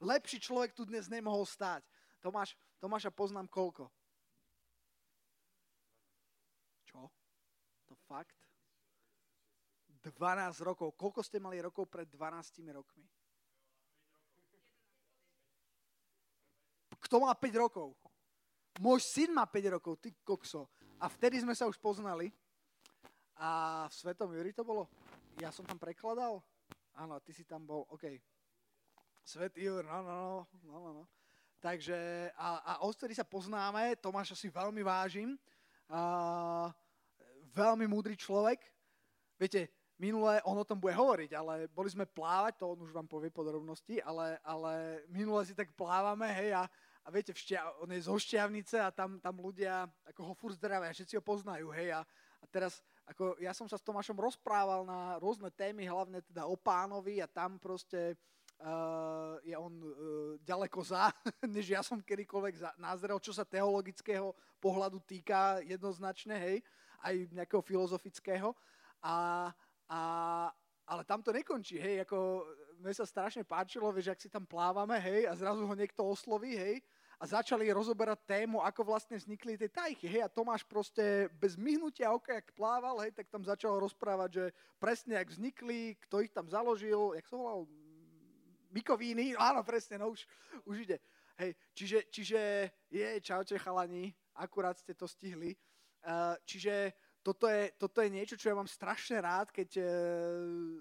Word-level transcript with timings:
lepší 0.00 0.40
človek 0.42 0.76
tu 0.76 0.84
dnes 0.84 1.08
nemohol 1.08 1.46
stáť. 1.46 1.84
Tomáš, 2.20 2.56
Tomáša 2.80 3.10
poznám 3.12 3.48
koľko? 3.48 3.88
Čo? 6.84 7.08
To 7.88 7.94
fakt? 8.06 8.36
12 10.06 10.62
rokov. 10.62 10.94
Koľko 10.94 11.20
ste 11.26 11.42
mali 11.42 11.58
rokov 11.58 11.90
pred 11.90 12.06
12 12.06 12.62
rokmi? 12.70 13.02
Kto 17.02 17.22
má 17.22 17.34
5 17.34 17.62
rokov? 17.62 17.94
Môj 18.82 19.02
syn 19.02 19.34
má 19.34 19.46
5 19.46 19.74
rokov, 19.78 19.98
ty 19.98 20.14
kokso. 20.22 20.70
A 20.98 21.10
vtedy 21.10 21.42
sme 21.42 21.54
sa 21.54 21.66
už 21.66 21.78
poznali. 21.78 22.30
A 23.36 23.84
v 23.90 23.94
Svetom 23.94 24.32
Juri 24.32 24.54
to 24.54 24.64
bolo? 24.64 24.88
Ja 25.38 25.52
som 25.52 25.66
tam 25.68 25.76
prekladal? 25.76 26.40
Áno, 26.96 27.20
ty 27.20 27.36
si 27.36 27.44
tam 27.44 27.62
bol, 27.68 27.84
OK. 27.92 28.16
Svet 29.26 29.58
Jur, 29.58 29.82
no, 29.82 29.98
no, 30.06 30.14
no, 30.14 30.46
no, 30.62 30.78
no. 30.78 30.90
no. 31.02 31.04
Takže, 31.58 32.30
a, 32.38 32.62
a 32.62 32.72
odtedy 32.86 33.10
sa 33.10 33.26
poznáme, 33.26 33.98
Tomáša 33.98 34.38
si 34.38 34.46
veľmi 34.46 34.86
vážim. 34.86 35.34
A, 35.90 36.70
veľmi 37.56 37.88
múdry 37.88 38.14
človek. 38.14 38.60
Viete, 39.40 39.72
minule 39.96 40.44
on 40.44 40.60
o 40.60 40.68
tom 40.68 40.76
bude 40.76 40.92
hovoriť, 40.92 41.32
ale 41.32 41.66
boli 41.72 41.88
sme 41.88 42.04
plávať, 42.04 42.60
to 42.60 42.70
on 42.76 42.84
už 42.84 42.92
vám 42.92 43.08
povie 43.08 43.32
podrobnosti, 43.32 43.98
ale, 44.04 44.36
ale 44.44 45.02
minule 45.08 45.40
si 45.42 45.56
tak 45.56 45.72
plávame, 45.72 46.28
hej, 46.36 46.52
a, 46.52 46.68
a 47.02 47.08
viete, 47.08 47.32
šťa, 47.32 47.80
on 47.80 47.90
je 47.92 48.04
zo 48.04 48.16
Šťavnice 48.20 48.76
a 48.76 48.92
tam, 48.92 49.16
tam 49.18 49.40
ľudia 49.40 49.88
ako 50.12 50.20
ho 50.22 50.32
furt 50.36 50.56
zdravia, 50.60 50.92
všetci 50.92 51.16
ho 51.16 51.24
poznajú, 51.24 51.72
hej, 51.72 51.96
a, 51.96 52.00
a 52.40 52.44
teraz 52.46 52.84
ako 53.08 53.40
ja 53.40 53.56
som 53.56 53.70
sa 53.70 53.80
s 53.80 53.86
Tomášom 53.86 54.18
rozprával 54.18 54.84
na 54.84 55.16
rôzne 55.22 55.48
témy, 55.52 55.88
hlavne 55.88 56.20
teda 56.26 56.44
o 56.44 56.58
pánovi 56.58 57.24
a 57.24 57.30
tam 57.30 57.56
proste 57.56 58.18
uh, 58.60 59.36
je 59.44 59.56
on 59.56 59.74
uh, 59.82 59.92
ďaleko 60.40 60.80
za, 60.84 61.12
než 61.56 61.72
ja 61.72 61.82
som 61.84 62.00
kedykoľvek 62.00 62.54
za, 62.56 62.70
názrel, 62.80 63.18
čo 63.20 63.32
sa 63.34 63.44
teologického 63.44 64.32
pohľadu 64.60 65.00
týka 65.04 65.60
jednoznačne, 65.64 66.36
hej, 66.36 66.56
aj 67.04 67.14
nejakého 67.32 67.62
filozofického. 67.62 68.56
A, 69.04 69.48
a, 69.86 70.00
ale 70.86 71.02
tam 71.04 71.20
to 71.20 71.30
nekončí, 71.30 71.76
hej, 71.76 72.02
ako 72.02 72.46
mne 72.80 72.94
sa 72.96 73.06
strašne 73.08 73.44
páčilo, 73.44 73.92
vieš, 73.92 74.12
ak 74.12 74.22
si 74.22 74.28
tam 74.32 74.44
plávame, 74.48 74.96
hej, 75.00 75.28
a 75.28 75.32
zrazu 75.36 75.64
ho 75.64 75.74
niekto 75.76 76.02
osloví, 76.04 76.56
hej, 76.56 76.80
a 77.16 77.24
začali 77.24 77.72
rozoberať 77.72 78.28
tému, 78.28 78.60
ako 78.60 78.92
vlastne 78.92 79.16
vznikli 79.16 79.56
tie 79.56 79.72
tajky. 79.72 80.04
Hej, 80.04 80.28
a 80.28 80.32
Tomáš 80.32 80.68
proste 80.68 81.32
bez 81.40 81.56
myhnutia 81.56 82.12
oka, 82.12 82.36
jak 82.36 82.52
plával, 82.52 83.00
hej, 83.00 83.16
tak 83.16 83.32
tam 83.32 83.40
začal 83.40 83.80
rozprávať, 83.80 84.30
že 84.32 84.44
presne, 84.76 85.16
jak 85.16 85.32
vznikli, 85.32 85.96
kto 86.04 86.20
ich 86.20 86.32
tam 86.32 86.44
založil, 86.44 87.16
jak 87.16 87.24
sa 87.24 87.40
volal, 87.40 87.64
Mikovíny, 88.76 89.32
áno, 89.40 89.64
presne, 89.64 89.96
no 89.96 90.12
už, 90.12 90.28
už 90.68 90.76
ide. 90.84 91.00
Hej, 91.40 91.56
čiže, 91.72 91.98
čiže 92.12 92.40
je, 92.92 93.08
čaute 93.24 93.56
chalani, 93.56 94.12
akurát 94.36 94.76
ste 94.76 94.92
to 94.92 95.08
stihli. 95.08 95.56
Uh, 96.04 96.36
čiže 96.44 96.92
toto 97.24 97.48
je, 97.48 97.72
toto 97.80 98.04
je 98.04 98.12
niečo, 98.12 98.36
čo 98.36 98.52
ja 98.52 98.56
mám 98.56 98.68
strašne 98.68 99.16
rád, 99.24 99.48
keď 99.48 99.80
uh, 99.80 99.86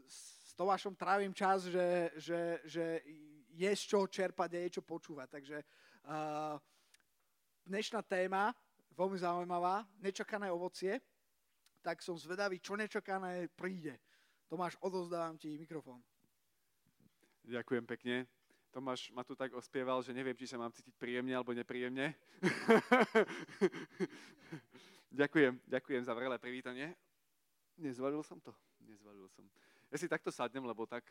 s 0.03 0.51
Tomášom 0.59 0.95
trávim 0.95 1.31
čas, 1.31 1.67
že, 1.67 2.11
že, 2.19 2.39
že 2.67 2.85
je 3.55 3.71
z 3.71 3.83
čoho 3.87 4.07
čerpať 4.07 4.59
je 4.59 4.79
čo 4.79 4.81
počúvať. 4.83 5.27
Takže 5.39 5.57
Uh, 6.05 6.61
dnešná 7.65 8.05
téma, 8.05 8.53
veľmi 8.93 9.17
zaujímavá, 9.17 9.81
nečakané 9.97 10.53
ovocie, 10.53 11.01
tak 11.81 11.97
som 12.05 12.13
zvedavý, 12.13 12.61
čo 12.61 12.77
nečakané 12.77 13.49
príde. 13.49 13.97
Tomáš, 14.45 14.77
odozdávam 14.85 15.33
ti 15.33 15.57
mikrofón. 15.57 16.05
Ďakujem 17.45 17.85
pekne. 17.85 18.25
Tomáš 18.73 19.13
ma 19.13 19.21
tu 19.21 19.37
tak 19.37 19.53
ospieval, 19.53 20.01
že 20.01 20.17
neviem, 20.17 20.33
či 20.33 20.49
sa 20.49 20.57
mám 20.57 20.73
cítiť 20.73 20.97
príjemne 20.97 21.37
alebo 21.37 21.53
nepríjemne. 21.53 22.17
ďakujem, 25.21 25.53
ďakujem 25.69 26.01
za 26.01 26.17
vrelé 26.17 26.41
privítanie. 26.41 26.97
Nezvalil 27.77 28.25
som 28.25 28.41
to? 28.41 28.49
Nezvalil 28.81 29.29
som. 29.29 29.45
Ja 29.93 30.01
si 30.01 30.09
takto 30.09 30.33
sadnem, 30.33 30.65
lebo 30.65 30.89
tak 30.89 31.05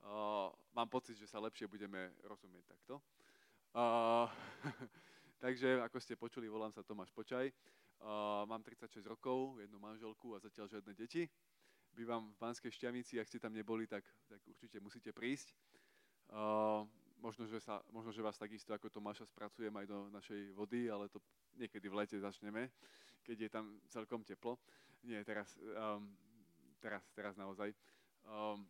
uh, 0.00 0.48
mám 0.72 0.88
pocit, 0.88 1.20
že 1.20 1.28
sa 1.28 1.36
lepšie 1.36 1.68
budeme 1.68 2.16
rozumieť 2.24 2.72
takto. 2.72 2.96
Uh, 3.76 4.24
takže, 5.44 5.84
ako 5.84 6.00
ste 6.00 6.16
počuli, 6.16 6.48
volám 6.48 6.72
sa 6.72 6.80
Tomáš 6.80 7.12
Počaj. 7.12 7.52
Uh, 8.00 8.48
mám 8.48 8.64
36 8.64 9.04
rokov, 9.04 9.60
jednu 9.60 9.76
manželku 9.76 10.32
a 10.32 10.40
zatiaľ 10.40 10.80
žiadne 10.80 10.96
deti. 10.96 11.28
Bývam 11.92 12.32
v 12.32 12.40
Banskej 12.40 12.72
Šťavnici, 12.72 13.20
ak 13.20 13.28
ste 13.28 13.36
tam 13.36 13.52
neboli, 13.52 13.84
tak, 13.84 14.00
tak 14.24 14.40
určite 14.48 14.80
musíte 14.80 15.12
prísť. 15.12 15.52
Uh, 16.32 16.88
možno, 17.20 17.44
že 17.44 17.60
sa, 17.60 17.84
možno, 17.92 18.10
že 18.10 18.24
vás 18.24 18.40
takisto 18.40 18.72
ako 18.72 18.88
Tomáša 18.88 19.28
spracujem 19.28 19.70
aj 19.76 19.86
do 19.86 20.08
našej 20.08 20.56
vody, 20.56 20.88
ale 20.88 21.12
to 21.12 21.20
niekedy 21.60 21.92
v 21.92 22.00
lete 22.00 22.16
začneme, 22.16 22.72
keď 23.20 23.36
je 23.44 23.50
tam 23.52 23.76
celkom 23.92 24.24
teplo. 24.24 24.56
Nie, 25.04 25.20
teraz, 25.20 25.52
um, 25.60 26.08
teraz, 26.80 27.04
teraz 27.12 27.36
naozaj. 27.36 27.76
Um, 28.24 28.64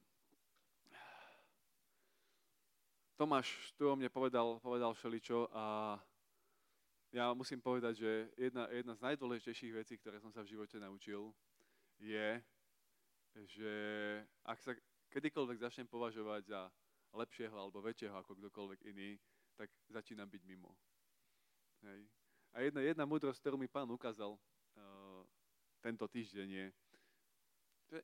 Tomáš 3.15 3.73
tu 3.79 3.87
o 3.87 3.95
mne 3.95 4.11
povedal, 4.11 4.59
povedal 4.59 4.93
všeličo 4.99 5.47
a 5.55 5.95
ja 7.15 7.31
musím 7.37 7.61
povedať, 7.61 8.03
že 8.03 8.11
jedna, 8.35 8.67
jedna 8.73 8.99
z 8.99 9.05
najdôležitejších 9.05 9.73
vecí, 9.79 9.95
ktoré 10.01 10.19
som 10.19 10.33
sa 10.35 10.43
v 10.43 10.57
živote 10.57 10.81
naučil, 10.81 11.31
je, 12.03 12.41
že 13.35 13.73
ak 14.45 14.59
sa 14.61 14.73
kedykoľvek 15.13 15.59
začnem 15.61 15.89
považovať 15.89 16.43
za 16.49 16.61
lepšieho 17.13 17.53
alebo 17.53 17.85
väčšieho 17.85 18.17
ako 18.17 18.37
kdokoľvek 18.41 18.81
iný, 18.89 19.17
tak 19.57 19.69
začínam 19.93 20.29
byť 20.29 20.43
mimo. 20.49 20.73
Hej. 21.85 22.09
A 22.53 22.61
jedna, 22.65 22.81
jedna 22.81 23.05
múdrosť, 23.09 23.41
ktorú 23.41 23.57
mi 23.57 23.69
pán 23.69 23.89
ukázal 23.89 24.37
uh, 24.37 25.23
tento 25.81 26.05
týždeň 26.09 26.49
je, 26.49 26.67
že 27.93 27.99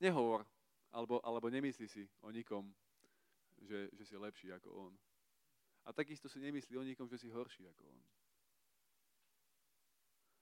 nehovor, 0.00 0.44
alebo, 0.92 1.20
alebo 1.24 1.52
nemyslí 1.52 1.86
si 1.88 2.04
o 2.24 2.32
nikom, 2.32 2.72
že, 3.60 3.92
že 3.92 4.04
si 4.04 4.16
lepší 4.16 4.52
ako 4.52 4.68
on. 4.88 4.92
A 5.84 5.92
takisto 5.92 6.28
si 6.32 6.40
nemyslí 6.40 6.76
o 6.80 6.84
nikom, 6.84 7.08
že 7.08 7.20
si 7.20 7.28
horší 7.28 7.68
ako 7.68 7.82
on. 7.84 8.00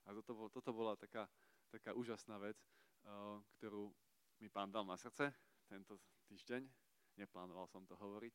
A 0.07 0.09
toto, 0.19 0.51
toto 0.51 0.71
bola 0.75 0.99
taká, 0.99 1.31
taká 1.71 1.95
úžasná 1.95 2.39
vec, 2.39 2.59
uh, 3.07 3.39
ktorú 3.59 3.91
mi 4.43 4.51
pán 4.51 4.67
dal 4.67 4.83
na 4.83 4.99
srdce 4.99 5.31
tento 5.71 6.03
týždeň. 6.27 6.67
Neplánoval 7.15 7.71
som 7.71 7.87
to 7.87 7.95
hovoriť. 7.95 8.35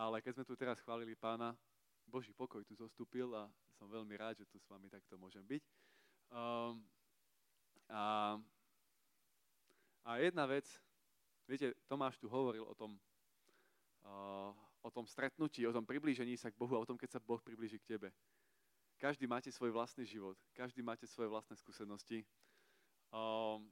Ale 0.00 0.24
keď 0.24 0.40
sme 0.40 0.48
tu 0.48 0.56
teraz 0.56 0.80
chválili 0.80 1.12
pána, 1.12 1.52
Boží 2.08 2.32
pokoj 2.32 2.64
tu 2.64 2.72
zostúpil 2.72 3.28
a 3.36 3.44
som 3.76 3.84
veľmi 3.92 4.16
rád, 4.16 4.40
že 4.40 4.48
tu 4.48 4.56
s 4.56 4.64
vami 4.64 4.88
takto 4.88 5.20
môžem 5.20 5.44
byť. 5.44 5.62
Um, 6.32 6.80
a, 7.92 8.40
a 10.08 10.10
jedna 10.24 10.48
vec, 10.48 10.64
viete, 11.44 11.76
Tomáš 11.84 12.16
tu 12.16 12.24
hovoril 12.32 12.64
o 12.64 12.72
tom, 12.72 12.96
o 14.80 14.88
tom 14.88 15.04
stretnutí, 15.04 15.68
o 15.68 15.76
tom 15.76 15.84
priblížení 15.84 16.40
sa 16.40 16.48
k 16.48 16.56
Bohu 16.56 16.80
a 16.80 16.82
o 16.82 16.88
tom, 16.88 16.96
keď 16.96 17.18
sa 17.18 17.20
Boh 17.20 17.44
priblíži 17.44 17.76
k 17.76 17.98
tebe. 17.98 18.08
Každý 18.96 19.28
máte 19.28 19.52
svoj 19.52 19.68
vlastný 19.76 20.08
život, 20.08 20.40
každý 20.56 20.80
máte 20.80 21.04
svoje 21.04 21.28
vlastné 21.28 21.60
skúsenosti. 21.60 22.24
Um, 23.12 23.68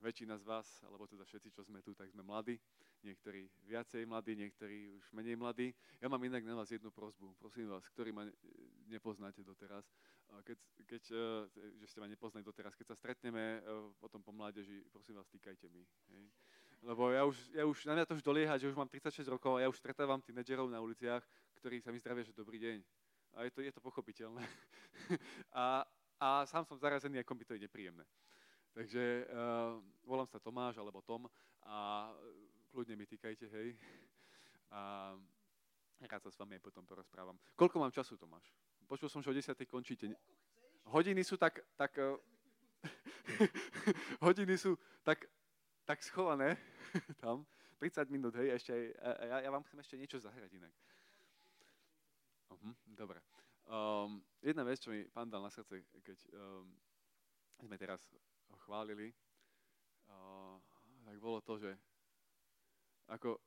väčšina 0.00 0.36
z 0.36 0.44
vás, 0.44 0.66
alebo 0.84 1.08
teda 1.08 1.24
všetci, 1.24 1.48
čo 1.52 1.62
sme 1.64 1.80
tu, 1.80 1.96
tak 1.96 2.12
sme 2.12 2.22
mladí. 2.22 2.60
Niektorí 3.04 3.48
viacej 3.68 4.02
mladí, 4.08 4.36
niektorí 4.36 4.92
už 4.92 5.12
menej 5.12 5.36
mladí. 5.36 5.72
Ja 6.00 6.08
mám 6.08 6.20
inak 6.24 6.44
na 6.44 6.56
vás 6.56 6.68
jednu 6.68 6.90
prozbu. 6.90 7.36
Prosím 7.38 7.70
vás, 7.70 7.86
ktorí 7.92 8.12
ma 8.12 8.26
nepoznáte 8.88 9.44
doteraz, 9.44 9.84
keď, 10.42 10.58
keď, 10.86 11.02
e, 11.12 11.26
že 11.80 11.86
ste 11.86 11.98
ma 12.02 12.10
nepoznali 12.10 12.42
doteraz, 12.42 12.74
keď 12.74 12.92
sa 12.92 12.96
stretneme 12.98 13.62
e, 13.62 13.70
potom 14.02 14.20
po 14.22 14.34
mládeži, 14.34 14.82
prosím 14.90 15.16
vás, 15.16 15.28
týkajte 15.30 15.70
mi. 15.70 15.86
Hej. 16.12 16.24
Lebo 16.84 17.10
ja 17.10 17.22
už, 17.24 17.36
ja 17.56 17.64
už, 17.64 17.88
na 17.88 17.94
mňa 17.96 18.04
to 18.06 18.16
už 18.18 18.24
dolieha, 18.26 18.58
že 18.58 18.68
už 18.68 18.76
mám 18.76 18.90
36 18.90 19.26
rokov 19.32 19.56
a 19.56 19.64
ja 19.64 19.68
už 19.70 19.78
stretávam 19.78 20.20
tínedžerov 20.20 20.68
na 20.68 20.82
uliciach, 20.82 21.24
ktorí 21.62 21.80
sa 21.80 21.90
mi 21.90 21.98
zdravia, 22.02 22.26
že 22.26 22.36
dobrý 22.36 22.60
deň. 22.60 22.78
A 23.36 23.48
je 23.48 23.52
to, 23.52 23.60
je 23.64 23.72
to 23.72 23.80
pochopiteľné. 23.80 24.44
a, 25.56 25.84
a 26.20 26.28
sám 26.46 26.64
som 26.68 26.76
zarazený, 26.76 27.20
ako 27.20 27.32
by 27.36 27.44
to 27.44 27.54
je 27.56 27.64
nepríjemné. 27.64 28.04
Takže 28.76 29.24
uh, 29.32 29.80
volám 30.04 30.28
sa 30.28 30.36
Tomáš 30.36 30.76
alebo 30.76 31.00
Tom 31.00 31.24
a 31.64 32.12
kľudne 32.68 32.92
mi 32.92 33.08
týkajte, 33.08 33.48
hej. 33.48 33.72
A 34.68 35.16
rád 36.04 36.28
sa 36.28 36.28
s 36.28 36.36
vami 36.36 36.60
aj 36.60 36.62
potom 36.68 36.84
porozprávam. 36.84 37.40
Koľko 37.56 37.80
mám 37.80 37.88
času, 37.88 38.20
Tomáš? 38.20 38.52
Počul 38.84 39.08
som, 39.08 39.24
že 39.24 39.32
o 39.32 39.34
10. 39.34 39.56
končíte. 39.64 40.12
Hodiny 40.92 41.24
sú 41.24 41.40
tak, 41.40 41.64
tak 41.72 41.96
hodiny 44.28 44.60
sú 44.60 44.76
tak 45.00 45.24
tak 45.86 46.02
schované 46.02 46.58
tam, 47.22 47.46
30 47.78 48.10
minút, 48.10 48.34
hej, 48.34 48.58
ešte 48.58 48.72
aj, 48.74 48.92
ja, 49.24 49.36
ja 49.46 49.50
vám 49.54 49.62
chcem 49.64 49.78
ešte 49.78 49.96
niečo 49.96 50.18
zahrať 50.18 50.50
inak. 50.58 50.74
Uh-huh, 52.50 52.74
dobre. 52.92 53.22
Um, 53.70 54.22
jedna 54.42 54.66
vec, 54.66 54.82
čo 54.82 54.90
mi 54.90 55.06
pán 55.06 55.30
dal 55.30 55.42
na 55.42 55.50
srdce, 55.50 55.86
keď 56.02 56.18
um, 56.34 56.66
sme 57.62 57.78
teraz 57.78 58.02
chválili, 58.54 59.10
tak 61.06 61.16
bolo 61.18 61.40
to, 61.40 61.58
že 61.58 61.72
ako 63.06 63.40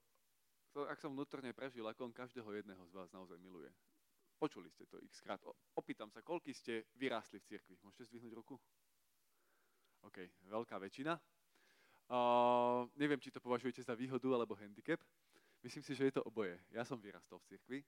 ak 0.80 1.02
som 1.02 1.12
vnútorne 1.12 1.52
prežil, 1.52 1.84
ako 1.84 2.08
on 2.08 2.14
každého 2.14 2.48
jedného 2.56 2.80
z 2.88 2.94
vás 2.94 3.10
naozaj 3.12 3.36
miluje. 3.42 3.68
Počuli 4.40 4.72
ste 4.72 4.88
to 4.88 4.96
x 5.04 5.20
krát. 5.20 5.42
Opýtam 5.76 6.08
sa, 6.08 6.24
koľky 6.24 6.56
ste 6.56 6.88
vyrástli 6.96 7.44
v 7.44 7.48
cirkvi? 7.52 7.76
Môžete 7.84 8.08
zdvihnúť 8.08 8.34
ruku? 8.40 8.56
OK, 10.08 10.24
veľká 10.48 10.80
väčšina. 10.80 11.20
Uh, 12.10 12.88
neviem, 12.96 13.20
či 13.20 13.30
to 13.30 13.44
považujete 13.44 13.84
za 13.84 13.94
výhodu 13.94 14.32
alebo 14.32 14.56
handicap. 14.56 15.04
Myslím 15.60 15.84
si, 15.84 15.92
že 15.92 16.08
je 16.08 16.14
to 16.16 16.24
oboje. 16.24 16.56
Ja 16.72 16.88
som 16.88 17.04
vyrastol 17.04 17.44
v 17.44 17.48
cirkvi, 17.52 17.80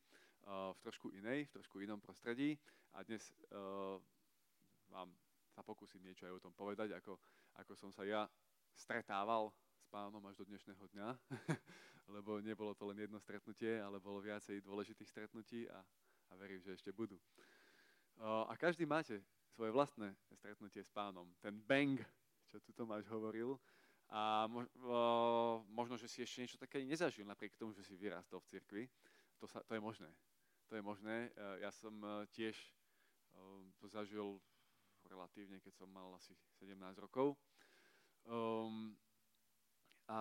uh, 0.43 0.75
v 0.75 0.79
trošku 0.83 1.15
inej, 1.15 1.47
v 1.47 1.51
trošku 1.55 1.79
inom 1.79 2.03
prostredí 2.03 2.59
a 2.91 3.07
dnes 3.07 3.23
uh, 3.55 3.95
vám 4.91 5.15
sa 5.51 5.61
pokúsim 5.61 5.99
niečo 5.99 6.23
aj 6.23 6.39
o 6.39 6.43
tom 6.43 6.55
povedať, 6.55 6.95
ako, 6.95 7.19
ako 7.59 7.73
som 7.75 7.91
sa 7.91 8.07
ja 8.07 8.23
stretával 8.71 9.51
s 9.75 9.85
pánom 9.91 10.23
až 10.23 10.39
do 10.39 10.47
dnešného 10.47 10.83
dňa, 10.95 11.07
lebo 12.15 12.39
nebolo 12.39 12.71
to 12.71 12.87
len 12.87 13.03
jedno 13.03 13.19
stretnutie, 13.19 13.83
ale 13.83 13.99
bolo 13.99 14.23
viacej 14.23 14.63
dôležitých 14.63 15.11
stretnutí 15.11 15.67
a, 15.67 15.83
a 16.31 16.31
verím, 16.39 16.63
že 16.63 16.79
ešte 16.79 16.95
budú. 16.95 17.19
Uh, 18.15 18.47
a 18.47 18.55
každý 18.55 18.87
máte 18.87 19.19
svoje 19.51 19.75
vlastné 19.75 20.15
stretnutie 20.31 20.79
s 20.79 20.91
pánom. 20.91 21.27
Ten 21.43 21.59
bang, 21.59 21.99
čo 22.47 22.63
tu 22.63 22.71
Tomáš 22.71 23.07
hovoril, 23.11 23.59
a 24.11 24.43
mo, 24.51 24.67
uh, 24.67 25.63
možno, 25.71 25.95
že 25.95 26.07
si 26.07 26.19
ešte 26.19 26.43
niečo 26.43 26.59
také 26.59 26.83
nezažil, 26.83 27.23
napriek 27.23 27.55
tomu, 27.55 27.71
že 27.71 27.83
si 27.83 27.95
vyrastol 27.95 28.43
v 28.43 28.49
cirkvi. 28.51 28.83
To, 29.39 29.47
sa, 29.47 29.63
to 29.63 29.75
je 29.75 29.81
možné. 29.83 30.11
To 30.67 30.75
je 30.75 30.83
možné. 30.83 31.31
Uh, 31.35 31.63
ja 31.63 31.71
som 31.71 31.95
uh, 32.03 32.27
tiež 32.31 32.55
to 33.79 33.87
zažil 33.87 34.37
relatívne, 35.11 35.59
keď 35.59 35.83
som 35.83 35.91
mal 35.91 36.15
asi 36.15 36.31
17 36.63 36.79
rokov. 37.03 37.35
Um, 38.23 38.95
a 40.07 40.19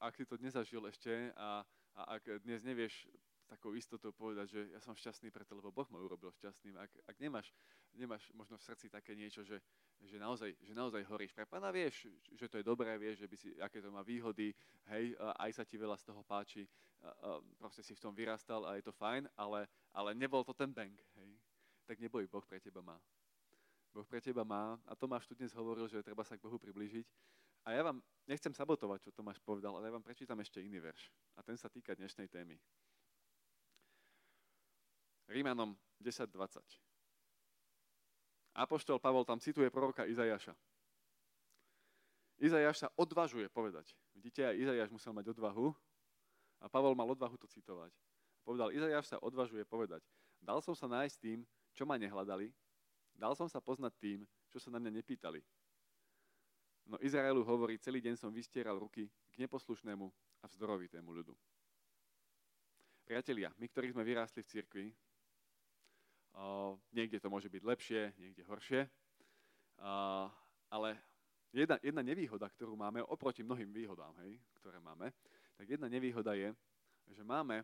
ak 0.00 0.16
si 0.16 0.24
to 0.24 0.36
nezažil 0.40 0.84
ešte 0.88 1.32
a, 1.36 1.64
a 1.96 2.00
ak 2.20 2.44
dnes 2.44 2.60
nevieš 2.64 3.08
takou 3.50 3.74
istotou 3.74 4.14
povedať, 4.14 4.46
že 4.46 4.60
ja 4.70 4.78
som 4.78 4.94
šťastný 4.94 5.34
preto, 5.34 5.58
lebo 5.58 5.74
Boh 5.74 5.88
ma 5.90 5.98
urobil 5.98 6.30
šťastným. 6.30 6.78
Ak, 6.78 6.90
ak 7.10 7.16
nemáš, 7.18 7.50
nemáš 7.98 8.30
možno 8.30 8.54
v 8.54 8.62
srdci 8.62 8.86
také 8.86 9.18
niečo, 9.18 9.42
že, 9.42 9.58
že, 9.98 10.22
naozaj, 10.22 10.54
že 10.62 10.70
naozaj 10.70 11.02
horíš 11.10 11.34
pre 11.34 11.42
Pána, 11.50 11.74
vieš, 11.74 12.06
že 12.30 12.46
to 12.46 12.62
je 12.62 12.64
dobré, 12.64 12.94
vieš, 12.94 13.26
že 13.26 13.26
by 13.26 13.36
si, 13.36 13.48
aké 13.58 13.82
to 13.82 13.90
má 13.90 14.06
výhody, 14.06 14.54
hej, 14.94 15.18
aj 15.18 15.50
sa 15.50 15.64
ti 15.66 15.74
veľa 15.74 15.98
z 15.98 16.14
toho 16.14 16.22
páči, 16.22 16.62
proste 17.58 17.82
si 17.82 17.98
v 17.98 18.02
tom 18.06 18.14
vyrastal 18.14 18.62
a 18.70 18.78
je 18.78 18.86
to 18.86 18.94
fajn, 18.94 19.26
ale, 19.34 19.66
ale 19.90 20.14
nebol 20.14 20.46
to 20.46 20.54
ten 20.54 20.70
bang, 20.70 20.94
hej, 21.18 21.34
tak 21.90 21.98
neboj, 21.98 22.30
Boh 22.30 22.46
pre 22.46 22.62
teba 22.62 22.78
má. 22.86 23.02
Boh 23.90 24.06
pre 24.06 24.22
teba 24.22 24.46
má 24.46 24.78
a 24.86 24.94
Tomáš 24.94 25.26
tu 25.26 25.34
dnes 25.34 25.50
hovoril, 25.50 25.90
že 25.90 26.02
treba 26.06 26.22
sa 26.22 26.38
k 26.38 26.44
Bohu 26.46 26.58
priblížiť. 26.62 27.06
A 27.66 27.74
ja 27.74 27.82
vám 27.82 27.98
nechcem 28.24 28.54
sabotovať, 28.54 29.10
čo 29.10 29.10
Tomáš 29.10 29.42
povedal, 29.42 29.74
ale 29.74 29.90
ja 29.90 29.94
vám 29.98 30.06
prečítam 30.06 30.38
ešte 30.38 30.62
iný 30.62 30.78
verš. 30.78 31.10
A 31.36 31.42
ten 31.42 31.58
sa 31.58 31.66
týka 31.66 31.92
dnešnej 31.98 32.30
témy. 32.30 32.56
Rímanom 35.26 35.74
10.20. 35.98 36.62
Apoštol 38.54 38.98
Pavol 38.98 39.26
tam 39.26 39.38
cituje 39.38 39.70
proroka 39.70 40.06
Izajaša. 40.06 40.54
Izajaš 42.40 42.86
sa 42.86 42.88
odvažuje 42.96 43.46
povedať. 43.52 43.92
Vidíte, 44.16 44.46
aj 44.48 44.56
Izajaš 44.56 44.90
musel 44.90 45.12
mať 45.12 45.34
odvahu 45.36 45.74
a 46.62 46.66
Pavol 46.70 46.96
mal 46.96 47.10
odvahu 47.10 47.36
to 47.36 47.46
citovať. 47.46 47.92
Povedal, 48.42 48.72
Izajaš 48.72 49.12
sa 49.14 49.16
odvažuje 49.20 49.62
povedať. 49.68 50.00
Dal 50.40 50.64
som 50.64 50.72
sa 50.72 50.88
nájsť 50.88 51.16
tým, 51.20 51.44
čo 51.76 51.84
ma 51.84 52.00
nehľadali, 52.00 52.50
dal 53.20 53.36
som 53.36 53.44
sa 53.52 53.60
poznať 53.60 53.92
tým, 54.00 54.24
čo 54.48 54.56
sa 54.56 54.72
na 54.72 54.80
mňa 54.80 54.96
nepýtali. 54.96 55.44
No 56.88 56.96
Izraelu 57.04 57.44
hovorí, 57.44 57.76
celý 57.76 58.00
deň 58.00 58.16
som 58.16 58.32
vystieral 58.32 58.80
ruky 58.80 59.04
k 59.06 59.34
neposlušnému 59.44 60.08
a 60.40 60.44
vzdorovitému 60.48 61.12
ľudu. 61.12 61.36
Priatelia, 63.04 63.52
my, 63.60 63.66
ktorí 63.68 63.92
sme 63.92 64.02
vyrástli 64.02 64.40
v 64.40 64.50
cirkvi, 64.50 64.86
niekde 66.90 67.20
to 67.20 67.28
môže 67.28 67.52
byť 67.52 67.62
lepšie, 67.62 68.00
niekde 68.16 68.42
horšie. 68.48 68.88
Ale 70.70 70.96
jedna, 71.52 71.76
jedna 71.84 72.02
nevýhoda, 72.02 72.48
ktorú 72.48 72.74
máme 72.74 73.04
oproti 73.04 73.44
mnohým 73.44 73.70
výhodám, 73.70 74.16
hej, 74.24 74.40
ktoré 74.58 74.80
máme, 74.80 75.12
tak 75.58 75.68
jedna 75.68 75.86
nevýhoda 75.86 76.32
je, 76.34 76.54
že 77.10 77.22
máme, 77.26 77.62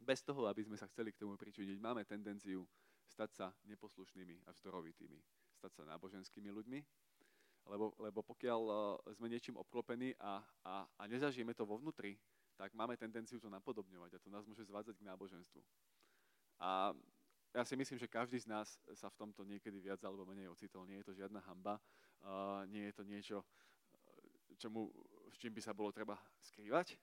bez 0.00 0.24
toho, 0.24 0.48
aby 0.48 0.64
sme 0.64 0.80
sa 0.80 0.88
chceli 0.88 1.12
k 1.12 1.20
tomu 1.20 1.36
pričiniť, 1.36 1.76
máme 1.76 2.08
tendenciu 2.08 2.64
stať 3.10 3.30
sa 3.34 3.46
neposlušnými 3.66 4.46
a 4.46 4.54
vzdorovitými, 4.54 5.18
stať 5.58 5.72
sa 5.74 5.82
náboženskými 5.90 6.50
ľuďmi, 6.54 6.80
lebo, 7.68 7.92
lebo 8.00 8.22
pokiaľ 8.24 8.60
sme 9.12 9.28
niečím 9.28 9.58
obklopení 9.58 10.14
a, 10.22 10.40
a, 10.64 10.86
a 10.86 11.02
nezažijeme 11.10 11.52
to 11.52 11.66
vo 11.66 11.76
vnútri, 11.76 12.16
tak 12.56 12.72
máme 12.72 12.96
tendenciu 12.96 13.42
to 13.42 13.50
napodobňovať 13.52 14.16
a 14.16 14.22
to 14.22 14.28
nás 14.32 14.46
môže 14.46 14.64
zvádzať 14.68 14.96
k 15.00 15.06
náboženstvu. 15.06 15.60
A 16.60 16.92
ja 17.50 17.62
si 17.66 17.74
myslím, 17.74 17.98
že 17.98 18.06
každý 18.06 18.38
z 18.38 18.46
nás 18.46 18.78
sa 18.94 19.10
v 19.10 19.18
tomto 19.18 19.42
niekedy 19.42 19.82
viac 19.82 19.98
alebo 20.06 20.22
menej 20.22 20.52
ocitol. 20.52 20.86
Nie 20.86 21.02
je 21.02 21.10
to 21.10 21.18
žiadna 21.18 21.42
hamba, 21.42 21.82
uh, 22.22 22.62
nie 22.70 22.86
je 22.86 22.94
to 22.94 23.02
niečo, 23.02 23.38
čomu, 24.60 24.92
s 25.32 25.36
čím 25.40 25.56
by 25.56 25.60
sa 25.64 25.72
bolo 25.72 25.90
treba 25.90 26.20
skrývať. 26.38 27.00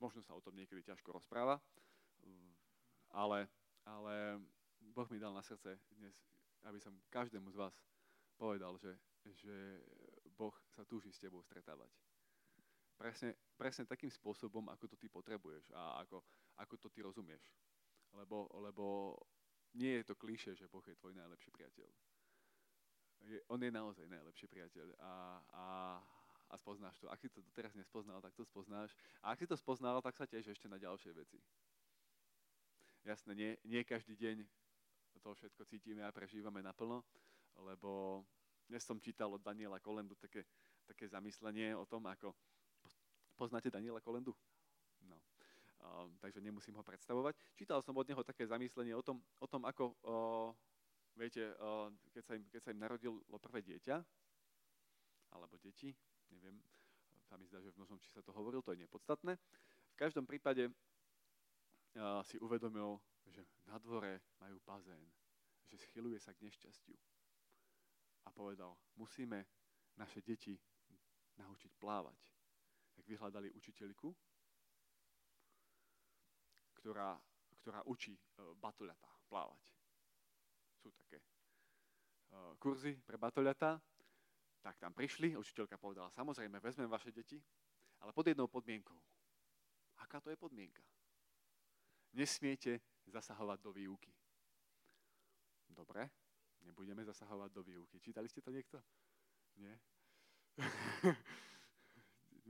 Možno 0.00 0.24
sa 0.24 0.34
o 0.34 0.42
tom 0.42 0.56
niekedy 0.56 0.82
ťažko 0.82 1.14
rozpráva, 1.14 1.60
ale, 3.14 3.46
ale 3.86 4.42
Boh 4.94 5.10
mi 5.10 5.18
dal 5.18 5.34
na 5.34 5.42
srdce 5.42 5.74
dnes, 5.98 6.14
aby 6.70 6.78
som 6.78 6.94
každému 7.10 7.50
z 7.50 7.58
vás 7.58 7.74
povedal, 8.38 8.78
že, 8.78 8.94
že 9.26 9.82
Boh 10.38 10.54
sa 10.70 10.86
túži 10.86 11.10
s 11.10 11.18
tebou 11.18 11.42
stretávať. 11.42 11.90
Presne, 12.94 13.34
presne 13.58 13.90
takým 13.90 14.06
spôsobom, 14.06 14.70
ako 14.70 14.94
to 14.94 14.96
ty 14.96 15.10
potrebuješ 15.10 15.74
a 15.74 15.98
ako, 15.98 16.22
ako 16.62 16.74
to 16.78 16.88
ty 16.94 17.02
rozumieš. 17.02 17.42
Lebo, 18.14 18.46
lebo 18.54 19.18
nie 19.74 19.98
je 19.98 20.06
to 20.06 20.14
klíše, 20.14 20.54
že 20.54 20.70
Boh 20.70 20.86
je 20.86 20.94
tvoj 20.94 21.18
najlepší 21.18 21.50
priateľ. 21.50 21.90
Je, 23.26 23.42
on 23.50 23.58
je 23.58 23.74
naozaj 23.74 24.06
najlepší 24.06 24.46
priateľ 24.46 24.94
a, 25.02 25.42
a, 25.58 25.64
a 26.50 26.54
spoznáš 26.54 27.02
to. 27.02 27.10
Ak 27.10 27.18
si 27.18 27.26
to 27.34 27.42
doteraz 27.42 27.74
nespoznal, 27.74 28.22
tak 28.22 28.30
to 28.38 28.46
spoznáš. 28.46 28.94
A 29.26 29.34
ak 29.34 29.42
si 29.42 29.50
to 29.50 29.58
spoznal, 29.58 29.98
tak 29.98 30.14
sa 30.14 30.22
tiež 30.22 30.54
ešte 30.54 30.70
na 30.70 30.78
ďalšie 30.78 31.10
veci. 31.18 31.42
Jasné, 33.02 33.34
nie, 33.34 33.50
nie 33.66 33.82
každý 33.82 34.14
deň 34.14 34.63
to 35.20 35.34
všetko 35.34 35.62
cítime 35.64 36.02
a 36.02 36.14
prežívame 36.14 36.62
naplno, 36.62 37.04
lebo 37.60 38.22
dnes 38.66 38.82
som 38.82 38.98
čítal 38.98 39.30
od 39.30 39.42
Daniela 39.42 39.78
Kolendu 39.78 40.14
také, 40.16 40.46
také 40.86 41.08
zamyslenie 41.08 41.76
o 41.76 41.86
tom, 41.86 42.06
ako... 42.06 42.34
Poznáte 43.34 43.66
Daniela 43.66 43.98
Kolendu? 43.98 44.30
No 45.02 45.18
takže 46.20 46.40
nemusím 46.40 46.74
ho 46.74 46.84
predstavovať. 46.84 47.36
Čítal 47.54 47.82
som 47.84 47.96
od 47.96 48.08
neho 48.08 48.22
také 48.24 48.46
zamyslenie 48.46 48.96
o 48.96 49.04
tom, 49.04 49.20
o 49.40 49.46
tom 49.46 49.64
ako, 49.68 49.92
uh, 50.04 50.50
viete, 51.16 51.52
uh, 51.60 51.92
keď, 52.12 52.22
sa 52.24 52.32
im, 52.34 52.44
keď 52.48 52.60
sa 52.64 52.72
im 52.72 52.80
narodilo 52.80 53.38
prvé 53.40 53.60
dieťa, 53.62 53.96
alebo 55.34 55.58
deti, 55.60 55.92
neviem, 56.30 56.56
sa 57.26 57.36
mi 57.36 57.44
zdá, 57.48 57.60
že 57.60 57.72
v 57.74 57.78
množnom 57.80 57.98
či 58.00 58.08
sa 58.12 58.22
to 58.22 58.32
hovoril, 58.32 58.62
to 58.62 58.72
je 58.72 58.82
nepodstatné. 58.86 59.36
V 59.92 59.96
každom 59.96 60.24
prípade 60.24 60.70
uh, 60.70 62.22
si 62.24 62.40
uvedomil, 62.40 62.98
že 63.30 63.44
na 63.66 63.78
dvore 63.78 64.20
majú 64.40 64.60
bazén, 64.64 65.00
že 65.68 65.80
schyluje 65.80 66.20
sa 66.20 66.32
k 66.36 66.44
nešťastiu. 66.44 66.96
A 68.24 68.28
povedal, 68.32 68.76
musíme 68.96 69.44
naše 69.96 70.20
deti 70.24 70.56
naučiť 71.36 71.72
plávať. 71.76 72.18
Tak 72.94 73.04
vyhľadali 73.04 73.50
učiteľku, 73.52 74.14
ktorá, 76.78 77.18
ktorá 77.60 77.80
učí 77.88 78.14
uh, 78.14 78.54
batoľatá 78.54 79.10
plávať. 79.26 79.62
Sú 80.78 80.92
také 80.94 81.18
uh, 81.18 82.54
kurzy 82.60 83.00
pre 83.02 83.18
batoľatá. 83.18 83.80
Tak 84.64 84.80
tam 84.80 84.96
prišli, 84.96 85.36
učiteľka 85.36 85.76
povedala, 85.76 86.08
samozrejme, 86.08 86.56
vezmem 86.56 86.88
vaše 86.88 87.12
deti, 87.12 87.36
ale 88.00 88.16
pod 88.16 88.24
jednou 88.24 88.48
podmienkou. 88.48 88.96
Aká 90.00 90.20
to 90.20 90.32
je 90.32 90.36
podmienka? 90.40 90.80
Nesmiete 92.14 92.80
zasahovať 93.10 93.58
do 93.60 93.72
výuky. 93.72 94.12
Dobre, 95.68 96.10
nebudeme 96.62 97.04
zasahovať 97.04 97.50
do 97.52 97.62
výuky. 97.62 98.00
Čítali 98.00 98.28
ste 98.28 98.40
to 98.40 98.50
niekto? 98.50 98.78
Nie? 99.56 99.74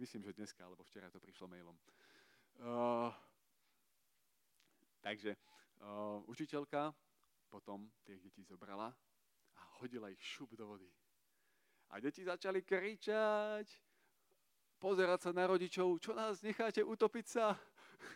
Myslím, 0.02 0.22
že 0.26 0.36
dneska, 0.36 0.66
alebo 0.66 0.84
včera 0.84 1.10
to 1.10 1.22
prišlo 1.22 1.48
mailom. 1.48 1.76
Uh, 2.58 3.10
Takže 5.04 5.36
uh, 5.36 6.24
učiteľka 6.32 6.88
potom 7.52 7.92
tie 8.08 8.16
deti 8.16 8.40
zobrala 8.40 8.88
a 9.54 9.62
hodila 9.76 10.08
ich 10.08 10.20
šup 10.24 10.56
do 10.56 10.64
vody. 10.64 10.88
A 11.92 12.00
deti 12.00 12.24
začali 12.24 12.64
kričať, 12.64 13.68
pozerať 14.80 15.28
sa 15.28 15.30
na 15.36 15.44
rodičov, 15.44 16.00
čo 16.00 16.16
nás 16.16 16.40
necháte 16.40 16.80
utopiť 16.80 17.26
sa? 17.28 17.52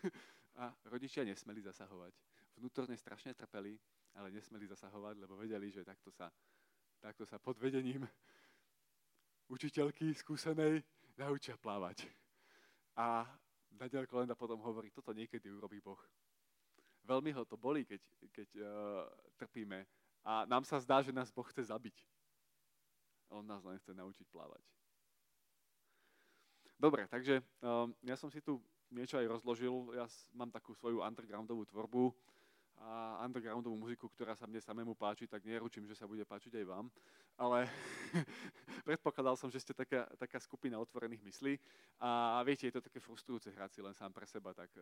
a 0.65 0.73
rodičia 0.89 1.29
nesmeli 1.29 1.61
zasahovať. 1.61 2.17
Vnútorne 2.59 2.99
strašne 2.99 3.39
trpeli, 3.39 3.79
ale 4.19 4.35
nesmeli 4.35 4.67
zasahovať, 4.67 5.15
lebo 5.23 5.39
vedeli, 5.39 5.71
že 5.71 5.87
takto 5.87 6.11
sa, 6.11 6.27
takto 6.99 7.23
sa 7.23 7.39
pod 7.39 7.55
vedením 7.55 8.03
učiteľky 9.47 10.11
skúsenej 10.11 10.83
naučia 11.15 11.55
plávať. 11.55 12.11
A 12.99 13.23
Daniel 13.71 14.11
Kolenda 14.11 14.35
potom 14.35 14.59
hovorí, 14.59 14.91
toto 14.91 15.15
niekedy 15.15 15.47
urobí 15.55 15.79
Boh. 15.79 16.03
Veľmi 17.07 17.31
ho 17.31 17.47
to 17.47 17.55
bolí, 17.55 17.87
keď, 17.87 18.03
keď 18.35 18.49
uh, 18.59 18.67
trpíme 19.39 19.87
a 20.27 20.45
nám 20.45 20.67
sa 20.67 20.83
zdá, 20.83 20.99
že 21.01 21.15
nás 21.15 21.31
Boh 21.31 21.47
chce 21.47 21.71
zabiť. 21.71 21.95
On 23.31 23.47
nás 23.47 23.63
len 23.63 23.79
chce 23.79 23.95
naučiť 23.95 24.27
plávať. 24.35 24.61
Dobre, 26.79 27.07
takže 27.07 27.39
um, 27.63 27.95
ja 28.03 28.19
som 28.19 28.31
si 28.31 28.43
tu 28.43 28.59
niečo 28.91 29.19
aj 29.19 29.27
rozložil. 29.27 29.73
Ja 29.95 30.07
mám 30.35 30.51
takú 30.51 30.75
svoju 30.75 31.03
undergroundovú 31.03 31.67
tvorbu 31.69 32.15
a 32.81 33.23
undergroundovú 33.27 33.75
muziku, 33.75 34.07
ktorá 34.09 34.39
sa 34.39 34.47
mne 34.47 34.63
samému 34.63 34.95
páči, 34.95 35.27
tak 35.27 35.43
neručím, 35.43 35.87
že 35.87 35.99
sa 35.99 36.07
bude 36.07 36.23
páčiť 36.23 36.63
aj 36.63 36.65
vám. 36.67 36.87
Ale 37.39 37.67
predpokladal 38.89 39.35
som, 39.39 39.51
že 39.51 39.63
ste 39.63 39.75
taká, 39.75 40.07
taká 40.19 40.39
skupina 40.43 40.79
otvorených 40.79 41.23
myslí 41.23 41.55
a 42.03 42.43
viete, 42.47 42.67
je 42.67 42.75
to 42.75 42.83
také 42.83 42.99
frustrujúce 43.03 43.51
hrať 43.51 43.71
si 43.75 43.81
len 43.83 43.95
sám 43.95 44.11
pre 44.15 44.27
seba, 44.27 44.55
tak, 44.55 44.71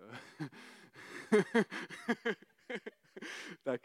tak 3.68 3.80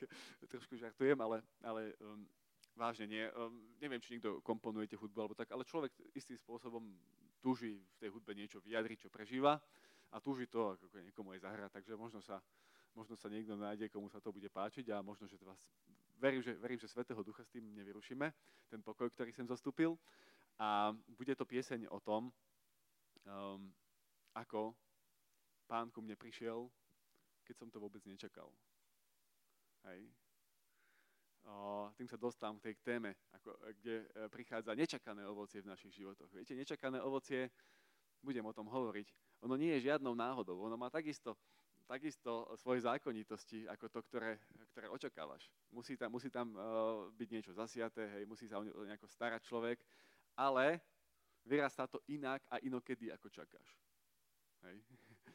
trošku 0.47 0.75
žartujem, 0.79 1.19
ale, 1.19 1.43
ale 1.63 1.95
um, 1.99 2.27
vážne 2.75 3.07
nie. 3.07 3.23
Um, 3.35 3.75
neviem, 3.79 3.99
či 3.99 4.15
niekto 4.15 4.39
komponujete 4.43 4.95
hudbu 4.95 5.19
alebo 5.19 5.35
tak, 5.35 5.51
ale 5.51 5.67
človek 5.67 5.91
istým 6.15 6.39
spôsobom 6.39 6.83
túži 7.41 7.79
v 7.79 7.97
tej 7.97 8.09
hudbe 8.13 8.31
niečo 8.37 8.61
vyjadriť, 8.61 9.07
čo 9.07 9.09
prežíva 9.09 9.59
a 10.11 10.19
túži 10.19 10.45
to 10.47 10.75
ako 10.75 10.85
niekomu 10.99 11.31
aj 11.35 11.43
zahrať, 11.47 11.71
takže 11.71 11.95
možno 11.95 12.19
sa 12.19 12.43
možno 12.95 13.15
sa 13.15 13.31
niekto 13.31 13.55
nájde, 13.55 13.87
komu 13.87 14.11
sa 14.11 14.19
to 14.19 14.31
bude 14.31 14.47
páčiť 14.51 14.91
a 14.91 15.03
možno, 15.03 15.27
že 15.27 15.39
vás, 15.41 15.59
verím, 16.19 16.41
že, 16.43 16.53
verím, 16.59 16.79
že 16.79 16.91
Svetého 16.91 17.23
Ducha 17.23 17.43
s 17.43 17.51
tým 17.51 17.71
nevyrušíme, 17.75 18.27
ten 18.69 18.81
pokoj, 18.83 19.09
ktorý 19.11 19.31
sem 19.31 19.47
zastúpil. 19.47 19.95
A 20.61 20.93
bude 21.17 21.33
to 21.33 21.47
pieseň 21.47 21.89
o 21.89 21.97
tom, 21.97 22.29
um, 23.25 23.73
ako 24.37 24.75
pán 25.65 25.89
ku 25.89 26.03
mne 26.03 26.19
prišiel, 26.19 26.69
keď 27.47 27.55
som 27.57 27.67
to 27.71 27.81
vôbec 27.81 28.03
nečakal. 28.05 28.51
Hej. 29.87 30.05
O, 31.41 31.89
tým 31.97 32.05
sa 32.05 32.21
dostávam 32.21 32.61
k 32.61 32.69
tej 32.69 32.75
téme, 32.85 33.17
ako, 33.33 33.57
kde 33.81 34.05
e, 34.05 34.29
prichádza 34.29 34.77
nečakané 34.77 35.25
ovocie 35.25 35.65
v 35.65 35.73
našich 35.73 35.97
životoch. 35.97 36.29
Viete, 36.29 36.53
nečakané 36.53 37.01
ovocie, 37.01 37.49
budem 38.21 38.45
o 38.45 38.53
tom 38.53 38.69
hovoriť, 38.69 39.09
ono 39.41 39.57
nie 39.57 39.73
je 39.73 39.89
žiadnou 39.89 40.13
náhodou. 40.13 40.61
Ono 40.61 40.77
má 40.77 40.93
takisto 40.93 41.33
takisto 41.91 42.47
svoje 42.55 42.87
zákonitosti 42.87 43.67
ako 43.67 43.91
to, 43.91 43.99
ktoré, 44.07 44.39
ktoré 44.71 44.87
očakávaš. 44.87 45.51
Musí 45.75 45.99
tam, 45.99 46.15
musí 46.15 46.31
tam 46.31 46.55
uh, 46.55 47.11
byť 47.11 47.27
niečo 47.27 47.51
zasiaté, 47.51 48.07
hej, 48.15 48.23
musí 48.23 48.47
sa 48.47 48.59
o 48.59 48.63
ne 48.63 48.71
nejako 48.71 49.11
starať 49.11 49.43
človek, 49.43 49.83
ale 50.39 50.79
vyrastá 51.43 51.91
to 51.91 51.99
inak 52.07 52.39
a 52.47 52.63
inokedy, 52.63 53.11
ako 53.11 53.27
čakáš. 53.27 53.75
Hej. 54.63 54.79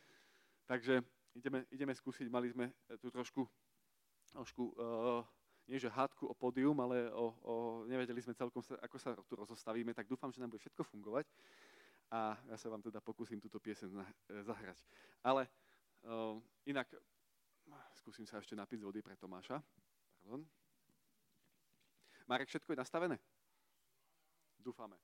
Takže 0.70 1.04
ideme, 1.36 1.68
ideme 1.68 1.92
skúsiť, 1.92 2.24
mali 2.32 2.48
sme 2.48 2.72
tu 3.04 3.12
trošku, 3.12 3.44
trošku 4.32 4.72
uh, 4.80 5.20
nie 5.68 5.76
že 5.76 5.92
hádku 5.92 6.24
o 6.30 6.34
pódium, 6.34 6.78
ale 6.78 7.10
o, 7.10 7.34
o, 7.42 7.54
nevedeli 7.90 8.22
sme 8.22 8.38
celkom, 8.38 8.62
sa, 8.62 8.78
ako 8.78 8.96
sa 9.02 9.18
tu 9.26 9.34
rozostavíme, 9.34 9.90
tak 9.90 10.06
dúfam, 10.06 10.30
že 10.30 10.38
nám 10.38 10.54
bude 10.54 10.62
všetko 10.62 10.86
fungovať 10.86 11.26
a 12.14 12.38
ja 12.38 12.54
sa 12.54 12.70
vám 12.70 12.78
teda 12.86 13.02
pokúsim 13.02 13.42
túto 13.42 13.58
piesen 13.58 13.90
zahrať. 14.30 14.78
Ale 15.26 15.50
Uh, 16.06 16.38
inak, 16.70 16.86
skúsim 17.98 18.22
sa 18.30 18.38
ešte 18.38 18.54
napiť 18.54 18.78
z 18.78 18.86
vody 18.86 19.02
pre 19.02 19.18
Tomáša. 19.18 19.58
Pardon. 20.22 20.46
Marek, 22.30 22.46
všetko 22.46 22.70
je 22.70 22.78
nastavené? 22.78 23.18
Dúfame. 24.62 24.94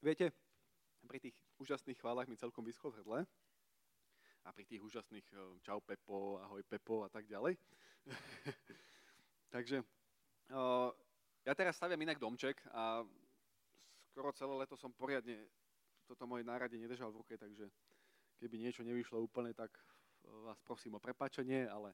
Viete, 0.00 0.32
pri 1.04 1.20
tých 1.20 1.36
úžasných 1.60 2.00
chválach 2.00 2.32
mi 2.32 2.40
celkom 2.40 2.64
vyschol 2.64 2.96
v 2.96 3.04
hrdle 3.04 3.20
a 4.44 4.48
pri 4.56 4.64
tých 4.64 4.80
úžasných 4.80 5.26
eh, 5.36 5.60
čau 5.60 5.84
Pepo, 5.84 6.40
ahoj 6.40 6.64
Pepo 6.64 7.04
a 7.04 7.12
tak 7.12 7.28
ďalej. 7.28 7.60
Takže 9.54 9.84
uh, 10.52 10.88
ja 11.44 11.52
teraz 11.54 11.76
staviam 11.76 12.00
inak 12.02 12.18
domček 12.18 12.58
a 12.70 13.04
skoro 14.16 14.32
celé 14.32 14.56
leto 14.56 14.80
som 14.80 14.88
poriadne 14.96 15.44
toto 16.08 16.24
moje 16.24 16.40
nárade 16.40 16.72
nedržal 16.80 17.12
v 17.12 17.20
ruke, 17.20 17.36
takže 17.36 17.68
keby 18.40 18.56
niečo 18.56 18.80
nevyšlo 18.80 19.20
úplne, 19.20 19.52
tak 19.52 19.68
vás 20.24 20.56
prosím 20.64 20.96
o 20.96 21.04
prepačenie, 21.04 21.68
ale 21.68 21.92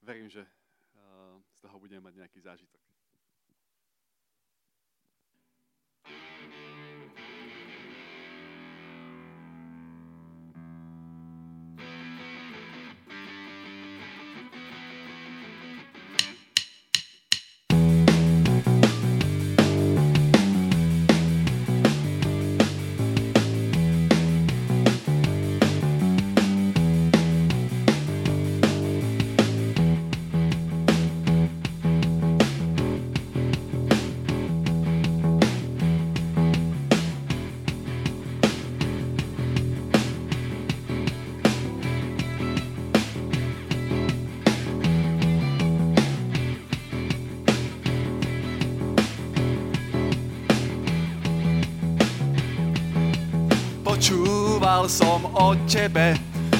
verím, 0.00 0.32
že 0.32 0.40
eh, 0.40 1.36
z 1.52 1.58
toho 1.60 1.76
budeme 1.76 2.08
mať 2.08 2.24
nejaký 2.24 2.40
zážitok. 2.40 2.80
Počúval 54.84 55.00
som 55.00 55.24
o 55.32 55.56
tebe, 55.64 56.12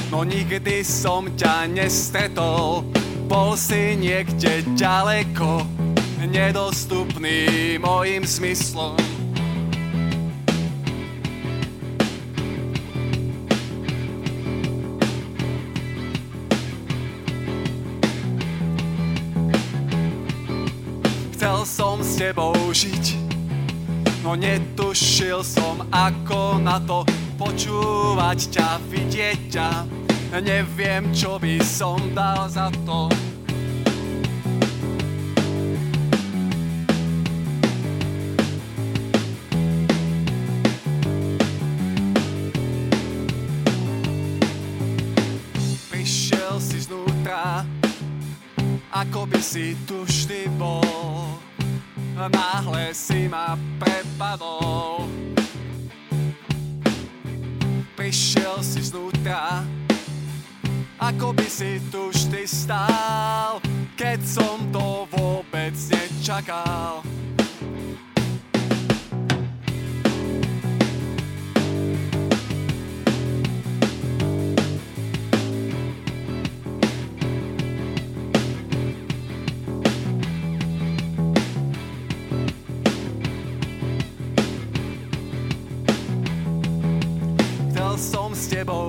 no 0.09 0.25
nikdy 0.25 0.81
som 0.81 1.29
ťa 1.37 1.69
nestretol. 1.69 2.81
Bol 3.29 3.53
si 3.53 3.93
niekde 3.93 4.65
ďaleko, 4.73 5.61
nedostupný 6.25 7.77
mojim 7.77 8.25
zmyslom. 8.25 8.97
Chcel 21.37 21.61
som 21.69 22.01
s 22.01 22.17
tebou 22.17 22.57
žiť, 22.73 23.05
no 24.25 24.33
netušil 24.33 25.45
som 25.45 25.85
ako 25.93 26.57
na 26.65 26.81
to 26.81 27.05
počúvať 27.45 28.39
ťa, 28.57 28.69
vidieť 28.89 29.39
ťa, 29.53 29.69
neviem, 30.41 31.13
čo 31.13 31.37
by 31.37 31.61
som 31.61 32.01
dal 32.17 32.49
za 32.49 32.73
to. 32.89 33.24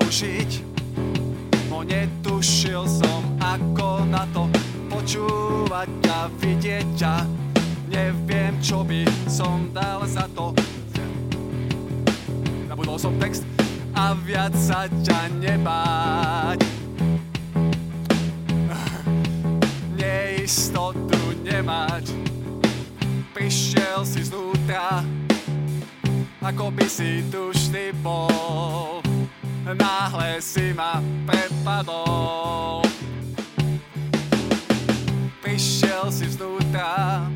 Tebou 0.07 0.23
žiť. 0.23 0.51
No 1.67 1.83
netušil 1.83 2.87
som, 2.87 3.21
ako 3.43 4.07
na 4.07 4.23
to 4.31 4.47
počúvať 4.87 5.89
ťa, 5.99 6.19
vidieť 6.39 6.87
ťa. 6.95 7.15
neviem, 7.87 8.55
čo 8.63 8.83
by 8.87 9.03
som 9.27 9.67
dal 9.75 10.07
za 10.07 10.27
to. 10.31 10.55
Zabudol 12.67 12.95
som 12.99 13.15
text 13.19 13.43
a 13.95 14.15
viac 14.15 14.55
sa 14.55 14.87
ťa 14.87 15.27
nebáť. 15.43 16.59
Neistotu 19.97 21.35
nemať, 21.43 22.15
prišiel 23.35 24.07
si 24.07 24.23
znútra, 24.23 25.03
ako 26.39 26.71
by 26.71 26.87
si 26.87 27.27
tu 27.27 27.51
vždy 27.51 27.91
bol. 27.99 29.06
Náhle 29.75 30.39
si 30.39 30.71
ma 30.71 31.03
prepadol. 31.27 32.87
Prišiel 35.43 36.07
si 36.07 36.31
vznútra, 36.31 37.27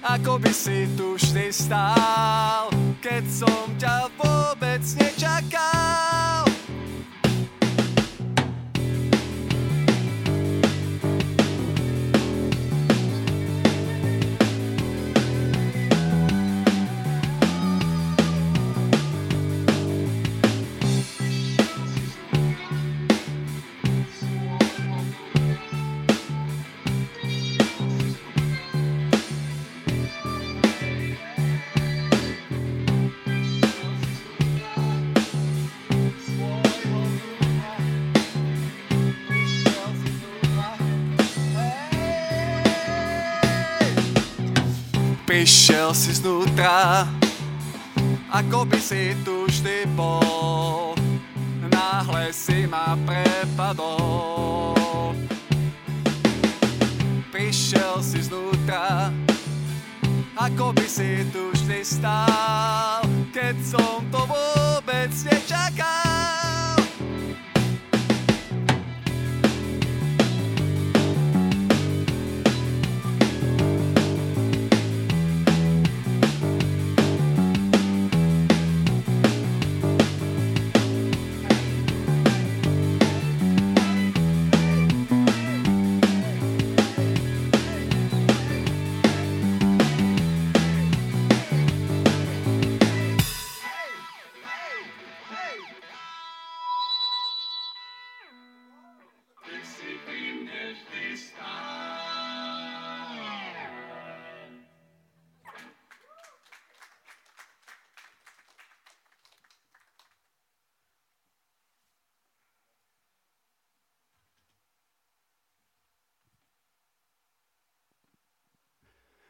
ako 0.00 0.40
by 0.40 0.52
si 0.52 0.88
tu 0.96 1.20
vždy 1.20 1.52
stál, 1.52 2.72
keď 3.04 3.24
som 3.28 3.66
ťa 3.76 4.08
vôbec 4.16 4.80
nečakal. 4.96 5.77
Prišiel 45.38 45.94
si 45.94 46.18
znútra, 46.18 47.06
ako 48.26 48.66
by 48.66 48.74
si 48.82 49.14
tu 49.22 49.46
vždy 49.46 49.86
bol. 49.94 50.98
Náhle 51.62 52.34
si 52.34 52.66
ma 52.66 52.98
prepadol. 53.06 55.14
Prišiel 57.30 58.02
si 58.02 58.18
znútra, 58.26 59.14
ako 60.34 60.74
by 60.74 60.86
si 60.90 61.22
tu 61.30 61.54
vždy 61.54 61.86
stál, 61.86 63.06
keď 63.30 63.54
som 63.62 64.02
to 64.10 64.18
vôbec 64.26 65.14
nečakal. 65.22 66.67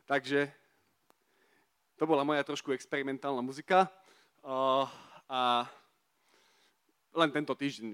Takže 0.09 0.49
to 2.01 2.09
bola 2.09 2.25
moja 2.25 2.41
trošku 2.41 2.73
experimentálna 2.73 3.45
muzika. 3.45 3.93
Uh, 4.41 4.89
a 5.29 5.69
len 7.13 7.29
tento 7.29 7.53
týždeň 7.53 7.93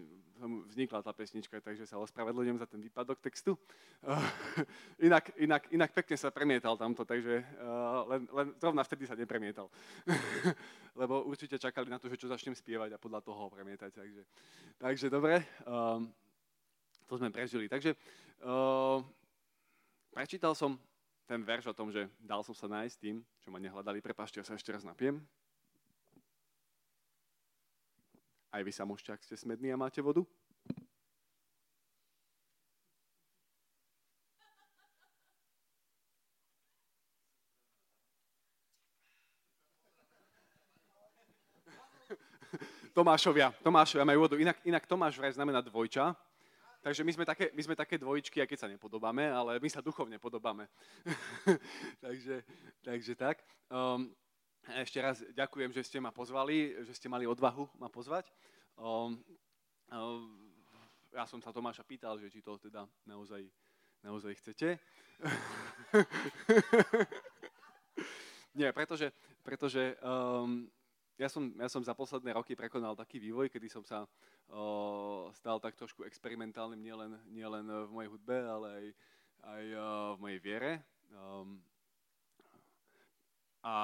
vznikla 0.70 1.02
tá 1.02 1.10
pesnička, 1.10 1.58
takže 1.58 1.90
sa 1.90 1.98
ospravedlňujem 1.98 2.62
za 2.62 2.70
ten 2.70 2.78
výpadok 2.78 3.18
textu. 3.18 3.58
Uh, 3.98 4.22
inak, 5.10 5.34
inak, 5.42 5.66
inak 5.74 5.90
pekne 5.90 6.14
sa 6.14 6.30
premietal 6.30 6.78
tamto, 6.78 7.02
takže 7.02 7.42
uh, 7.58 8.06
len, 8.06 8.30
len 8.30 8.46
zrovna 8.62 8.86
vtedy 8.86 9.10
sa 9.10 9.18
nepremietal. 9.18 9.66
Lebo 11.00 11.26
určite 11.26 11.58
čakali 11.58 11.90
na 11.90 11.98
to, 11.98 12.06
že 12.06 12.22
čo 12.22 12.30
začnem 12.30 12.54
spievať 12.54 12.94
a 12.94 13.02
podľa 13.02 13.26
toho 13.26 13.38
ho 13.42 13.50
premietať. 13.50 13.90
Takže, 13.90 14.22
takže 14.78 15.06
dobre, 15.10 15.42
um, 15.66 16.06
to 17.10 17.18
sme 17.18 17.34
prežili. 17.34 17.66
Takže 17.66 17.98
uh, 18.46 19.02
prečítal 20.14 20.54
som 20.54 20.78
ten 21.24 21.40
verš 21.40 21.72
o 21.72 21.76
tom, 21.76 21.88
že 21.88 22.08
dal 22.20 22.44
som 22.44 22.52
sa 22.52 22.68
nájsť 22.68 22.96
tým, 23.00 23.24
čo 23.40 23.48
ma 23.48 23.56
nehľadali. 23.56 24.04
Prepašte, 24.04 24.40
ja 24.40 24.44
sa 24.44 24.54
ešte 24.56 24.72
raz 24.72 24.84
napiem. 24.84 25.24
Aj 28.52 28.62
vy 28.62 28.70
môžete, 28.86 29.10
ak 29.10 29.24
ste 29.24 29.34
smední 29.34 29.72
a 29.72 29.80
máte 29.80 29.98
vodu. 29.98 30.22
Tomášovia, 42.94 43.50
Tomášovia 43.64 44.06
majú 44.06 44.28
vodu. 44.28 44.38
Inak, 44.38 44.62
inak 44.62 44.86
Tomáš 44.86 45.18
vraj 45.18 45.34
znamená 45.34 45.58
dvojča, 45.64 46.14
Takže 46.84 47.00
my 47.00 47.16
sme 47.16 47.24
také, 47.24 47.48
my 47.56 47.62
sme 47.64 47.72
také 47.72 47.96
dvojičky, 47.96 48.44
aj 48.44 48.48
keď 48.52 48.58
sa 48.60 48.68
nepodobáme, 48.68 49.32
ale 49.32 49.56
my 49.56 49.72
sa 49.72 49.80
duchovne 49.80 50.20
podobáme. 50.20 50.68
takže, 52.04 52.44
takže 52.84 53.16
tak. 53.16 53.40
Um, 53.72 54.12
ešte 54.68 55.00
raz 55.00 55.24
ďakujem, 55.32 55.72
že 55.72 55.80
ste 55.80 55.96
ma 55.96 56.12
pozvali, 56.12 56.76
že 56.84 56.92
ste 56.92 57.08
mali 57.08 57.24
odvahu 57.24 57.64
ma 57.80 57.88
pozvať. 57.88 58.28
Um, 58.76 59.16
um, 59.88 60.28
ja 61.08 61.24
som 61.24 61.40
sa 61.40 61.56
Tomáša 61.56 61.88
pýtal, 61.88 62.20
že 62.20 62.28
či 62.28 62.44
to 62.44 62.60
teda 62.60 62.84
naozaj, 63.08 63.40
naozaj 64.04 64.36
chcete. 64.44 64.76
Nie, 68.60 68.76
pretože, 68.76 69.08
pretože 69.40 69.96
um, 70.04 70.68
ja, 71.18 71.28
som, 71.30 71.50
ja 71.54 71.68
som 71.70 71.82
za 71.82 71.94
posledné 71.94 72.34
roky 72.34 72.58
prekonal 72.58 72.98
taký 72.98 73.22
vývoj, 73.22 73.50
kedy 73.50 73.66
som 73.70 73.86
sa 73.86 74.06
stal 75.34 75.56
tak 75.62 75.78
trošku 75.78 76.02
experimentálnym 76.04 76.80
nielen, 76.80 77.12
nielen 77.30 77.64
v 77.66 77.90
mojej 77.90 78.10
hudbe, 78.10 78.36
ale 78.44 78.68
aj, 78.68 78.86
aj 79.44 79.64
v 80.14 80.18
mojej 80.20 80.40
viere. 80.42 80.72
Um, 81.14 81.62
a, 83.64 83.76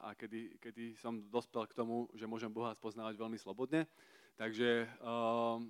a 0.00 0.08
kedy, 0.16 0.56
kedy 0.56 0.96
som 0.96 1.28
dospel 1.28 1.68
k 1.68 1.76
tomu, 1.76 2.08
že 2.16 2.24
môžem 2.24 2.48
Boha 2.48 2.72
spoznávať 2.72 3.20
veľmi 3.20 3.36
slobodne. 3.36 3.84
Takže 4.40 4.88
um, 5.04 5.68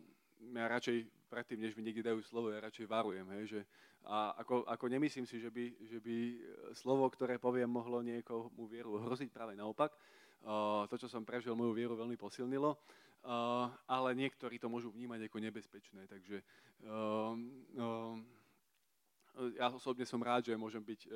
ja 0.54 0.70
radšej 0.70 1.02
predtým, 1.26 1.58
než 1.58 1.74
mi 1.74 1.82
niekde 1.82 2.06
dajú 2.06 2.22
slovo, 2.22 2.54
ja 2.54 2.62
radšej 2.62 2.86
varujem. 2.86 3.26
Hej, 3.34 3.44
že, 3.58 3.60
a 4.06 4.38
ako, 4.38 4.62
ako 4.70 4.84
nemyslím 4.86 5.26
si, 5.26 5.42
že 5.42 5.50
by, 5.50 5.64
že 5.82 5.98
by 5.98 6.16
slovo, 6.78 7.10
ktoré 7.10 7.42
poviem, 7.42 7.66
mohlo 7.66 7.98
niekomu 8.06 8.70
vieru 8.70 9.02
hroziť, 9.02 9.34
práve 9.34 9.58
naopak. 9.58 9.90
Uh, 10.46 10.86
to, 10.86 10.94
čo 10.94 11.10
som 11.10 11.26
prežil, 11.26 11.58
moju 11.58 11.74
vieru 11.74 11.98
veľmi 11.98 12.14
posilnilo 12.14 12.70
uh, 13.26 13.66
ale 13.90 14.14
niektorí 14.14 14.62
to 14.62 14.70
môžu 14.70 14.94
vnímať 14.94 15.26
ako 15.26 15.38
nebezpečné. 15.42 16.06
Takže 16.06 16.38
uh, 16.86 17.34
ja 19.58 19.74
osobne 19.74 20.06
som 20.06 20.22
rád, 20.22 20.48
že 20.48 20.56
môžem 20.56 20.80
byť, 20.80 21.12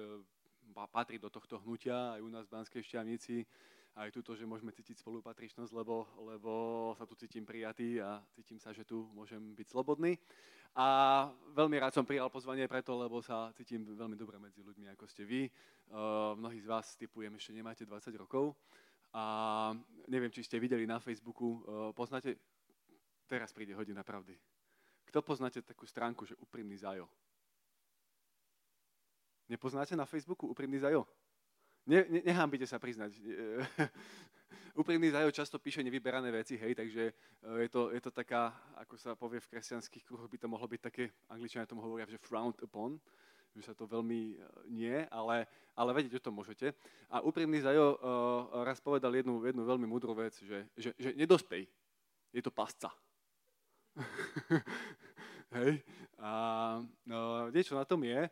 patriť 0.93 1.25
do 1.25 1.33
tohto 1.33 1.57
hnutia 1.64 2.19
aj 2.19 2.21
u 2.21 2.29
nás 2.29 2.45
v 2.45 2.53
Banskej 2.53 2.85
šťavnici, 2.85 3.49
aj 3.97 4.12
tuto, 4.12 4.37
že 4.37 4.45
môžeme 4.45 4.71
cítiť 4.77 5.01
spolupatričnosť, 5.01 5.73
lebo, 5.73 6.05
lebo 6.21 6.53
sa 7.01 7.09
tu 7.09 7.16
cítim 7.16 7.49
prijatý 7.49 7.99
a 7.99 8.21
cítim 8.37 8.61
sa, 8.61 8.77
že 8.77 8.85
tu 8.85 9.09
môžem 9.16 9.57
byť 9.57 9.66
slobodný. 9.73 10.21
A 10.79 11.27
veľmi 11.57 11.83
rád 11.83 11.97
som 11.99 12.07
prijal 12.07 12.31
pozvanie 12.31 12.71
preto, 12.71 12.95
lebo 12.95 13.19
sa 13.19 13.51
cítim 13.59 13.83
veľmi 13.83 14.14
dobre 14.14 14.38
medzi 14.38 14.62
ľuďmi, 14.62 14.87
ako 14.95 15.05
ste 15.11 15.27
vy. 15.27 15.51
Mnohí 16.38 16.62
z 16.62 16.71
vás, 16.71 16.95
typujem, 16.95 17.35
ešte 17.35 17.51
nemáte 17.51 17.83
20 17.83 18.14
rokov. 18.14 18.55
A 19.11 19.23
neviem, 20.07 20.31
či 20.31 20.46
ste 20.46 20.62
videli 20.62 20.87
na 20.87 21.03
Facebooku, 21.03 21.62
uh, 21.66 21.90
poznáte, 21.90 22.38
teraz 23.27 23.51
príde 23.51 23.75
hodina 23.75 24.07
pravdy. 24.07 24.38
Kto 25.11 25.23
poznáte 25.27 25.62
takú 25.66 25.87
stránku, 25.87 26.23
že 26.23 26.38
úprimný 26.38 26.79
zájo? 26.79 27.11
Nepoznáte 29.51 29.99
na 29.99 30.07
Facebooku 30.07 30.46
úprimný 30.46 30.79
zajo? 30.79 31.03
Ne, 31.90 32.07
ne, 32.07 32.23
nehambite 32.23 32.62
sa 32.70 32.79
priznať. 32.79 33.18
úprimný 34.81 35.11
zajo 35.11 35.35
často 35.35 35.59
píše 35.59 35.83
nevyberané 35.83 36.31
veci, 36.31 36.55
hej, 36.55 36.79
takže 36.79 37.03
je 37.42 37.68
to, 37.68 37.90
je 37.90 38.01
to 38.01 38.11
taká, 38.14 38.55
ako 38.79 38.94
sa 38.94 39.18
povie 39.18 39.42
v 39.42 39.51
kresťanských 39.51 40.07
kruhoch, 40.07 40.31
by 40.31 40.38
to 40.38 40.46
mohlo 40.46 40.66
byť 40.70 40.81
také, 40.81 41.11
angličania 41.27 41.66
tomu 41.66 41.83
hovoria, 41.83 42.07
že 42.07 42.23
frowned 42.23 42.62
upon, 42.62 43.03
že 43.57 43.63
sa 43.67 43.75
to 43.75 43.87
veľmi 43.87 44.39
nie, 44.71 44.95
ale, 45.11 45.47
ale 45.75 45.91
vedieť 45.97 46.21
o 46.21 46.25
tom 46.31 46.39
môžete. 46.39 46.71
A 47.11 47.23
úprimný 47.25 47.59
Zajo 47.61 47.97
uh, 47.97 48.63
raz 48.63 48.79
povedal 48.79 49.11
jednu, 49.15 49.43
jednu 49.43 49.67
veľmi 49.67 49.87
múdru 49.91 50.15
vec, 50.15 50.39
že, 50.39 50.71
že, 50.79 50.95
že 50.95 51.11
nedospej, 51.19 51.67
je 52.31 52.43
to 52.43 52.55
pasca. 52.55 52.95
Hej. 55.57 55.83
A 56.23 56.31
uh, 56.85 57.51
niečo 57.51 57.75
na 57.75 57.83
tom 57.83 58.07
je. 58.07 58.31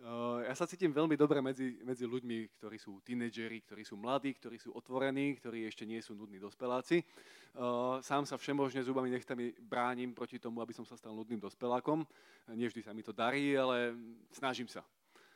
Uh, 0.00 0.40
ja 0.48 0.56
sa 0.56 0.64
cítim 0.64 0.88
veľmi 0.96 1.12
dobre 1.12 1.44
medzi, 1.44 1.76
medzi 1.84 2.08
ľuďmi, 2.08 2.56
ktorí 2.56 2.80
sú 2.80 3.04
tínedžeri, 3.04 3.60
ktorí 3.68 3.84
sú 3.84 4.00
mladí, 4.00 4.32
ktorí 4.32 4.56
sú 4.56 4.72
otvorení, 4.72 5.36
ktorí 5.36 5.68
ešte 5.68 5.84
nie 5.84 6.00
sú 6.00 6.16
nudní 6.16 6.40
dospeláci. 6.40 7.04
Uh, 7.52 8.00
sám 8.00 8.24
sa 8.24 8.40
všemožne 8.40 8.80
zubami 8.80 9.12
nechtami 9.12 9.52
bránim 9.60 10.16
proti 10.16 10.40
tomu, 10.40 10.64
aby 10.64 10.72
som 10.72 10.88
sa 10.88 10.96
stal 10.96 11.12
nudným 11.12 11.36
dospelákom. 11.36 12.08
Nie 12.56 12.72
vždy 12.72 12.80
sa 12.80 12.96
mi 12.96 13.04
to 13.04 13.12
darí, 13.12 13.52
ale 13.52 13.92
snažím 14.32 14.72
sa. 14.72 14.80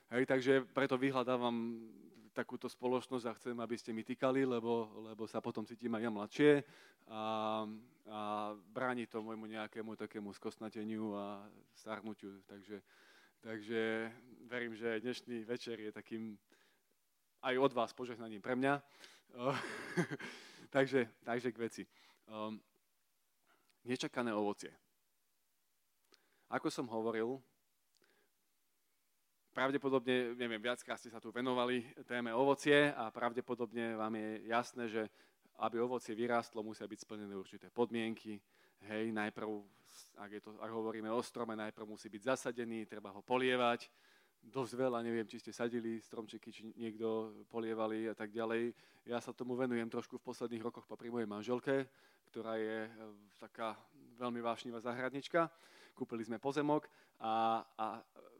Hej, 0.08 0.24
takže 0.24 0.64
preto 0.72 0.96
vyhľadávam 0.96 1.84
takúto 2.32 2.64
spoločnosť 2.64 3.24
a 3.28 3.36
chcem, 3.36 3.56
aby 3.60 3.76
ste 3.76 3.92
mi 3.92 4.00
týkali, 4.00 4.48
lebo, 4.48 4.88
lebo 5.12 5.28
sa 5.28 5.44
potom 5.44 5.68
cítim 5.68 5.92
aj 5.92 6.02
ja 6.02 6.10
mladšie 6.10 6.50
a, 7.12 7.22
a 8.08 8.20
bráni 8.72 9.04
to 9.06 9.20
môjmu 9.20 9.44
nejakému 9.44 9.92
takému 9.94 10.32
skosnateniu 10.32 11.12
a 11.14 11.44
starnutiu. 11.76 12.40
Takže 12.48 12.80
Takže 13.44 14.08
verím, 14.48 14.72
že 14.72 15.04
dnešný 15.04 15.44
večer 15.44 15.76
je 15.76 15.92
takým 15.92 16.40
aj 17.44 17.60
od 17.60 17.72
vás 17.76 17.92
požehnaním 17.92 18.40
pre 18.40 18.56
mňa. 18.56 18.80
takže, 20.74 21.12
takže 21.20 21.52
k 21.52 21.58
veci. 21.60 21.82
Um, 22.24 22.56
nečakané 23.84 24.32
ovocie. 24.32 24.72
Ako 26.48 26.72
som 26.72 26.88
hovoril, 26.88 27.36
pravdepodobne, 29.52 30.32
neviem, 30.40 30.64
viackrát 30.64 30.96
ste 30.96 31.12
sa 31.12 31.20
tu 31.20 31.28
venovali 31.28 31.84
téme 32.08 32.32
ovocie 32.32 32.96
a 32.96 33.12
pravdepodobne 33.12 33.92
vám 33.92 34.16
je 34.16 34.30
jasné, 34.48 34.84
že 34.88 35.02
aby 35.60 35.84
ovocie 35.84 36.16
vyrástlo, 36.16 36.64
musia 36.64 36.88
byť 36.88 37.00
splnené 37.04 37.36
určité 37.36 37.68
podmienky. 37.68 38.40
Hej, 38.82 39.14
najprv 39.14 39.62
ak, 40.18 40.30
je 40.30 40.40
to, 40.42 40.50
ak 40.58 40.70
hovoríme 40.70 41.10
o 41.10 41.22
strome, 41.22 41.54
najprv 41.58 41.86
musí 41.86 42.10
byť 42.10 42.22
zasadený, 42.34 42.86
treba 42.86 43.10
ho 43.14 43.22
polievať. 43.22 43.90
Dosť 44.44 44.76
veľa, 44.76 45.00
neviem, 45.00 45.24
či 45.24 45.40
ste 45.40 45.56
sadili 45.56 45.96
stromčeky, 46.04 46.52
či 46.52 46.68
niekto 46.76 47.32
polievali 47.48 48.12
a 48.12 48.14
tak 48.14 48.28
ďalej. 48.28 48.76
Ja 49.08 49.16
sa 49.18 49.32
tomu 49.32 49.56
venujem 49.56 49.88
trošku 49.88 50.20
v 50.20 50.26
posledných 50.26 50.60
rokoch 50.60 50.84
pri 50.84 51.08
mojej 51.08 51.28
manželke, 51.28 51.88
ktorá 52.28 52.60
je 52.60 52.84
e, 52.84 52.90
taká 53.40 53.72
veľmi 54.20 54.44
vášnivá 54.44 54.84
zahradnička. 54.84 55.48
Kúpili 55.96 56.28
sme 56.28 56.36
pozemok 56.36 56.84
a, 57.24 57.64
a 57.78 57.86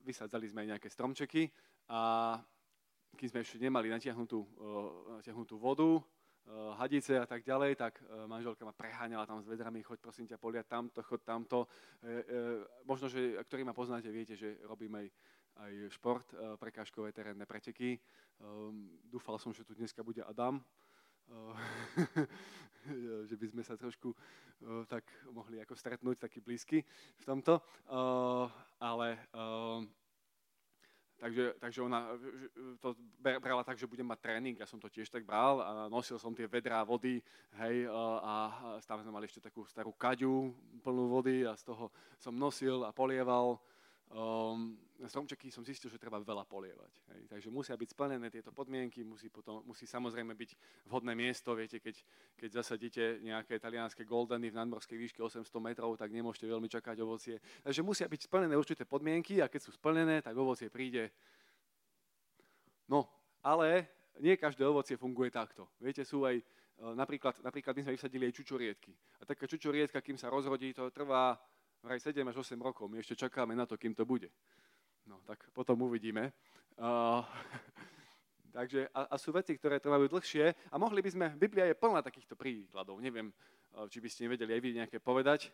vysadzali 0.05 0.45
sme 0.45 0.69
aj 0.69 0.77
nejaké 0.77 0.89
stromčeky 0.93 1.49
a 1.89 2.37
kým 3.15 3.31
sme 3.31 3.41
ešte 3.47 3.63
nemali 3.63 3.89
natiahnutú, 3.95 4.43
uh, 4.43 5.23
natiahnutú 5.23 5.55
vodu, 5.55 6.03
hadice 6.77 7.21
a 7.21 7.27
tak 7.27 7.45
ďalej, 7.45 7.77
tak 7.77 8.03
eh, 8.03 8.27
manželka 8.27 8.65
ma 8.65 8.73
preháňala 8.73 9.27
tam 9.27 9.41
s 9.41 9.49
vedrami, 9.49 9.83
choď 9.83 9.99
prosím 10.01 10.27
ťa 10.29 10.37
poliať 10.37 10.67
tamto, 10.69 11.01
choď 11.03 11.21
tamto. 11.25 11.59
E, 11.65 12.09
e, 12.09 12.15
možno, 12.85 13.09
že 13.09 13.41
ktorý 13.49 13.65
ma 13.65 13.73
poznáte, 13.73 14.13
viete, 14.13 14.37
že 14.37 14.61
robím 14.69 14.95
aj, 14.95 15.07
aj 15.65 15.73
šport, 15.95 16.27
prekážkové 16.59 17.15
terénne 17.15 17.47
preteky. 17.47 17.97
Dúfal 19.07 19.39
som, 19.39 19.55
že 19.55 19.65
tu 19.65 19.73
dneska 19.73 20.03
bude 20.03 20.21
Adam, 20.27 20.59
že 23.31 23.37
by 23.39 23.47
sme 23.49 23.63
sa 23.63 23.79
trošku 23.79 24.13
tak 24.91 25.07
mohli 25.31 25.63
ako 25.63 25.79
stretnúť, 25.79 26.27
taký 26.27 26.43
blízky 26.43 26.83
v 27.23 27.25
tomto. 27.25 27.63
Ale 28.83 29.09
Takže, 31.25 31.57
takže 31.57 31.81
ona 31.81 32.05
to 32.85 32.93
brala 33.17 33.65
tak, 33.65 33.81
že 33.81 33.89
budem 33.89 34.05
mať 34.05 34.21
tréning, 34.21 34.61
ja 34.61 34.69
som 34.69 34.77
to 34.77 34.93
tiež 34.93 35.09
tak 35.09 35.25
bral 35.25 35.57
a 35.65 35.89
nosil 35.89 36.21
som 36.21 36.37
tie 36.37 36.45
vedrá 36.45 36.85
vody, 36.85 37.17
hej, 37.65 37.89
a 38.21 38.53
tam 38.85 39.01
sme 39.01 39.09
mali 39.09 39.25
ešte 39.25 39.49
takú 39.49 39.65
starú 39.65 39.97
kaďu 39.97 40.53
plnú 40.85 41.09
vody 41.09 41.49
a 41.49 41.57
z 41.57 41.65
toho 41.73 41.89
som 42.21 42.37
nosil 42.37 42.85
a 42.85 42.93
polieval 42.93 43.57
um, 44.15 44.79
stromčeky 45.03 45.51
som 45.51 45.67
zistil, 45.67 45.91
že 45.91 45.99
treba 45.99 46.23
veľa 46.23 46.47
polievať. 46.47 46.93
Hej. 47.13 47.21
Takže 47.29 47.49
musia 47.51 47.75
byť 47.75 47.89
splnené 47.91 48.31
tieto 48.31 48.55
podmienky, 48.55 49.03
musí, 49.03 49.27
potom, 49.29 49.61
musí 49.67 49.85
samozrejme 49.85 50.33
byť 50.33 50.51
vhodné 50.87 51.13
miesto. 51.19 51.53
Viete, 51.53 51.83
keď, 51.83 51.99
keď 52.39 52.51
zasadíte 52.63 53.19
nejaké 53.21 53.59
talianské 53.59 54.07
goldeny 54.07 54.55
v 54.55 54.59
nadmorskej 54.63 54.97
výške 54.97 55.21
800 55.21 55.51
metrov, 55.59 55.99
tak 55.99 56.15
nemôžete 56.15 56.47
veľmi 56.47 56.71
čakať 56.71 56.97
ovocie. 57.03 57.37
Takže 57.67 57.83
musia 57.83 58.07
byť 58.07 58.31
splnené 58.31 58.55
určité 58.55 58.87
podmienky 58.87 59.43
a 59.43 59.51
keď 59.51 59.61
sú 59.67 59.71
splnené, 59.75 60.23
tak 60.23 60.39
ovocie 60.39 60.71
príde. 60.71 61.11
No, 62.87 63.11
ale 63.43 63.91
nie 64.23 64.39
každé 64.39 64.63
ovocie 64.63 64.95
funguje 64.95 65.35
takto. 65.35 65.67
Viete, 65.83 66.07
sú 66.07 66.23
aj, 66.23 66.39
e, 66.39 66.45
napríklad, 66.95 67.43
napríklad 67.43 67.75
my 67.75 67.83
sme 67.83 67.97
vysadili 67.99 68.31
aj 68.31 68.37
čučoriedky. 68.39 68.93
A 69.19 69.27
taká 69.27 69.51
čučoriedka, 69.51 69.99
kým 69.99 70.15
sa 70.15 70.31
rozrodí, 70.31 70.71
to 70.71 70.87
trvá 70.95 71.35
vraj 71.85 72.01
7 72.01 72.25
až 72.25 72.41
8 72.41 72.57
rokov. 72.57 72.89
My 72.89 73.05
ešte 73.05 73.29
čakáme 73.29 73.53
na 73.53 73.69
to, 73.69 73.77
kým 73.77 73.93
to 73.93 74.09
bude. 74.09 74.33
No, 75.05 75.21
tak 75.29 75.45
potom 75.53 75.77
uvidíme. 75.85 76.33
Uh, 76.81 77.21
takže, 78.57 78.89
a, 78.89 79.13
a 79.13 79.15
sú 79.21 79.37
veci, 79.37 79.53
ktoré 79.53 79.77
trvajú 79.77 80.09
dlhšie 80.09 80.73
a 80.73 80.81
mohli 80.81 81.05
by 81.05 81.11
sme, 81.13 81.27
Biblia 81.37 81.69
je 81.69 81.77
plná 81.77 82.01
takýchto 82.01 82.41
príkladov. 82.41 82.97
Neviem, 83.05 83.29
uh, 83.77 83.85
či 83.93 84.01
by 84.01 84.09
ste 84.09 84.25
nevedeli 84.25 84.57
aj 84.57 84.63
vy 84.65 84.71
nejaké 84.81 84.97
povedať. 84.97 85.53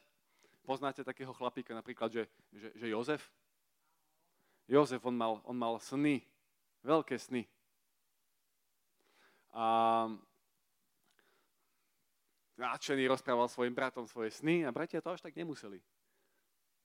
Poznáte 0.62 1.02
takého 1.02 1.34
chlapíka 1.34 1.74
napríklad, 1.74 2.14
že, 2.14 2.22
že, 2.54 2.70
že 2.78 2.86
Jozef? 2.94 3.26
Jozef, 4.70 5.02
on 5.02 5.18
mal, 5.18 5.42
on 5.42 5.58
mal 5.58 5.82
sny, 5.82 6.22
veľké 6.86 7.18
sny. 7.18 7.42
A 9.50 10.06
nadšený 12.54 13.10
rozprával 13.10 13.50
svojim 13.50 13.74
bratom 13.74 14.06
svoje 14.06 14.30
sny 14.30 14.62
a 14.62 14.70
bratia 14.70 15.02
to 15.02 15.10
až 15.10 15.26
tak 15.26 15.34
nemuseli 15.34 15.82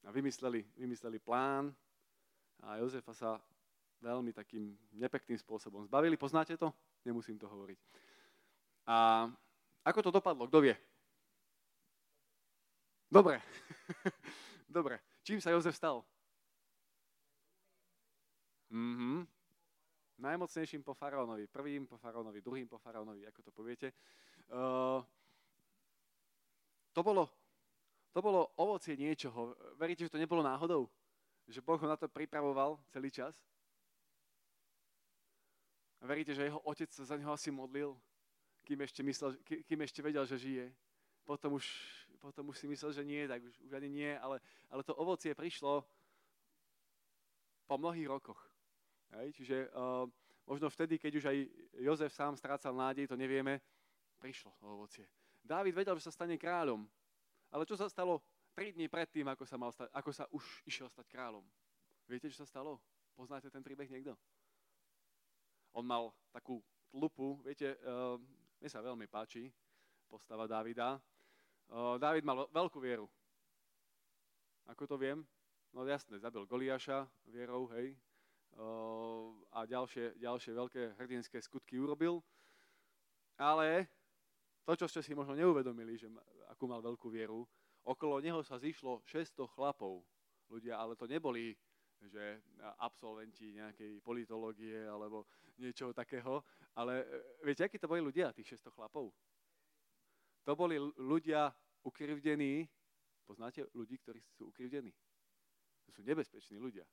a 0.06 0.13
vymysleli, 0.13 0.62
vymysleli 0.78 1.18
plán 1.20 1.74
a 2.62 2.78
Jozefa 2.78 3.13
sa 3.13 3.41
veľmi 4.00 4.30
takým 4.32 4.78
nepekným 4.94 5.38
spôsobom 5.41 5.82
zbavili. 5.84 6.13
Poznáte 6.13 6.54
to? 6.56 6.70
Nemusím 7.02 7.41
to 7.41 7.50
hovoriť. 7.50 7.80
A 8.86 9.26
ako 9.82 10.00
to 10.06 10.12
dopadlo? 10.13 10.46
Kto 10.46 10.62
vie? 10.62 10.78
Dobre. 13.10 13.41
Dobre. 14.78 15.02
Čím 15.26 15.41
sa 15.41 15.50
Jozef 15.50 15.74
stal? 15.74 16.06
Mhm. 18.70 19.26
Najmocnejším 20.15 20.80
po 20.80 20.96
faraónovi. 20.96 21.48
Prvým 21.52 21.84
po 21.89 22.00
faraónovi, 22.00 22.39
druhým 22.39 22.72
po 22.72 22.80
faraónovi, 22.80 23.28
ako 23.28 23.39
to 23.44 23.52
poviete. 23.52 23.91
Uh, 24.48 25.04
to 26.96 27.04
bolo 27.04 27.28
to 28.15 28.23
bolo 28.23 28.47
ovocie 28.56 28.95
niečoho. 28.95 29.51
Veríte, 29.75 30.08
že 30.08 30.15
to 30.15 30.23
nebolo 30.23 30.39
náhodou? 30.39 30.88
Že 31.51 31.60
Boh 31.60 31.75
ho 31.75 31.88
na 31.91 31.99
to 31.99 32.08
pripravoval 32.08 32.80
celý 32.88 33.12
čas? 33.12 33.36
Veríte, 35.99 36.32
že 36.32 36.47
jeho 36.47 36.63
otec 36.63 36.88
sa 36.95 37.04
za 37.04 37.19
neho 37.19 37.36
asi 37.36 37.51
modlil, 37.51 37.91
kým 38.63 38.80
ešte, 38.88 39.04
myslel, 39.04 39.36
kým 39.43 39.80
ešte 39.84 39.99
vedel, 39.99 40.23
že 40.23 40.39
žije? 40.39 40.71
Potom 41.28 41.60
už, 41.60 41.67
potom 42.23 42.56
už 42.56 42.63
si 42.63 42.71
myslel, 42.71 42.95
že 42.95 43.04
nie, 43.04 43.28
tak 43.28 43.43
už, 43.43 43.51
už 43.67 43.71
ani 43.75 43.89
nie, 43.91 44.12
ale, 44.15 44.39
ale 44.71 44.82
to 44.88 44.95
ovocie 44.95 45.36
prišlo 45.36 45.84
po 47.67 47.75
mnohých 47.75 48.08
rokoch. 48.08 48.39
Hej? 49.12 49.36
Čiže 49.36 49.58
uh, 49.75 50.08
možno 50.47 50.71
vtedy, 50.71 50.95
keď 50.95 51.12
už 51.19 51.25
aj 51.28 51.38
Jozef 51.84 52.15
sám 52.15 52.39
strácal 52.39 52.71
nádej, 52.71 53.12
to 53.12 53.19
nevieme, 53.19 53.60
prišlo 54.23 54.56
ovocie. 54.63 55.04
Dávid 55.43 55.75
vedel, 55.75 55.99
že 55.99 56.08
sa 56.08 56.15
stane 56.15 56.39
kráľom. 56.39 56.88
Ale 57.56 57.63
čo 57.63 57.80
sa 57.80 57.88
stalo 57.88 58.20
3 58.52 58.76
dní 58.76 58.91
predtým, 58.91 59.24
ako 59.32 59.48
sa, 59.48 59.56
mal 59.56 59.72
stať, 59.72 59.88
ako 59.96 60.12
sa 60.12 60.28
už 60.36 60.44
išiel 60.68 60.91
stať 60.91 61.08
kráľom? 61.08 61.48
Viete, 62.04 62.28
čo 62.28 62.44
sa 62.44 62.48
stalo? 62.52 62.84
Poznáte 63.15 63.48
ten 63.48 63.63
príbeh 63.63 63.88
niekto? 63.88 64.12
On 65.72 65.88
mal 65.88 66.12
takú 66.36 66.60
tlupu, 66.91 67.39
viete, 67.48 67.80
uh, 67.88 68.20
mne 68.60 68.68
sa 68.68 68.84
veľmi 68.84 69.08
páči 69.08 69.48
postava 70.12 70.52
Davida. 70.52 71.00
Uh, 71.72 71.96
David 71.96 72.28
mal 72.28 72.44
veľkú 72.52 72.76
vieru. 72.84 73.08
Ako 74.68 74.84
to 74.84 75.00
viem? 75.00 75.24
No 75.72 75.88
jasne, 75.88 76.20
zabil 76.20 76.44
Goliáša 76.44 77.08
vierou, 77.32 77.72
hej. 77.72 77.96
Uh, 78.60 79.32
a 79.56 79.63
ďalšie, 79.63 80.20
ďalšie 80.20 80.52
veľké 80.52 80.82
hrdinské 81.00 81.39
skutky 81.39 81.80
urobil. 81.80 82.20
Ale 83.39 83.88
to, 84.65 84.73
čo 84.73 84.89
ste 84.89 85.06
si 85.06 85.13
možno 85.13 85.38
neuvedomili, 85.38 85.95
že 85.95 86.10
akú 86.49 86.65
mal 86.65 86.82
veľkú 86.82 87.08
vieru, 87.13 87.45
okolo 87.86 88.17
neho 88.17 88.41
sa 88.41 88.58
zišlo 88.58 89.06
600 89.06 89.45
chlapov, 89.54 90.01
ľudia, 90.49 90.78
ale 90.78 90.97
to 90.97 91.06
neboli 91.06 91.54
že 92.06 92.43
absolventi 92.78 93.56
nejakej 93.56 94.04
politológie 94.04 94.84
alebo 94.84 95.25
niečo 95.58 95.95
takého. 95.95 96.43
Ale 96.75 97.08
viete, 97.41 97.63
akí 97.63 97.80
to 97.80 97.88
boli 97.88 98.04
ľudia, 98.04 98.36
tých 98.36 98.60
600 98.60 98.75
chlapov? 98.75 99.15
To 100.43 100.51
boli 100.54 100.78
ľudia 101.01 101.49
ukrivdení. 101.82 102.67
Poznáte 103.25 103.65
ľudí, 103.73 103.97
ktorí 103.97 104.21
sú 104.38 104.54
ukrivdení? 104.54 104.93
To 105.88 105.89
sú 105.95 106.01
nebezpeční 106.06 106.62
ľudia. 106.62 106.86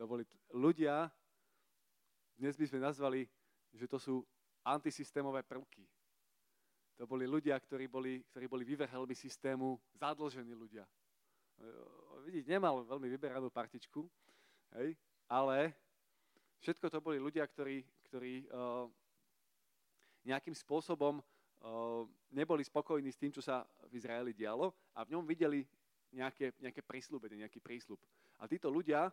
To 0.00 0.08
boli 0.08 0.24
ľudia, 0.56 1.12
dnes 2.40 2.56
by 2.56 2.64
sme 2.64 2.80
nazvali, 2.80 3.28
že 3.76 3.84
to 3.84 4.00
sú 4.00 4.24
antisystémové 4.64 5.44
prvky. 5.44 5.84
To 7.00 7.08
boli 7.08 7.24
ľudia, 7.24 7.56
ktorí 7.56 7.88
boli, 7.88 8.20
ktorí 8.28 8.44
boli 8.44 8.60
vyvrhelmi 8.60 9.16
systému, 9.16 9.80
zadlžení 9.96 10.52
ľudia. 10.52 10.84
Vidíte, 12.28 12.52
nemal 12.52 12.84
veľmi 12.84 13.08
vyberanú 13.08 13.48
partičku, 13.48 14.04
hej, 14.76 14.92
ale 15.24 15.72
všetko 16.60 16.92
to 16.92 17.00
boli 17.00 17.16
ľudia, 17.16 17.48
ktorí, 17.48 17.80
ktorí 18.04 18.44
uh, 18.52 18.84
nejakým 20.28 20.52
spôsobom 20.52 21.24
uh, 21.24 22.04
neboli 22.36 22.60
spokojní 22.68 23.08
s 23.08 23.16
tým, 23.16 23.32
čo 23.32 23.40
sa 23.40 23.64
v 23.88 23.96
Izraeli 23.96 24.36
dialo 24.36 24.68
a 24.92 25.00
v 25.00 25.16
ňom 25.16 25.24
videli 25.24 25.64
nejaké, 26.12 26.52
nejaké 26.60 26.84
prísľubenie, 26.84 27.48
nejaký 27.48 27.64
prísľub. 27.64 27.96
A 28.36 28.44
títo 28.44 28.68
ľudia 28.68 29.08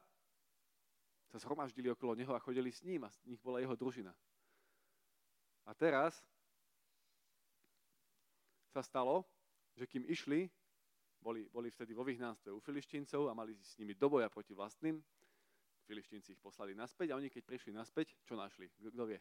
sa 1.31 1.39
zhromaždili 1.39 1.87
okolo 1.87 2.19
neho 2.19 2.35
a 2.35 2.43
chodili 2.43 2.67
s 2.67 2.83
ním 2.83 3.07
a 3.07 3.13
z 3.15 3.31
nich 3.31 3.39
bola 3.39 3.63
jeho 3.63 3.79
družina. 3.79 4.11
A 5.63 5.71
teraz 5.71 6.19
sa 8.77 8.85
stalo, 8.85 9.25
že 9.73 9.89
kým 9.89 10.05
išli, 10.05 10.45
boli, 11.17 11.49
boli 11.49 11.73
vtedy 11.73 11.97
vo 11.97 12.05
vyhnánstve 12.05 12.53
u 12.53 12.61
filištíncov 12.61 13.25
a 13.25 13.33
mali 13.33 13.57
s 13.57 13.73
nimi 13.81 13.97
do 13.97 14.05
boja 14.05 14.29
proti 14.29 14.53
vlastným, 14.53 15.01
filištínci 15.87 16.37
ich 16.37 16.43
poslali 16.43 16.75
naspäť 16.77 17.15
a 17.15 17.17
oni 17.17 17.31
keď 17.31 17.43
prišli 17.47 17.71
naspäť, 17.73 18.13
čo 18.27 18.37
našli? 18.37 18.69
Kto 18.69 19.07
vie? 19.07 19.17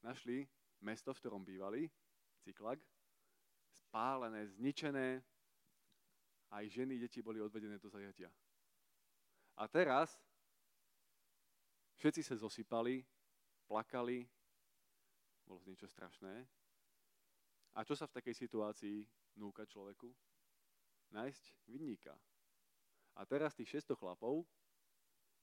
Našli 0.00 0.48
mesto, 0.80 1.12
v 1.12 1.20
ktorom 1.20 1.44
bývali, 1.44 1.84
Cyklag, 2.40 2.80
spálené, 3.68 4.48
zničené, 4.56 5.20
aj 6.56 6.64
ženy, 6.72 6.96
deti 6.96 7.20
boli 7.20 7.42
odvedené 7.42 7.76
do 7.76 7.92
zajatia. 7.92 8.32
A 9.60 9.68
teraz 9.68 10.16
všetci 12.00 12.24
sa 12.24 12.40
zosypali, 12.40 13.04
plakali, 13.68 14.24
bolo 15.44 15.60
niečo 15.66 15.90
strašné. 15.90 16.48
A 17.74 17.86
čo 17.86 17.94
sa 17.94 18.10
v 18.10 18.16
takej 18.18 18.34
situácii 18.34 19.06
núka 19.38 19.62
človeku? 19.66 20.10
Nájsť 21.14 21.44
vinníka. 21.70 22.14
A 23.14 23.26
teraz 23.26 23.54
tých 23.54 23.82
600 23.82 23.98
chlapov 23.98 24.46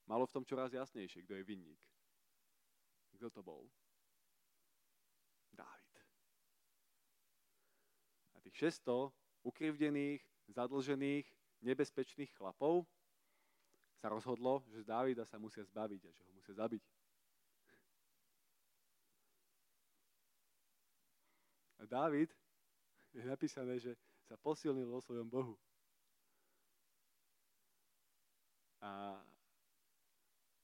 malo 0.08 0.24
v 0.24 0.34
tom 0.34 0.44
čoraz 0.44 0.72
jasnejšie, 0.72 1.24
kto 1.24 1.36
je 1.36 1.44
vinník. 1.44 1.80
Kto 3.16 3.28
to 3.28 3.40
bol? 3.44 3.68
Dávid. 5.52 5.94
A 8.36 8.40
tých 8.40 8.72
600 8.72 9.12
ukrivdených, 9.44 10.24
zadlžených, 10.48 11.26
nebezpečných 11.60 12.32
chlapov 12.36 12.88
sa 13.98 14.08
rozhodlo, 14.08 14.62
že 14.70 14.84
z 14.84 14.86
Dávida 14.86 15.26
sa 15.26 15.36
musia 15.42 15.66
zbaviť 15.66 16.02
a 16.06 16.10
že 16.14 16.22
ho 16.22 16.32
musia 16.32 16.54
zabiť. 16.54 16.82
Dávid 21.88 22.28
je 23.16 23.24
napísané, 23.24 23.80
že 23.80 23.96
sa 24.28 24.36
posilnil 24.36 24.92
vo 24.92 25.00
svojom 25.00 25.24
Bohu. 25.24 25.56
A 28.84 29.16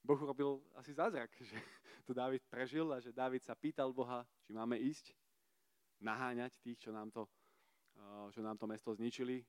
Boh 0.05 0.21
robil 0.21 0.61
asi 0.77 0.93
zázrak, 0.93 1.33
že 1.49 1.57
to 2.05 2.13
Dávid 2.13 2.45
prežil 2.45 2.93
a 2.93 3.01
že 3.01 3.09
Dávid 3.09 3.41
sa 3.41 3.57
pýtal 3.57 3.89
Boha, 3.89 4.21
či 4.45 4.53
máme 4.53 4.77
ísť, 4.77 5.11
naháňať 5.99 6.61
tých, 6.61 6.77
čo 6.77 6.93
nám 6.93 7.09
to, 7.09 7.25
čo 8.29 8.43
nám 8.45 8.59
to 8.59 8.69
mesto 8.69 8.93
zničili, 8.93 9.41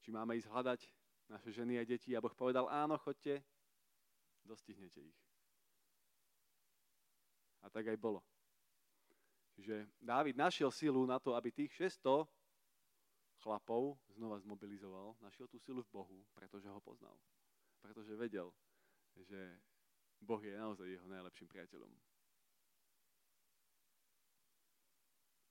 či 0.00 0.08
máme 0.08 0.38
ísť 0.38 0.48
hľadať 0.48 0.80
naše 1.28 1.50
ženy 1.52 1.76
a 1.76 1.84
deti. 1.84 2.16
A 2.16 2.22
Boh 2.24 2.32
povedal, 2.32 2.64
áno, 2.70 2.96
chodte, 2.96 3.44
dostihnete 4.46 5.04
ich. 5.04 5.18
A 7.60 7.68
tak 7.68 7.92
aj 7.92 7.98
bolo. 8.00 8.24
Čiže 9.60 9.92
Dávid 10.00 10.40
našiel 10.40 10.72
silu 10.72 11.04
na 11.04 11.20
to, 11.20 11.36
aby 11.36 11.52
tých 11.52 11.68
600 12.00 12.24
chlapov 13.44 14.00
znova 14.16 14.40
zmobilizoval. 14.40 15.20
Našiel 15.20 15.52
tú 15.52 15.60
silu 15.60 15.84
v 15.84 15.92
Bohu, 15.92 16.24
pretože 16.32 16.64
ho 16.64 16.80
poznal. 16.80 17.12
Pretože 17.84 18.16
vedel, 18.16 18.48
že 19.20 19.60
Boh 20.16 20.40
je 20.40 20.56
naozaj 20.56 20.88
jeho 20.88 21.04
najlepším 21.12 21.44
priateľom. 21.52 21.92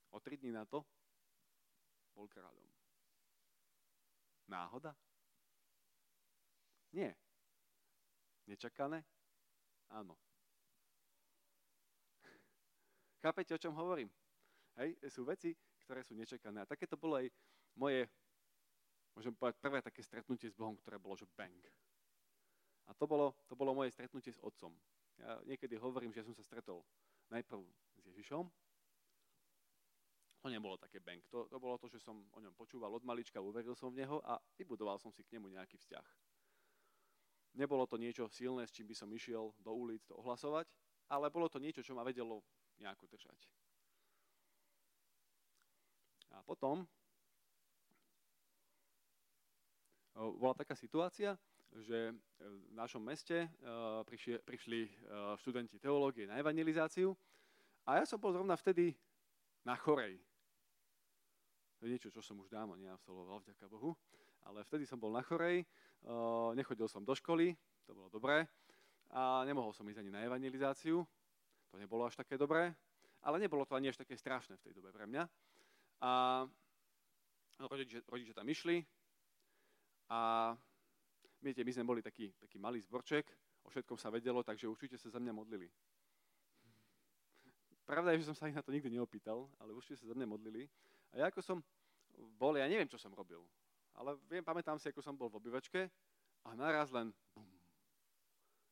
O 0.09 0.17
tri 0.17 0.41
dní 0.41 0.49
na 0.49 0.65
to 0.65 0.81
bol 2.17 2.25
kráľom. 2.25 2.65
Náhoda? 4.49 4.97
Nie. 6.97 7.13
Nečakané? 8.49 9.05
Áno. 9.93 10.17
Chápete, 13.19 13.51
o 13.51 13.59
čom 13.59 13.75
hovorím? 13.75 14.07
Hej, 14.79 14.95
sú 15.11 15.27
veci, 15.27 15.51
ktoré 15.83 16.07
sú 16.07 16.15
nečakané. 16.15 16.63
A 16.63 16.69
také 16.69 16.87
to 16.87 16.95
bolo 16.95 17.19
aj 17.19 17.27
moje, 17.75 18.07
môžem 19.11 19.35
povedať, 19.35 19.59
prvé 19.59 19.83
také 19.83 19.99
stretnutie 19.99 20.47
s 20.47 20.55
Bohom, 20.55 20.79
ktoré 20.79 20.95
bolo, 20.95 21.19
že 21.19 21.27
bang. 21.35 21.59
A 22.87 22.95
to 22.95 23.03
bolo, 23.03 23.35
to 23.51 23.59
bolo 23.59 23.75
moje 23.75 23.91
stretnutie 23.91 24.31
s 24.31 24.39
otcom. 24.39 24.71
Ja 25.19 25.35
niekedy 25.43 25.75
hovorím, 25.75 26.15
že 26.15 26.23
som 26.23 26.31
sa 26.31 26.47
stretol 26.47 26.79
najprv 27.27 27.59
s 27.99 28.03
Ježišom. 28.07 28.47
To 30.39 30.47
nebolo 30.47 30.79
také 30.79 31.03
bang. 31.03 31.19
To, 31.27 31.51
to 31.51 31.59
bolo 31.59 31.75
to, 31.75 31.91
že 31.91 31.99
som 31.99 32.23
o 32.31 32.39
ňom 32.39 32.55
počúval 32.55 32.95
od 32.95 33.03
malička, 33.03 33.43
uveril 33.43 33.75
som 33.75 33.91
v 33.91 34.07
neho 34.07 34.23
a 34.23 34.39
vybudoval 34.55 34.95
som 34.95 35.11
si 35.11 35.27
k 35.27 35.35
nemu 35.35 35.51
nejaký 35.59 35.75
vzťah. 35.75 36.07
Nebolo 37.59 37.83
to 37.83 37.99
niečo 37.99 38.31
silné, 38.31 38.63
s 38.63 38.71
čím 38.71 38.87
by 38.87 38.95
som 38.95 39.11
išiel 39.11 39.51
do 39.59 39.71
ulic 39.75 40.07
to 40.07 40.15
ohlasovať, 40.15 40.71
ale 41.11 41.27
bolo 41.27 41.51
to 41.51 41.59
niečo, 41.59 41.83
čo 41.83 41.91
ma 41.91 42.07
vedelo 42.07 42.39
nejako 42.79 43.05
držať. 43.07 43.39
A 46.33 46.43
potom 46.43 46.87
bola 50.15 50.55
taká 50.55 50.75
situácia, 50.75 51.37
že 51.69 52.11
v 52.41 52.73
našom 52.73 53.03
meste 53.03 53.45
prišli, 54.09 54.41
prišli 54.41 54.79
študenti 55.37 55.77
teológie 55.77 56.25
na 56.25 56.41
evangelizáciu 56.41 57.13
a 57.85 58.01
ja 58.01 58.05
som 58.09 58.17
bol 58.17 58.33
zrovna 58.33 58.57
vtedy 58.57 58.95
na 59.63 59.77
chorej. 59.77 60.17
To 61.79 61.87
je 61.87 61.93
niečo, 61.95 62.11
čo 62.11 62.19
som 62.19 62.41
už 62.41 62.51
dávno 62.51 62.75
neabsolvoval, 62.75 63.39
vďaka 63.45 63.69
Bohu 63.71 63.95
ale 64.47 64.63
vtedy 64.63 64.87
som 64.87 64.97
bol 64.97 65.11
na 65.11 65.21
chorej, 65.25 65.65
nechodil 66.55 66.87
som 66.87 67.03
do 67.03 67.13
školy, 67.13 67.53
to 67.83 67.91
bolo 67.91 68.07
dobré, 68.07 68.47
a 69.09 69.41
nemohol 69.43 69.73
som 69.73 69.85
ísť 69.89 70.05
ani 70.05 70.11
na 70.13 70.21
evangelizáciu, 70.23 71.01
to 71.69 71.77
nebolo 71.77 72.05
až 72.05 72.17
také 72.17 72.37
dobré, 72.37 72.73
ale 73.21 73.39
nebolo 73.39 73.65
to 73.65 73.75
ani 73.75 73.89
až 73.89 73.97
také 73.97 74.17
strašné 74.17 74.57
v 74.57 74.63
tej 74.69 74.73
dobe 74.73 74.89
pre 74.91 75.05
mňa. 75.05 75.23
A 76.01 76.11
rodiče, 77.59 78.01
rodiče 78.07 78.33
tam 78.33 78.49
išli 78.49 78.81
a 80.09 80.51
viete, 81.43 81.63
my 81.63 81.71
sme 81.71 81.85
boli 81.85 82.01
taký, 82.01 82.33
taký 82.39 82.57
malý 82.57 82.81
zborček, 82.81 83.29
o 83.63 83.69
všetkom 83.69 83.97
sa 83.99 84.09
vedelo, 84.09 84.41
takže 84.41 84.65
určite 84.65 84.97
sa 84.97 85.11
za 85.11 85.19
mňa 85.19 85.33
modlili. 85.35 85.67
Pravda 87.85 88.13
je, 88.13 88.21
že 88.21 88.29
som 88.31 88.37
sa 88.37 88.47
ich 88.47 88.57
na 88.57 88.61
to 88.61 88.71
nikdy 88.71 88.89
neopýtal, 88.89 89.49
ale 89.59 89.73
určite 89.73 89.99
sa 90.01 90.09
za 90.09 90.15
mňa 90.15 90.27
modlili. 90.29 90.69
A 91.13 91.21
ja 91.21 91.25
ako 91.27 91.41
som 91.41 91.57
bol, 92.37 92.53
ja 92.55 92.69
neviem, 92.69 92.87
čo 92.87 93.01
som 93.01 93.13
robil 93.13 93.41
ale 93.99 94.15
viem, 94.31 94.43
pamätám 94.43 94.79
si, 94.79 94.87
ako 94.87 95.03
som 95.03 95.19
bol 95.19 95.27
v 95.27 95.43
obyvačke 95.43 95.91
a 96.47 96.55
naraz 96.55 96.87
len 96.95 97.11
bum, 97.35 97.43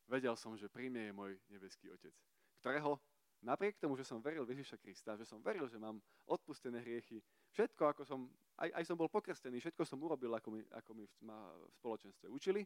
vedel 0.08 0.40
som, 0.40 0.56
že 0.56 0.72
pri 0.72 0.88
mne 0.88 1.12
je 1.12 1.14
môj 1.14 1.32
nebeský 1.52 1.92
Otec, 1.92 2.16
ktorého 2.60 3.00
napriek 3.42 3.78
tomu, 3.78 3.94
že 3.96 4.06
som 4.08 4.22
veril 4.22 4.44
v 4.44 4.58
Ježiša 4.58 4.78
Krista, 4.82 5.14
že 5.14 5.26
som 5.26 5.42
veril, 5.42 5.70
že 5.70 5.78
mám 5.78 6.02
odpustené 6.26 6.82
hriechy, 6.82 7.22
všetko, 7.54 7.84
ako 7.94 8.02
som, 8.04 8.20
aj, 8.58 8.70
aj 8.74 8.84
som 8.86 8.98
bol 8.98 9.08
pokrstený, 9.08 9.62
všetko 9.62 9.84
som 9.86 10.02
urobil, 10.02 10.34
ako 10.34 10.50
mi, 10.58 10.62
ako 10.74 10.92
mi 10.98 11.06
ma 11.22 11.54
v 11.54 11.74
spoločenstve 11.78 12.28
učili, 12.34 12.66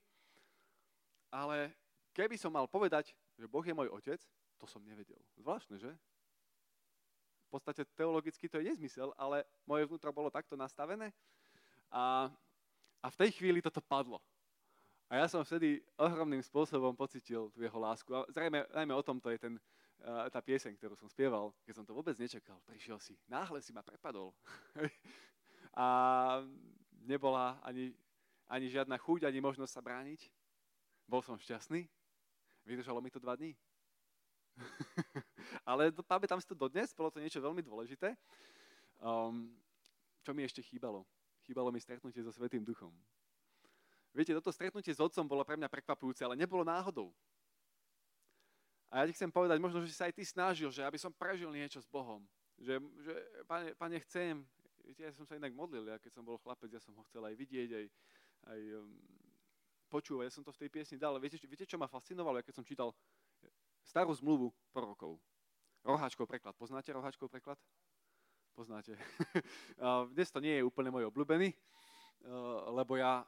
ale 1.31 1.75
keby 2.15 2.39
som 2.39 2.55
mal 2.55 2.67
povedať, 2.71 3.11
že 3.35 3.47
Boh 3.51 3.63
je 3.63 3.75
môj 3.75 3.91
Otec, 3.91 4.19
to 4.59 4.65
som 4.67 4.83
nevedel. 4.83 5.19
Zvláštne, 5.39 5.75
že? 5.75 5.91
V 7.51 7.59
podstate 7.59 7.83
teologicky 7.99 8.47
to 8.47 8.63
je 8.63 8.71
nezmysel, 8.71 9.11
ale 9.19 9.43
moje 9.67 9.83
vnútro 9.83 10.15
bolo 10.15 10.31
takto 10.31 10.55
nastavené 10.55 11.11
a 11.91 12.31
a 13.01 13.07
v 13.09 13.19
tej 13.25 13.29
chvíli 13.33 13.59
toto 13.65 13.81
padlo. 13.81 14.21
A 15.11 15.19
ja 15.19 15.27
som 15.27 15.43
vtedy 15.43 15.83
ohromným 15.99 16.39
spôsobom 16.39 16.95
pocitil 16.95 17.51
tú 17.51 17.59
jeho 17.59 17.75
lásku. 17.75 18.07
A 18.15 18.23
zrejme, 18.31 18.63
najmä 18.71 18.93
o 18.95 19.03
tom 19.03 19.19
to 19.19 19.27
je 19.33 19.41
ten, 19.41 19.53
tá 20.03 20.41
pieseň, 20.41 20.73
ktorú 20.81 20.97
som 20.97 21.05
spieval, 21.05 21.53
keď 21.61 21.73
som 21.81 21.85
to 21.85 21.93
vôbec 21.93 22.17
nečakal. 22.17 22.57
Prišiel 22.65 22.97
si, 22.97 23.13
náhle 23.29 23.61
si 23.61 23.69
ma 23.69 23.85
prepadol. 23.85 24.33
a 25.77 25.87
nebola 27.05 27.61
ani, 27.61 27.93
ani 28.49 28.67
žiadna 28.69 28.97
chuť, 28.97 29.29
ani 29.29 29.39
možnosť 29.41 29.73
sa 29.73 29.81
brániť. 29.81 30.25
Bol 31.05 31.21
som 31.21 31.37
šťastný. 31.37 31.85
Vydržalo 32.65 33.01
mi 33.01 33.13
to 33.13 33.21
dva 33.21 33.37
dní. 33.37 33.53
Ale 35.69 35.93
pamätám 36.05 36.41
si 36.41 36.47
to 36.49 36.57
dodnes, 36.57 36.93
bolo 36.93 37.09
to 37.09 37.21
niečo 37.21 37.41
veľmi 37.41 37.61
dôležité. 37.61 38.13
Um, 39.01 39.53
čo 40.21 40.33
mi 40.33 40.45
ešte 40.45 40.61
chýbalo? 40.61 41.05
Chýbalo 41.45 41.73
mi 41.73 41.81
stretnutie 41.81 42.21
so 42.21 42.29
Svetým 42.29 42.61
Duchom. 42.61 42.93
Viete, 44.13 44.35
toto 44.35 44.51
stretnutie 44.53 44.93
s 44.93 44.99
Otcom 45.01 45.25
bolo 45.25 45.41
pre 45.47 45.55
mňa 45.57 45.71
prekvapujúce, 45.71 46.21
ale 46.21 46.35
nebolo 46.37 46.67
náhodou. 46.67 47.09
A 48.91 49.01
ja 49.01 49.03
ti 49.07 49.15
chcem 49.15 49.31
povedať, 49.31 49.55
možno, 49.63 49.79
že 49.87 49.95
sa 49.95 50.11
aj 50.11 50.19
ty 50.19 50.27
snažil, 50.27 50.67
že 50.67 50.83
aby 50.83 50.99
som 50.99 51.15
prežil 51.15 51.47
niečo 51.47 51.79
s 51.79 51.87
Bohom. 51.87 52.27
Že, 52.59 52.83
že 52.99 53.13
pane, 53.47 53.71
pane, 53.79 53.95
chcem, 54.03 54.43
viete, 54.83 55.07
ja 55.07 55.15
som 55.15 55.23
sa 55.23 55.39
inak 55.39 55.55
modlil, 55.55 55.87
ja 55.87 55.95
keď 55.95 56.19
som 56.19 56.27
bol 56.27 56.35
chlapec, 56.43 56.67
ja 56.67 56.83
som 56.83 56.91
ho 56.99 57.03
chcel 57.07 57.23
aj 57.23 57.35
vidieť, 57.39 57.69
aj, 57.71 57.85
aj 58.51 58.59
um, 58.83 58.91
počúvať, 59.87 60.27
ja 60.27 60.33
som 60.35 60.43
to 60.43 60.51
v 60.51 60.67
tej 60.67 60.69
piesni 60.69 60.99
dal. 60.99 61.15
Viete, 61.23 61.39
viete, 61.47 61.63
čo 61.63 61.79
ma 61.79 61.87
fascinovalo, 61.87 62.43
ja 62.43 62.45
keď 62.45 62.59
som 62.59 62.67
čítal 62.67 62.91
starú 63.87 64.11
zmluvu 64.11 64.51
prorokov. 64.75 65.15
Roháčkov 65.87 66.27
preklad. 66.27 66.53
Poznáte 66.59 66.91
roháčkov 66.91 67.31
preklad? 67.31 67.57
Poznáte. 68.51 68.99
Dnes 70.13 70.29
to 70.29 70.43
nie 70.43 70.59
je 70.59 70.67
úplne 70.67 70.91
môj 70.91 71.07
obľúbený, 71.07 71.55
uh, 72.27 72.75
lebo 72.75 72.99
ja, 72.99 73.23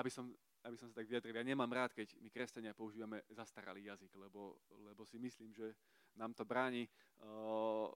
aby 0.00 0.08
som, 0.08 0.32
aby 0.64 0.76
som 0.76 0.90
sa 0.90 1.00
tak 1.02 1.06
vyjadril, 1.06 1.38
ja 1.38 1.46
nemám 1.46 1.70
rád, 1.70 1.94
keď 1.94 2.18
my 2.18 2.28
kresťania 2.30 2.74
používame 2.74 3.22
zastaralý 3.30 3.86
jazyk, 3.86 4.10
lebo, 4.18 4.58
lebo 4.86 5.06
si 5.06 5.18
myslím, 5.18 5.54
že 5.54 5.74
nám 6.18 6.34
to 6.34 6.42
bráni 6.42 6.88
uh, 7.22 7.90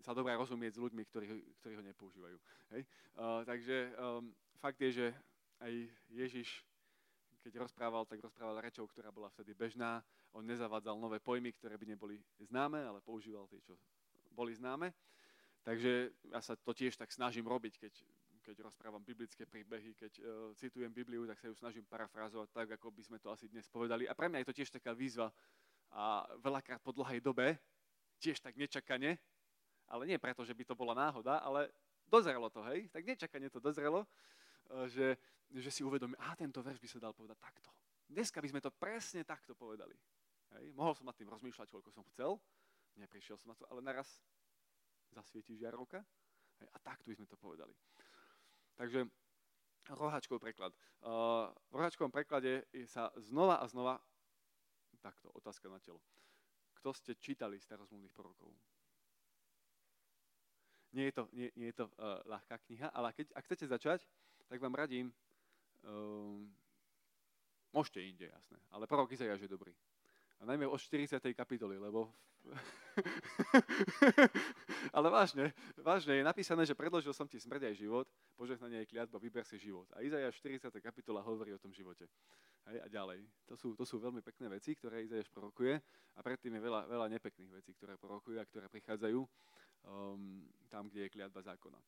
sa 0.00 0.12
dobre 0.12 0.36
rozumieť 0.36 0.76
s 0.76 0.82
ľuďmi, 0.82 1.02
ktorí, 1.08 1.26
ktorí 1.60 1.74
ho 1.76 1.84
nepoužívajú. 1.84 2.36
Hej? 2.76 2.82
Uh, 3.16 3.42
takže 3.44 3.92
um, 3.96 4.32
fakt 4.60 4.80
je, 4.80 4.90
že 4.92 5.06
aj 5.60 5.72
Ježiš, 6.12 6.64
keď 7.40 7.64
rozprával, 7.64 8.04
tak 8.04 8.20
rozprával 8.20 8.60
rečou, 8.60 8.84
ktorá 8.86 9.08
bola 9.08 9.32
vtedy 9.32 9.56
bežná. 9.56 10.04
On 10.36 10.44
nezavádzal 10.44 11.00
nové 11.00 11.16
pojmy, 11.22 11.52
ktoré 11.56 11.80
by 11.80 11.86
neboli 11.96 12.20
známe, 12.42 12.84
ale 12.84 13.00
používal 13.00 13.48
tie, 13.48 13.62
čo 13.64 13.78
boli 14.34 14.52
známe. 14.52 14.92
Takže 15.64 16.12
ja 16.30 16.40
sa 16.44 16.54
to 16.54 16.70
tiež 16.70 16.94
tak 16.94 17.10
snažím 17.10 17.48
robiť, 17.48 17.74
keď, 17.80 17.92
keď 18.46 18.62
rozprávam 18.62 19.02
biblické 19.02 19.42
príbehy, 19.42 19.98
keď 19.98 20.12
uh, 20.22 20.54
citujem 20.54 20.94
Bibliu, 20.94 21.26
tak 21.26 21.42
sa 21.42 21.50
ju 21.50 21.54
snažím 21.58 21.82
parafrázovať 21.82 22.54
tak, 22.54 22.68
ako 22.78 22.94
by 22.94 23.02
sme 23.02 23.18
to 23.18 23.34
asi 23.34 23.50
dnes 23.50 23.66
povedali. 23.66 24.06
A 24.06 24.14
pre 24.14 24.30
mňa 24.30 24.46
je 24.46 24.48
to 24.54 24.56
tiež 24.62 24.70
taká 24.70 24.94
výzva 24.94 25.34
a 25.90 26.22
veľakrát 26.38 26.78
po 26.78 26.94
dlhej 26.94 27.18
dobe, 27.18 27.58
tiež 28.22 28.38
tak 28.38 28.54
nečakane, 28.54 29.18
ale 29.90 30.02
nie 30.06 30.14
preto, 30.14 30.46
že 30.46 30.54
by 30.54 30.62
to 30.62 30.78
bola 30.78 30.94
náhoda, 30.94 31.42
ale 31.42 31.74
dozrelo 32.06 32.46
to, 32.46 32.62
hej? 32.70 32.86
Tak 32.94 33.02
nečakane 33.02 33.50
to 33.50 33.58
dozrelo, 33.58 34.06
eh, 34.06 34.86
že, 34.86 35.06
že 35.50 35.70
si 35.74 35.82
uvedomí, 35.82 36.14
a 36.22 36.38
tento 36.38 36.62
verš 36.62 36.78
by 36.78 36.88
sa 36.88 36.98
dal 37.02 37.14
povedať 37.18 37.38
takto. 37.42 37.70
Dneska 38.06 38.38
by 38.38 38.48
sme 38.54 38.60
to 38.62 38.70
presne 38.70 39.26
takto 39.26 39.58
povedali. 39.58 39.98
Hej? 40.54 40.70
Mohol 40.78 40.94
som 40.94 41.10
nad 41.10 41.18
tým 41.18 41.26
rozmýšľať, 41.26 41.66
koľko 41.66 41.90
som 41.90 42.06
chcel, 42.14 42.38
neprišiel 42.94 43.34
som 43.34 43.50
na 43.50 43.58
to, 43.58 43.66
ale 43.66 43.82
naraz 43.82 44.22
zasvieti 45.10 45.58
žiarovka 45.58 45.98
hej? 46.62 46.68
a 46.70 46.78
takto 46.78 47.10
by 47.10 47.18
sme 47.18 47.26
to 47.26 47.34
povedali. 47.34 47.74
Takže 48.76 49.08
rohačkov 49.96 50.40
preklad. 50.40 50.72
V 51.70 51.74
rohačkovom 51.74 52.12
preklade 52.12 52.66
sa 52.88 53.08
znova 53.16 53.62
a 53.62 53.66
znova, 53.70 54.00
takto, 55.00 55.30
otázka 55.32 55.70
na 55.70 55.78
telo. 55.78 56.02
Kto 56.76 56.90
ste 56.92 57.14
čítali 57.16 57.60
starozmluvných 57.62 58.12
prorokov? 58.12 58.50
Nie 60.92 61.12
je 61.12 61.14
to, 61.14 61.24
nie, 61.32 61.48
nie 61.56 61.68
je 61.70 61.76
to 61.82 61.86
uh, 61.98 62.24
ľahká 62.24 62.56
kniha, 62.66 62.88
ale 62.88 63.12
keď, 63.12 63.28
ak 63.36 63.44
chcete 63.44 63.66
začať, 63.68 64.00
tak 64.48 64.62
vám 64.62 64.72
radím, 64.72 65.12
um, 65.84 66.48
môžete 67.74 68.00
inde, 68.00 68.26
jasné, 68.32 68.56
ale 68.72 68.88
prorok 68.88 69.12
Izajáš 69.12 69.44
je 69.44 69.50
dobrý. 69.50 69.76
A 70.40 70.42
najmä 70.44 70.66
od 70.68 70.80
40. 70.80 71.20
kapitoly, 71.34 71.78
lebo... 71.78 72.12
ale 74.96 75.10
vážne, 75.10 75.50
vážne 75.82 76.22
je 76.22 76.24
napísané, 76.24 76.62
že 76.62 76.78
predložil 76.78 77.10
som 77.10 77.26
ti 77.26 77.42
smrť 77.42 77.72
aj 77.72 77.74
život, 77.74 78.06
požehnanie 78.38 78.86
aj 78.86 78.88
kliatba, 78.88 79.18
vyber 79.18 79.42
si 79.42 79.58
život. 79.58 79.90
A 79.96 80.00
Izajáš 80.06 80.38
40. 80.38 80.70
kapitola 80.78 81.26
hovorí 81.26 81.50
o 81.50 81.58
tom 81.58 81.74
živote. 81.74 82.06
Hej, 82.70 82.78
a 82.82 82.86
ďalej. 82.86 83.26
To 83.50 83.54
sú, 83.58 83.74
to 83.74 83.82
sú 83.82 83.98
veľmi 83.98 84.22
pekné 84.22 84.46
veci, 84.50 84.78
ktoré 84.78 85.02
Izajáš 85.02 85.30
prorokuje 85.30 85.78
a 86.16 86.20
predtým 86.22 86.54
je 86.54 86.62
veľa, 86.62 86.86
veľa 86.86 87.06
nepekných 87.18 87.50
vecí, 87.50 87.74
ktoré 87.74 87.98
prorokuje 87.98 88.38
a 88.38 88.48
ktoré 88.48 88.70
prichádzajú 88.70 89.20
um, 89.20 90.46
tam, 90.70 90.88
kde 90.90 91.06
je 91.06 91.14
kliatba 91.14 91.42
zákona. 91.42 91.78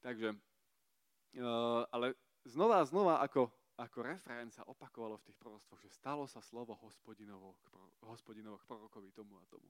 Takže, 0.00 0.32
uh, 0.32 1.82
ale 1.90 2.14
znova 2.44 2.80
a 2.80 2.88
znova 2.88 3.14
ako, 3.20 3.52
ako 3.80 4.04
referent 4.04 4.52
sa 4.52 4.66
opakovalo 4.68 5.16
v 5.16 5.32
tých 5.32 5.38
prorostvoch, 5.40 5.80
že 5.80 5.88
stalo 5.88 6.28
sa 6.28 6.44
slovo 6.44 6.76
hospodinovo 6.84 7.56
k, 7.56 7.72
pro, 7.72 7.80
hospodinovo 8.12 8.60
k 8.60 8.68
prorokovi 8.68 9.08
tomu 9.08 9.40
a 9.40 9.44
tomu. 9.48 9.64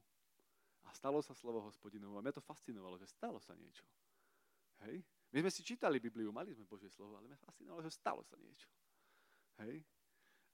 A 0.87 0.91
stalo 0.91 1.23
sa 1.23 1.31
slovo 1.31 1.63
hospodinovo. 1.63 2.19
A 2.19 2.25
mňa 2.25 2.35
to 2.35 2.43
fascinovalo, 2.43 2.99
že 2.99 3.07
stalo 3.07 3.39
sa 3.39 3.55
niečo. 3.55 3.87
Hej? 4.83 5.07
My 5.31 5.47
sme 5.47 5.51
si 5.55 5.63
čítali 5.63 6.03
Bibliu, 6.03 6.35
mali 6.35 6.51
sme 6.51 6.67
Božie 6.67 6.91
slovo, 6.91 7.15
ale 7.15 7.31
mňa 7.31 7.39
fascinovalo, 7.39 7.87
že 7.87 7.95
stalo 7.95 8.27
sa 8.27 8.35
niečo. 8.35 8.67
Hej? 9.63 9.79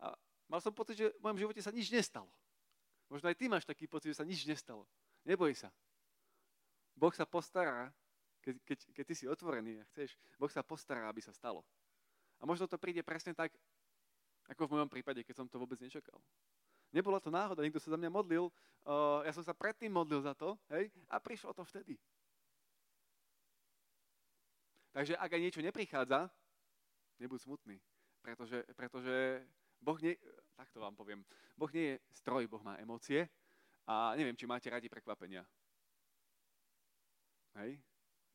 A 0.05 0.13
mal 0.53 0.61
som 0.61 0.77
pocit, 0.77 1.01
že 1.01 1.09
v 1.17 1.23
mojom 1.25 1.49
živote 1.49 1.61
sa 1.65 1.73
nič 1.73 1.89
nestalo. 1.89 2.29
Možno 3.09 3.33
aj 3.33 3.39
ty 3.41 3.49
máš 3.49 3.65
taký 3.65 3.89
pocit, 3.89 4.13
že 4.13 4.21
sa 4.21 4.27
nič 4.29 4.45
nestalo. 4.45 4.85
Neboj 5.25 5.57
sa. 5.57 5.73
Boh 6.93 7.15
sa 7.15 7.25
postará, 7.25 7.89
keď, 8.45 8.61
keď, 8.69 8.79
keď 8.93 9.05
ty 9.09 9.15
si 9.17 9.25
otvorený 9.25 9.81
a 9.81 9.85
chceš, 9.89 10.13
Boh 10.37 10.51
sa 10.53 10.61
postará, 10.61 11.09
aby 11.09 11.25
sa 11.25 11.33
stalo. 11.33 11.65
A 12.41 12.43
možno 12.45 12.69
to 12.69 12.77
príde 12.77 13.01
presne 13.01 13.33
tak, 13.33 13.53
ako 14.47 14.69
v 14.69 14.73
mojom 14.79 14.91
prípade, 14.91 15.25
keď 15.27 15.43
som 15.43 15.47
to 15.49 15.59
vôbec 15.59 15.81
nečakal. 15.81 16.21
Nebola 16.95 17.19
to 17.19 17.35
náhoda, 17.35 17.65
niekto 17.65 17.83
sa 17.83 17.93
za 17.93 17.99
mňa 17.99 18.11
modlil, 18.13 18.47
uh, 18.87 19.21
ja 19.27 19.33
som 19.35 19.43
sa 19.43 19.57
predtým 19.57 19.91
modlil 19.91 20.23
za 20.23 20.33
to, 20.39 20.55
hej, 20.71 20.87
a 21.11 21.19
prišlo 21.19 21.51
to 21.51 21.67
vtedy. 21.67 21.99
Takže 24.95 25.19
ak 25.19 25.29
aj 25.29 25.43
niečo 25.43 25.61
neprichádza, 25.61 26.31
nebuď 27.21 27.39
smutný, 27.43 27.77
pretože, 28.23 28.65
pretože 28.73 29.45
Boh 29.77 29.99
nie, 30.01 30.17
takto 30.57 30.81
vám 30.81 30.97
poviem, 30.97 31.21
Boh 31.53 31.69
nie 31.75 31.93
je 31.93 31.97
stroj, 32.17 32.49
Boh 32.49 32.65
má 32.65 32.81
emócie 32.81 33.29
a 33.85 34.17
neviem, 34.17 34.37
či 34.39 34.49
máte 34.49 34.73
radi 34.73 34.89
prekvapenia. 34.89 35.45
Hej? 37.61 37.77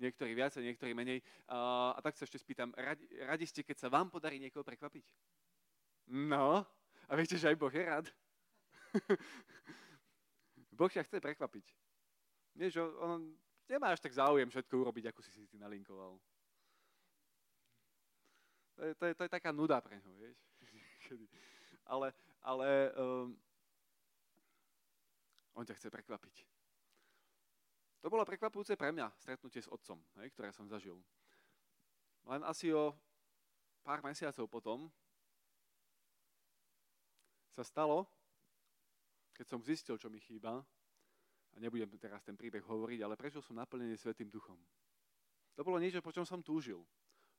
Niektorí 0.01 0.33
viac, 0.33 0.57
niektorí 0.57 0.97
menej. 0.97 1.21
A, 1.45 1.93
a 1.93 1.99
tak 2.01 2.17
sa 2.17 2.25
ešte 2.25 2.41
spýtam, 2.41 2.73
radi, 2.73 3.05
radi 3.21 3.45
ste, 3.45 3.61
keď 3.61 3.77
sa 3.77 3.87
vám 3.93 4.09
podarí 4.09 4.41
niekoho 4.41 4.65
prekvapiť? 4.65 5.05
No, 6.09 6.65
a 7.05 7.11
viete, 7.13 7.37
že 7.37 7.53
aj 7.53 7.57
Boh 7.61 7.69
je 7.69 7.85
rád. 7.85 8.09
boh 10.77 10.89
ťa 10.89 11.05
chce 11.05 11.21
prekvapiť. 11.21 11.65
Vieš, 12.57 12.81
on 12.97 13.37
nemá 13.69 13.93
až 13.93 14.01
tak 14.01 14.17
záujem 14.17 14.49
všetko 14.49 14.73
urobiť, 14.73 15.13
ako 15.13 15.21
si 15.21 15.29
si 15.31 15.45
ty 15.45 15.61
nalinkoval. 15.61 16.17
To 18.75 18.81
je, 18.89 18.91
to 18.97 19.03
je, 19.05 19.13
to 19.13 19.23
je 19.29 19.31
taká 19.37 19.53
nuda 19.53 19.77
pre 19.79 20.01
ňo, 20.01 20.11
vieš. 20.17 20.41
ale 21.93 22.09
ale 22.41 22.89
um, 22.97 23.37
on 25.53 25.65
ťa 25.65 25.77
chce 25.77 25.93
prekvapiť. 25.93 26.50
To 28.01 28.09
bolo 28.09 28.25
prekvapujúce 28.25 28.73
pre 28.73 28.89
mňa, 28.89 29.13
stretnutie 29.21 29.61
s 29.61 29.69
otcom, 29.69 30.01
hej, 30.21 30.33
ktoré 30.33 30.49
som 30.49 30.65
zažil. 30.65 30.97
Len 32.25 32.41
asi 32.41 32.73
o 32.73 32.97
pár 33.85 34.01
mesiacov 34.01 34.49
potom 34.49 34.89
sa 37.53 37.61
stalo, 37.61 38.09
keď 39.37 39.45
som 39.45 39.61
zistil, 39.61 40.01
čo 40.01 40.09
mi 40.09 40.17
chýba, 40.17 40.65
a 41.51 41.57
nebudem 41.59 41.91
teraz 41.99 42.23
ten 42.23 42.33
príbeh 42.33 42.63
hovoriť, 42.63 42.99
ale 43.03 43.19
prežil 43.19 43.43
som 43.43 43.59
naplnenie 43.59 43.99
Svetým 43.99 44.31
duchom. 44.31 44.55
To 45.59 45.61
bolo 45.67 45.77
niečo, 45.77 45.99
po 45.99 46.15
čom 46.15 46.23
som 46.23 46.39
túžil. 46.39 46.79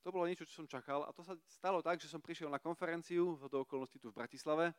To 0.03 0.11
bolo 0.11 0.27
niečo, 0.27 0.45
čo 0.45 0.63
som 0.63 0.69
čakal 0.69 1.07
a 1.07 1.15
to 1.15 1.23
sa 1.23 1.39
stalo 1.47 1.79
tak, 1.79 2.03
že 2.03 2.11
som 2.11 2.19
prišiel 2.19 2.51
na 2.51 2.59
konferenciu 2.59 3.39
do 3.47 3.63
okolnosti 3.63 3.97
tu 4.03 4.11
v 4.11 4.19
Bratislave 4.19 4.75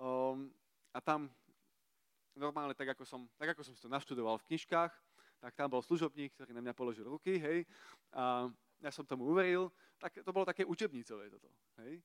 um, 0.00 0.48
a 0.96 0.98
tam 0.98 1.28
normálne 2.40 2.72
tak 2.72 2.96
ako, 2.96 3.04
som, 3.04 3.28
tak, 3.36 3.52
ako 3.52 3.60
som 3.60 3.76
si 3.76 3.84
to 3.84 3.92
naštudoval 3.92 4.40
v 4.40 4.48
knižkách, 4.48 4.92
tak 5.40 5.52
tam 5.52 5.68
bol 5.68 5.84
služobník, 5.84 6.32
ktorý 6.32 6.56
na 6.56 6.64
mňa 6.64 6.72
položil 6.72 7.04
ruky, 7.04 7.36
hej, 7.36 7.68
a 8.16 8.48
ja 8.80 8.90
som 8.92 9.04
tomu 9.04 9.28
uveril, 9.28 9.68
tak 10.00 10.24
to 10.24 10.32
bolo 10.32 10.48
také 10.48 10.64
učebnicové 10.64 11.28
toto, 11.28 11.52
hej, 11.84 12.00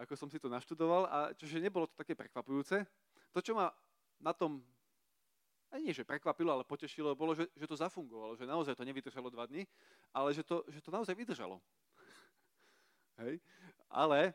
ako 0.00 0.16
som 0.16 0.28
si 0.32 0.40
to 0.40 0.48
naštudoval, 0.48 1.04
a 1.08 1.36
čože 1.36 1.60
nebolo 1.60 1.84
to 1.84 1.96
také 1.96 2.16
prekvapujúce. 2.16 2.84
To, 3.32 3.38
čo 3.44 3.52
ma 3.52 3.68
na 4.20 4.32
tom, 4.32 4.64
aj 5.72 5.80
nie, 5.84 5.92
že 5.92 6.08
prekvapilo, 6.08 6.52
ale 6.52 6.64
potešilo, 6.64 7.12
bolo, 7.12 7.36
že, 7.36 7.48
že 7.52 7.68
to 7.68 7.76
zafungovalo, 7.76 8.36
že 8.36 8.48
naozaj 8.48 8.72
to 8.72 8.84
nevydržalo 8.84 9.28
dva 9.28 9.44
dny, 9.44 9.68
ale 10.12 10.32
že 10.32 10.40
to, 10.40 10.64
že 10.72 10.80
to 10.80 10.88
naozaj 10.88 11.12
vydržalo. 11.12 11.60
hej, 13.20 13.40
ale 13.92 14.32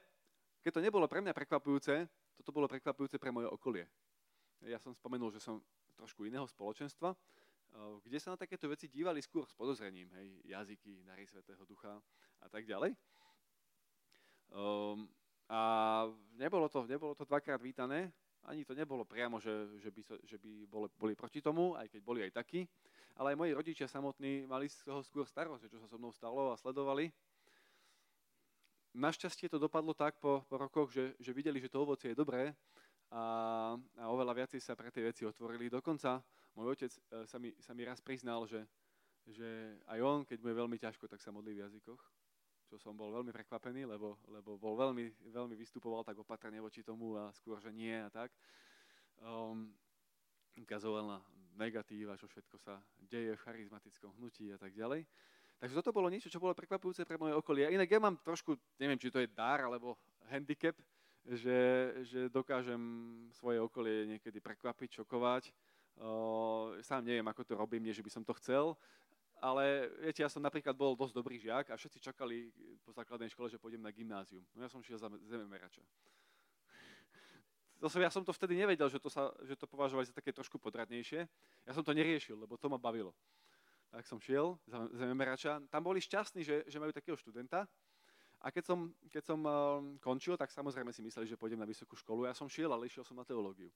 keď 0.61 0.71
to 0.77 0.85
nebolo 0.85 1.09
pre 1.09 1.21
mňa 1.21 1.33
prekvapujúce, 1.33 2.05
toto 2.41 2.53
bolo 2.53 2.69
prekvapujúce 2.69 3.17
pre 3.17 3.29
moje 3.29 3.49
okolie. 3.49 3.85
Ja 4.69 4.77
som 4.77 4.93
spomenul, 4.93 5.33
že 5.33 5.41
som 5.41 5.57
trošku 5.97 6.25
iného 6.25 6.45
spoločenstva, 6.45 7.13
eh, 7.13 7.95
kde 8.05 8.17
sa 8.21 8.33
na 8.33 8.37
takéto 8.37 8.69
veci 8.69 8.85
dívali 8.85 9.21
skôr 9.21 9.49
s 9.49 9.57
podozrením, 9.57 10.09
hej, 10.17 10.27
jazyky, 10.45 11.01
dary 11.01 11.25
Svetého 11.25 11.65
Ducha 11.65 11.97
a 12.41 12.47
tak 12.49 12.69
ďalej. 12.69 12.93
Um, 14.51 15.07
a 15.47 15.59
nebolo 16.35 16.67
to, 16.67 16.83
nebolo 16.83 17.15
to 17.15 17.23
dvakrát 17.25 17.61
vítané, 17.61 18.11
ani 18.43 18.65
to 18.65 18.73
nebolo 18.73 19.05
priamo, 19.05 19.39
že, 19.39 19.79
že 19.79 19.89
by, 19.93 20.01
že 20.25 20.37
by 20.37 20.51
boli, 20.65 20.87
boli 20.97 21.13
proti 21.15 21.41
tomu, 21.41 21.77
aj 21.77 21.87
keď 21.87 22.01
boli 22.03 22.19
aj 22.25 22.31
takí, 22.35 22.67
ale 23.15 23.33
aj 23.33 23.39
moji 23.39 23.51
rodičia 23.53 23.87
samotní 23.87 24.49
mali 24.49 24.67
z 24.69 24.81
toho 24.83 25.01
skôr 25.05 25.25
starosť, 25.27 25.69
čo 25.69 25.77
sa 25.79 25.87
so 25.87 25.97
mnou 25.97 26.11
stalo 26.11 26.51
a 26.51 26.59
sledovali. 26.59 27.13
Našťastie 28.91 29.47
to 29.47 29.55
dopadlo 29.55 29.95
tak 29.95 30.19
po, 30.19 30.43
po 30.51 30.55
rokoch, 30.59 30.91
že, 30.91 31.15
že 31.15 31.31
videli, 31.31 31.63
že 31.63 31.71
to 31.71 31.87
ovocie 31.87 32.11
je 32.11 32.19
dobré 32.19 32.51
a, 33.11 33.23
a 33.75 34.03
oveľa 34.07 34.43
viacej 34.43 34.63
sa 34.63 34.73
pre 34.73 34.89
tie 34.89 35.03
veci 35.03 35.27
otvorili. 35.27 35.67
Dokonca 35.67 36.23
môj 36.55 36.73
otec 36.79 36.91
e, 36.91 37.27
sa 37.27 37.37
mi, 37.37 37.51
sa 37.59 37.75
mi 37.75 37.83
raz 37.83 37.99
priznal, 37.99 38.47
že, 38.47 38.63
že 39.27 39.75
aj 39.91 39.99
on, 39.99 40.17
keď 40.23 40.37
mu 40.39 40.47
je 40.49 40.59
veľmi 40.63 40.77
ťažko, 40.79 41.11
tak 41.11 41.19
sa 41.19 41.35
modlí 41.35 41.59
v 41.59 41.63
jazykoch 41.67 42.01
čo 42.71 42.79
som 42.79 42.95
bol 42.95 43.11
veľmi 43.11 43.35
prekvapený, 43.35 43.83
lebo, 43.83 44.15
lebo 44.31 44.55
bol 44.55 44.79
veľmi, 44.79 45.27
veľmi 45.27 45.59
vystupoval 45.59 46.07
tak 46.07 46.15
opatrne 46.15 46.55
voči 46.63 46.79
tomu 46.87 47.19
a 47.19 47.27
skôr, 47.35 47.59
že 47.59 47.67
nie 47.67 47.91
a 47.91 48.07
tak. 48.07 48.31
Um, 49.19 49.75
ukazoval 50.55 51.03
na 51.03 51.19
negatíva, 51.59 52.15
čo 52.15 52.31
všetko 52.31 52.55
sa 52.63 52.79
deje 52.95 53.35
v 53.35 53.43
charizmatickom 53.43 54.15
hnutí 54.15 54.55
a 54.55 54.57
tak 54.57 54.71
ďalej. 54.71 55.03
Takže 55.59 55.77
toto 55.83 55.91
bolo 55.91 56.07
niečo, 56.07 56.31
čo 56.31 56.39
bolo 56.39 56.55
prekvapujúce 56.55 57.03
pre 57.03 57.19
moje 57.19 57.35
okolie. 57.35 57.67
Inak 57.75 57.91
ja 57.91 57.99
mám 57.99 58.15
trošku, 58.23 58.55
neviem, 58.79 58.95
či 58.95 59.11
to 59.11 59.19
je 59.19 59.27
dar 59.27 59.67
alebo 59.67 59.99
handicap, 60.31 60.73
že, 61.25 61.59
že 62.01 62.19
dokážem 62.33 62.81
svoje 63.37 63.61
okolie 63.61 64.17
niekedy 64.17 64.41
prekvapiť, 64.41 65.01
šokovať. 65.01 65.53
Sám 66.81 67.05
neviem, 67.05 67.27
ako 67.27 67.45
to 67.45 67.53
robím, 67.53 67.83
nie, 67.83 67.93
že 67.93 68.01
by 68.01 68.09
som 68.09 68.23
to 68.25 68.33
chcel, 68.41 68.79
ale 69.41 69.89
viete, 70.01 70.21
ja 70.21 70.29
som 70.29 70.41
napríklad 70.41 70.77
bol 70.77 70.93
dosť 70.93 71.13
dobrý 71.17 71.41
žiak 71.41 71.73
a 71.73 71.77
všetci 71.77 71.97
čakali 71.97 72.53
po 72.85 72.93
základnej 72.93 73.29
škole, 73.33 73.49
že 73.49 73.57
pôjdem 73.57 73.81
na 73.81 73.89
gymnázium. 73.89 74.45
No 74.53 74.61
ja 74.61 74.69
som 74.69 74.85
šiel 74.85 75.01
za 75.01 75.09
zememerača. 75.25 75.81
Ja 77.81 78.13
som 78.13 78.21
to 78.21 78.29
vtedy 78.29 78.53
nevedel, 78.53 78.85
že 78.93 79.01
to, 79.01 79.09
sa, 79.09 79.33
že 79.41 79.57
to 79.57 79.65
považovali 79.65 80.05
za 80.05 80.13
také 80.13 80.29
trošku 80.29 80.61
podradnejšie. 80.61 81.25
Ja 81.65 81.73
som 81.73 81.81
to 81.81 81.97
neriešil, 81.97 82.37
lebo 82.37 82.53
to 82.53 82.69
ma 82.69 82.77
bavilo. 82.77 83.17
Tak 83.89 84.05
som 84.05 84.21
šiel 84.21 84.61
za 84.69 84.85
zememerača. 84.93 85.65
Tam 85.73 85.81
boli 85.81 85.97
šťastní, 85.97 86.45
že, 86.45 86.61
že 86.69 86.77
majú 86.77 86.93
takého 86.93 87.17
študenta. 87.17 87.65
A 88.41 88.49
keď 88.49 88.73
som, 88.73 88.79
keď 89.05 89.23
som 89.23 89.39
uh, 89.45 89.77
končil, 90.01 90.33
tak 90.33 90.49
samozrejme 90.49 90.89
si 90.89 91.05
mysleli, 91.05 91.29
že 91.29 91.37
pôjdem 91.37 91.61
na 91.61 91.69
vysokú 91.69 91.93
školu. 91.93 92.25
Ja 92.25 92.33
som 92.33 92.49
šiel, 92.49 92.73
ale 92.73 92.89
išiel 92.89 93.05
som 93.05 93.13
na 93.13 93.25
teológiu. 93.25 93.69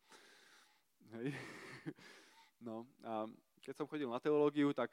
Hej. 1.14 1.34
No 2.66 2.88
a 3.04 3.30
keď 3.62 3.78
som 3.78 3.86
chodil 3.86 4.10
na 4.10 4.18
teológiu, 4.18 4.72
tak 4.74 4.90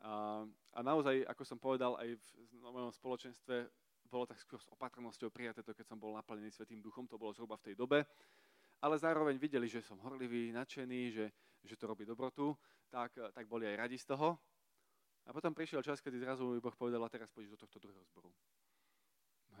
a, 0.00 0.46
a 0.72 0.80
naozaj, 0.80 1.24
ako 1.28 1.42
som 1.44 1.58
povedal, 1.58 1.98
aj 1.98 2.14
v, 2.14 2.26
mojom 2.62 2.92
spoločenstve 2.94 3.68
bolo 4.06 4.24
tak 4.24 4.38
skôr 4.38 4.62
s 4.62 4.70
opatrnosťou 4.70 5.28
prijaté 5.34 5.66
to, 5.66 5.74
keď 5.74 5.92
som 5.92 5.98
bol 5.98 6.14
naplnený 6.14 6.54
Svetým 6.54 6.78
duchom, 6.78 7.10
to 7.10 7.18
bolo 7.18 7.34
zhruba 7.34 7.58
v 7.58 7.72
tej 7.72 7.74
dobe. 7.74 8.06
Ale 8.80 8.96
zároveň 8.96 9.34
videli, 9.40 9.66
že 9.66 9.82
som 9.82 9.98
horlivý, 10.04 10.54
nadšený, 10.54 11.00
že, 11.10 11.26
že 11.64 11.74
to 11.74 11.90
robí 11.90 12.06
dobrotu, 12.06 12.54
tak, 12.92 13.12
tak 13.34 13.44
boli 13.48 13.66
aj 13.66 13.76
radi 13.76 13.98
z 13.98 14.06
toho. 14.14 14.38
A 15.26 15.34
potom 15.34 15.50
prišiel 15.50 15.82
čas, 15.82 15.98
kedy 15.98 16.22
zrazu 16.22 16.46
mi 16.46 16.62
Boh 16.62 16.76
povedal, 16.76 17.02
a 17.02 17.10
teraz 17.10 17.34
pôjdeš 17.34 17.58
do 17.58 17.60
tohto 17.66 17.82
druhého 17.82 18.04
zboru. 18.06 18.30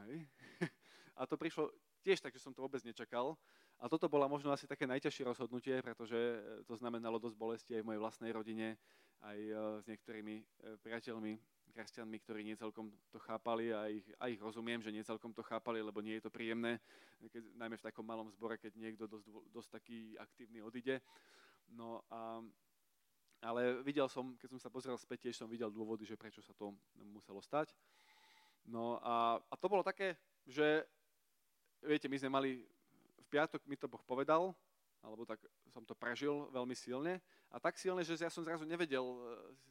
Hej. 0.04 0.28
A 1.18 1.24
to 1.24 1.40
prišlo 1.40 1.72
tiež 2.04 2.20
tak, 2.20 2.36
že 2.36 2.42
som 2.44 2.52
to 2.52 2.60
vôbec 2.60 2.82
nečakal. 2.84 3.38
A 3.76 3.88
toto 3.88 4.08
bola 4.08 4.28
možno 4.28 4.52
asi 4.52 4.64
také 4.64 4.88
najťažšie 4.88 5.24
rozhodnutie, 5.28 5.80
pretože 5.84 6.16
to 6.64 6.76
znamenalo 6.76 7.20
dosť 7.20 7.36
bolesti 7.36 7.72
aj 7.76 7.82
v 7.84 7.88
mojej 7.92 8.02
vlastnej 8.02 8.32
rodine, 8.32 8.80
aj 9.20 9.36
e, 9.36 9.52
s 9.80 9.84
niektorými 9.84 10.36
e, 10.40 10.44
priateľmi, 10.80 11.36
kresťanmi, 11.76 12.16
ktorí 12.24 12.40
nie 12.40 12.56
to 12.56 12.72
chápali 13.20 13.68
a 13.68 13.92
ich, 13.92 14.08
a 14.16 14.32
ich 14.32 14.40
rozumiem, 14.40 14.80
že 14.80 14.88
nie 14.88 15.04
celkom 15.04 15.36
to 15.36 15.44
chápali, 15.44 15.84
lebo 15.84 16.00
nie 16.00 16.16
je 16.16 16.24
to 16.24 16.32
príjemné, 16.32 16.80
keď, 17.28 17.52
najmä 17.52 17.76
v 17.76 17.84
takom 17.84 18.00
malom 18.00 18.32
zbore, 18.32 18.56
keď 18.56 18.80
niekto 18.80 19.04
dosť, 19.04 19.28
dosť 19.52 19.68
taký 19.76 20.16
aktívny 20.16 20.64
odíde. 20.64 21.04
No 21.68 22.00
a, 22.08 22.40
ale 23.44 23.84
videl 23.84 24.08
som, 24.08 24.32
keď 24.40 24.56
som 24.56 24.60
sa 24.64 24.72
pozrel 24.72 24.96
späť, 24.96 25.28
tiež 25.28 25.44
som 25.44 25.52
videl 25.52 25.68
dôvody, 25.68 26.08
že 26.08 26.16
prečo 26.16 26.40
sa 26.40 26.56
to 26.56 26.72
muselo 27.12 27.44
stať. 27.44 27.76
No 28.66 28.98
a, 29.02 29.38
a 29.38 29.54
to 29.54 29.70
bolo 29.70 29.86
také, 29.86 30.18
že 30.46 30.82
viete, 31.82 32.10
my 32.10 32.18
sme 32.18 32.30
mali, 32.30 32.50
v 33.22 33.26
piatok 33.30 33.62
mi 33.70 33.78
to 33.78 33.86
Boh 33.86 34.02
povedal, 34.02 34.54
alebo 35.06 35.22
tak 35.22 35.38
som 35.70 35.86
to 35.86 35.94
prežil 35.94 36.50
veľmi 36.50 36.74
silne. 36.74 37.22
A 37.54 37.62
tak 37.62 37.78
silne, 37.78 38.02
že 38.02 38.18
ja 38.18 38.30
som 38.30 38.42
zrazu 38.42 38.66
nevedel 38.66 39.06
eh, 39.06 39.18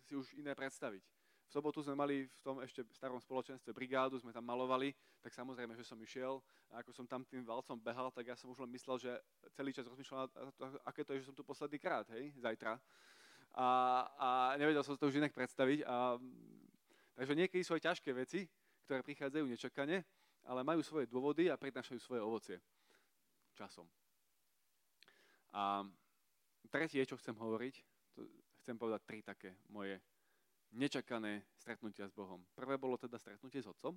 si 0.08 0.14
už 0.16 0.32
iné 0.39 0.56
predstaviť. 0.56 1.04
V 1.46 1.54
sobotu 1.54 1.78
sme 1.86 1.93
mali 1.93 2.26
v 2.26 2.41
tom 2.41 2.58
ešte 2.58 2.82
starom 2.89 3.22
spoločenstve 3.22 3.70
brigádu, 3.70 4.18
sme 4.18 4.34
tam 4.34 4.41
malovali, 4.41 4.89
tak 5.22 5.30
samozrejme, 5.30 5.78
že 5.78 5.86
som 5.86 6.00
išiel. 6.02 6.41
A 6.74 6.82
ako 6.82 6.89
som 6.89 7.06
tam 7.06 7.22
tým 7.22 7.46
valcom 7.46 7.78
behal, 7.78 8.10
tak 8.10 8.26
ja 8.26 8.34
som 8.34 8.50
už 8.50 8.66
len 8.66 8.74
myslel, 8.74 8.98
že 8.98 9.12
celý 9.54 9.70
čas 9.70 9.86
rozmýšľal, 9.86 10.26
aké 10.82 11.06
to 11.06 11.14
je, 11.14 11.22
že 11.22 11.30
som 11.30 11.38
tu 11.38 11.46
posledný 11.46 11.78
krát, 11.78 12.10
hej, 12.18 12.34
zajtra. 12.41 12.82
A, 13.54 13.68
a 14.18 14.30
nevedel 14.58 14.82
som 14.82 14.98
to 14.98 15.06
už 15.06 15.22
inak 15.22 15.38
predstaviť. 15.38 15.86
A, 15.86 16.18
takže 17.14 17.34
niekedy 17.38 17.62
sú 17.62 17.78
aj 17.78 17.93
ťažké 17.93 18.10
veci, 18.18 18.50
ktoré 18.86 19.02
prichádzajú 19.02 19.46
nečakane, 19.50 20.06
ale 20.46 20.62
majú 20.62 20.86
svoje 20.86 21.10
dôvody 21.10 21.50
a 21.50 21.58
prinášajú 21.58 21.98
svoje 21.98 22.22
ovocie 22.22 22.58
časom. 23.58 23.90
A 25.58 25.82
tretie, 26.70 27.02
čo 27.02 27.18
chcem 27.18 27.34
hovoriť, 27.34 27.76
to 28.14 28.22
chcem 28.62 28.78
povedať 28.78 29.02
tri 29.08 29.20
také 29.26 29.58
moje 29.74 29.98
nečakané 30.76 31.48
stretnutia 31.58 32.06
s 32.06 32.14
Bohom. 32.14 32.44
Prvé 32.54 32.76
bolo 32.76 33.00
teda 33.00 33.16
stretnutie 33.18 33.64
s 33.64 33.68
Otcom, 33.72 33.96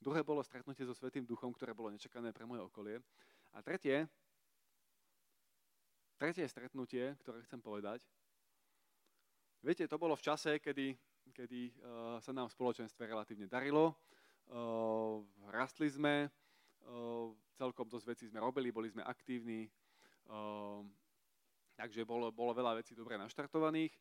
druhé 0.00 0.24
bolo 0.26 0.42
stretnutie 0.42 0.82
so 0.82 0.96
Svetým 0.96 1.22
Duchom, 1.22 1.54
ktoré 1.54 1.70
bolo 1.76 1.92
nečakané 1.92 2.34
pre 2.34 2.48
moje 2.48 2.64
okolie. 2.66 2.98
A 3.52 3.60
tretie, 3.60 4.08
tretie 6.16 6.48
stretnutie, 6.48 7.14
ktoré 7.20 7.44
chcem 7.44 7.60
povedať, 7.60 8.02
viete, 9.60 9.84
to 9.84 10.00
bolo 10.00 10.16
v 10.16 10.24
čase, 10.24 10.58
kedy, 10.58 10.96
kedy 11.30 11.70
uh, 11.70 12.18
sa 12.18 12.34
nám 12.34 12.50
v 12.50 12.56
spoločenstve 12.58 13.06
relatívne 13.06 13.46
darilo, 13.46 13.94
uh, 14.50 15.22
rastli 15.54 15.86
sme, 15.86 16.26
uh, 16.26 17.30
celkom 17.54 17.86
dosť 17.86 18.06
vecí 18.10 18.24
sme 18.26 18.42
robili, 18.42 18.74
boli 18.74 18.90
sme 18.90 19.06
aktívni, 19.06 19.70
takže 21.78 22.02
bolo, 22.02 22.34
bolo 22.34 22.50
veľa 22.56 22.80
vecí 22.80 22.96
dobre 22.96 23.14
naštartovaných. 23.20 23.92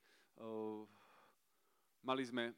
Mali 2.02 2.24
sme, 2.26 2.56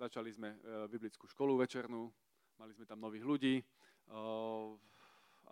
začali 0.00 0.32
sme 0.32 0.56
biblickú 0.90 1.30
školu 1.30 1.62
večernú, 1.62 2.10
mali 2.58 2.72
sme 2.74 2.88
tam 2.88 2.98
nových 2.98 3.22
ľudí 3.22 3.56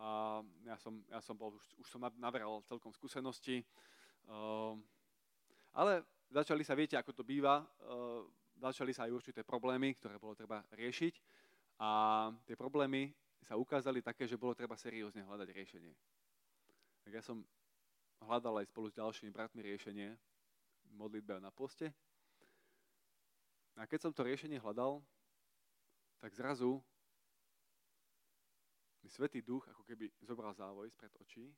a 0.01 0.41
ja 0.67 0.77
som, 0.81 1.05
ja 1.07 1.21
som 1.23 1.37
bol, 1.37 1.55
už, 1.55 1.67
už 1.85 1.87
som 1.87 2.03
naberal 2.19 2.65
celkom 2.67 2.91
skúsenosti. 2.91 3.63
Ale 5.77 5.93
začali 6.33 6.65
sa, 6.65 6.75
viete, 6.75 6.99
ako 6.99 7.13
to 7.13 7.23
býva, 7.23 7.63
začali 8.61 8.93
sa 8.93 9.09
aj 9.09 9.17
určité 9.17 9.41
problémy, 9.41 9.97
ktoré 9.97 10.21
bolo 10.21 10.37
treba 10.37 10.61
riešiť 10.77 11.15
a 11.81 11.89
tie 12.45 12.55
problémy 12.55 13.09
sa 13.41 13.57
ukázali 13.57 14.05
také, 14.05 14.29
že 14.29 14.37
bolo 14.37 14.53
treba 14.53 14.77
seriózne 14.77 15.25
hľadať 15.25 15.49
riešenie 15.49 15.97
tak 17.11 17.19
ja 17.19 17.27
som 17.27 17.43
hľadal 18.23 18.61
aj 18.61 18.71
spolu 18.71 18.87
s 18.87 18.95
ďalšími 18.95 19.35
bratmi 19.35 19.67
riešenie 19.67 20.15
v 20.87 20.93
modlitbe 20.95 21.41
na 21.41 21.51
poste. 21.51 21.91
A 23.75 23.83
keď 23.89 24.07
som 24.07 24.13
to 24.13 24.23
riešenie 24.23 24.61
hľadal, 24.61 25.01
tak 26.21 26.37
zrazu 26.37 26.79
mi 29.01 29.09
Svetý 29.09 29.41
Duch 29.41 29.65
ako 29.73 29.83
keby 29.89 30.13
zobral 30.21 30.53
závoj 30.53 30.87
spred 30.93 31.11
očí 31.19 31.49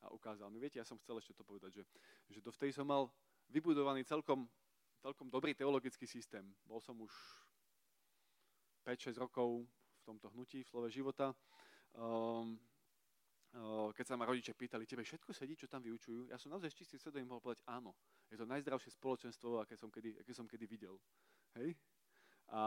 a 0.00 0.08
ukázal 0.08 0.48
mi. 0.48 0.56
Viete, 0.56 0.80
ja 0.80 0.86
som 0.88 0.96
chcel 0.98 1.20
ešte 1.20 1.36
to 1.36 1.44
povedať, 1.44 1.78
že, 1.78 1.84
že 2.32 2.40
do 2.40 2.48
vtedy 2.48 2.72
som 2.72 2.88
mal 2.88 3.12
vybudovaný 3.52 4.02
celkom, 4.08 4.50
celkom 4.98 5.30
dobrý 5.30 5.54
teologický 5.54 6.06
systém. 6.06 6.44
Bol 6.66 6.82
som 6.82 6.98
už 6.98 7.12
5-6 8.84 9.14
rokov 9.18 9.66
v 9.66 10.02
tomto 10.04 10.30
hnutí, 10.34 10.62
v 10.62 10.68
slove 10.68 10.90
života. 10.90 11.34
Um, 11.94 12.58
keď 13.96 14.04
sa 14.04 14.14
ma 14.14 14.28
rodičia 14.28 14.52
pýtali, 14.52 14.84
tebe 14.84 15.00
všetko 15.02 15.32
sedí, 15.32 15.56
čo 15.56 15.66
tam 15.66 15.80
vyučujú, 15.80 16.28
ja 16.28 16.36
som 16.36 16.52
naozaj 16.52 16.68
čistý 16.76 17.00
svedomím 17.00 17.32
mohol 17.32 17.42
povedať 17.52 17.64
áno. 17.64 17.96
Je 18.28 18.36
to 18.36 18.44
najzdravšie 18.44 18.92
spoločenstvo, 18.92 19.64
aké 19.64 19.74
som 19.74 19.88
kedy, 19.88 20.20
aké 20.20 20.36
som 20.36 20.44
kedy 20.44 20.68
videl. 20.68 21.00
Hej? 21.56 21.72
A, 22.48 22.62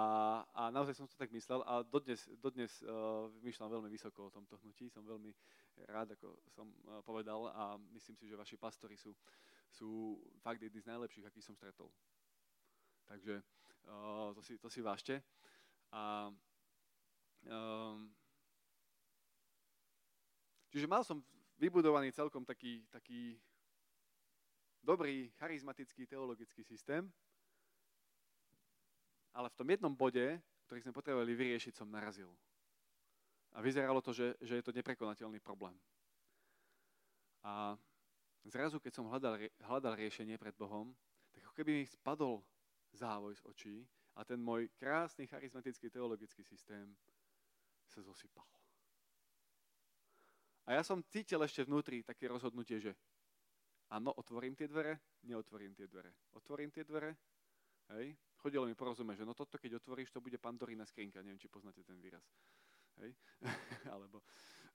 a 0.53 0.69
naozaj 0.69 0.93
som 0.93 1.09
to 1.09 1.17
tak 1.17 1.33
myslel 1.33 1.65
a 1.65 1.81
dodnes, 1.81 2.29
dodnes 2.37 2.69
uh, 2.85 3.29
myšľam 3.41 3.81
veľmi 3.81 3.89
vysoko 3.89 4.29
o 4.29 4.33
tomto 4.33 4.57
hnutí. 4.61 4.89
Som 4.93 5.05
veľmi 5.09 5.33
rád, 5.89 6.13
ako 6.17 6.37
som 6.53 6.69
uh, 6.69 7.01
povedal 7.01 7.49
a 7.49 7.77
myslím 7.97 8.13
si, 8.13 8.29
že 8.29 8.37
vaši 8.37 8.61
pastori 8.61 8.93
sú, 8.93 9.13
sú 9.73 10.21
fakt 10.41 10.61
jedni 10.61 10.81
z 10.81 10.89
najlepších, 10.89 11.25
akých 11.25 11.45
som 11.45 11.57
stretol. 11.57 11.89
Takže 13.07 13.41
uh, 13.87 14.33
to, 14.35 14.41
si, 14.41 14.57
to 14.57 14.69
si 14.69 14.81
vážte. 14.81 15.23
A 15.91 16.31
um, 17.47 18.11
Čiže 20.71 20.87
mal 20.87 21.03
som 21.03 21.19
vybudovaný 21.59 22.15
celkom 22.15 22.47
taký, 22.47 22.87
taký 22.87 23.35
dobrý, 24.79 25.27
charizmatický 25.35 26.07
teologický 26.07 26.63
systém, 26.63 27.11
ale 29.35 29.51
v 29.51 29.57
tom 29.59 29.67
jednom 29.67 29.91
bode, 29.91 30.39
ktorý 30.65 30.79
sme 30.79 30.95
potrebovali 30.95 31.35
vyriešiť, 31.35 31.75
som 31.75 31.91
narazil. 31.91 32.31
A 33.51 33.59
vyzeralo 33.59 33.99
to, 33.99 34.15
že, 34.15 34.39
že 34.39 34.59
je 34.59 34.63
to 34.63 34.71
neprekonateľný 34.71 35.43
problém. 35.43 35.75
A 37.43 37.75
zrazu, 38.47 38.79
keď 38.79 38.95
som 38.95 39.11
hľadal, 39.11 39.43
hľadal 39.67 39.99
riešenie 39.99 40.39
pred 40.39 40.55
Bohom, 40.55 40.95
tak 41.35 41.43
ako 41.43 41.53
keby 41.59 41.83
mi 41.83 41.83
spadol 41.83 42.39
závoj 42.93 43.35
z 43.35 43.41
očí 43.47 43.75
a 44.15 44.25
ten 44.27 44.39
môj 44.41 44.67
krásny 44.75 45.27
charizmatický 45.27 45.89
teologický 45.89 46.43
systém 46.43 46.91
sa 47.87 48.03
zosypal. 48.03 48.47
A 50.69 50.77
ja 50.77 50.83
som 50.85 51.03
cítil 51.03 51.41
ešte 51.43 51.65
vnútri 51.65 52.05
také 52.05 52.29
rozhodnutie, 52.29 52.79
že 52.79 52.93
áno, 53.91 54.13
otvorím 54.15 54.55
tie 54.55 54.69
dvere, 54.69 55.19
neotvorím 55.25 55.73
tie 55.75 55.89
dvere. 55.89 56.13
Otvorím 56.37 56.69
tie 56.71 56.85
dvere, 56.85 57.17
hej, 57.97 58.15
chodilo 58.39 58.69
mi 58.69 58.77
porozumieť, 58.77 59.23
že 59.23 59.27
no 59.27 59.33
toto 59.33 59.57
keď 59.57 59.81
otvoríš, 59.81 60.13
to 60.13 60.23
bude 60.23 60.37
pandorína 60.37 60.85
skrinka, 60.85 61.19
neviem, 61.25 61.41
či 61.41 61.51
poznáte 61.51 61.83
ten 61.83 61.97
výraz. 61.99 62.23
Hej? 63.01 63.11
Alebo, 63.93 64.21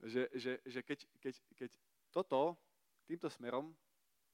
že, 0.05 0.29
že, 0.35 0.61
že 0.67 0.81
keď, 0.83 0.99
keď, 1.23 1.35
keď 1.55 1.71
toto 2.11 2.59
týmto 3.07 3.31
smerom 3.31 3.73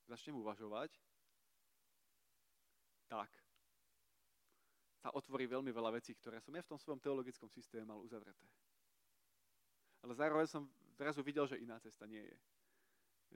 začnem 0.09 0.35
uvažovať, 0.41 0.91
tak 3.07 3.29
sa 5.03 5.11
otvorí 5.11 5.51
veľmi 5.51 5.75
veľa 5.75 5.99
vecí, 5.99 6.15
ktoré 6.15 6.39
som 6.39 6.55
ja 6.55 6.63
v 6.63 6.71
tom 6.71 6.79
svojom 6.79 7.03
teologickom 7.03 7.51
systéme 7.51 7.91
mal 7.91 7.99
uzavreté. 7.99 8.47
Ale 10.07 10.15
zároveň 10.15 10.47
som 10.47 10.71
zrazu 10.95 11.27
videl, 11.27 11.51
že 11.51 11.59
iná 11.59 11.83
cesta 11.83 12.07
nie 12.07 12.23
je. 12.23 12.37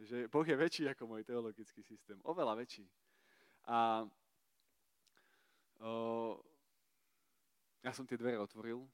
Že 0.07 0.17
Boh 0.31 0.47
je 0.47 0.55
väčší 0.55 0.85
ako 0.95 1.11
môj 1.11 1.27
teologický 1.27 1.83
systém. 1.83 2.23
Oveľa 2.23 2.55
väčší. 2.55 2.87
A 3.67 4.07
o, 5.83 6.39
ja 7.83 7.91
som 7.91 8.07
tie 8.07 8.15
dvere 8.15 8.39
otvoril 8.39 8.87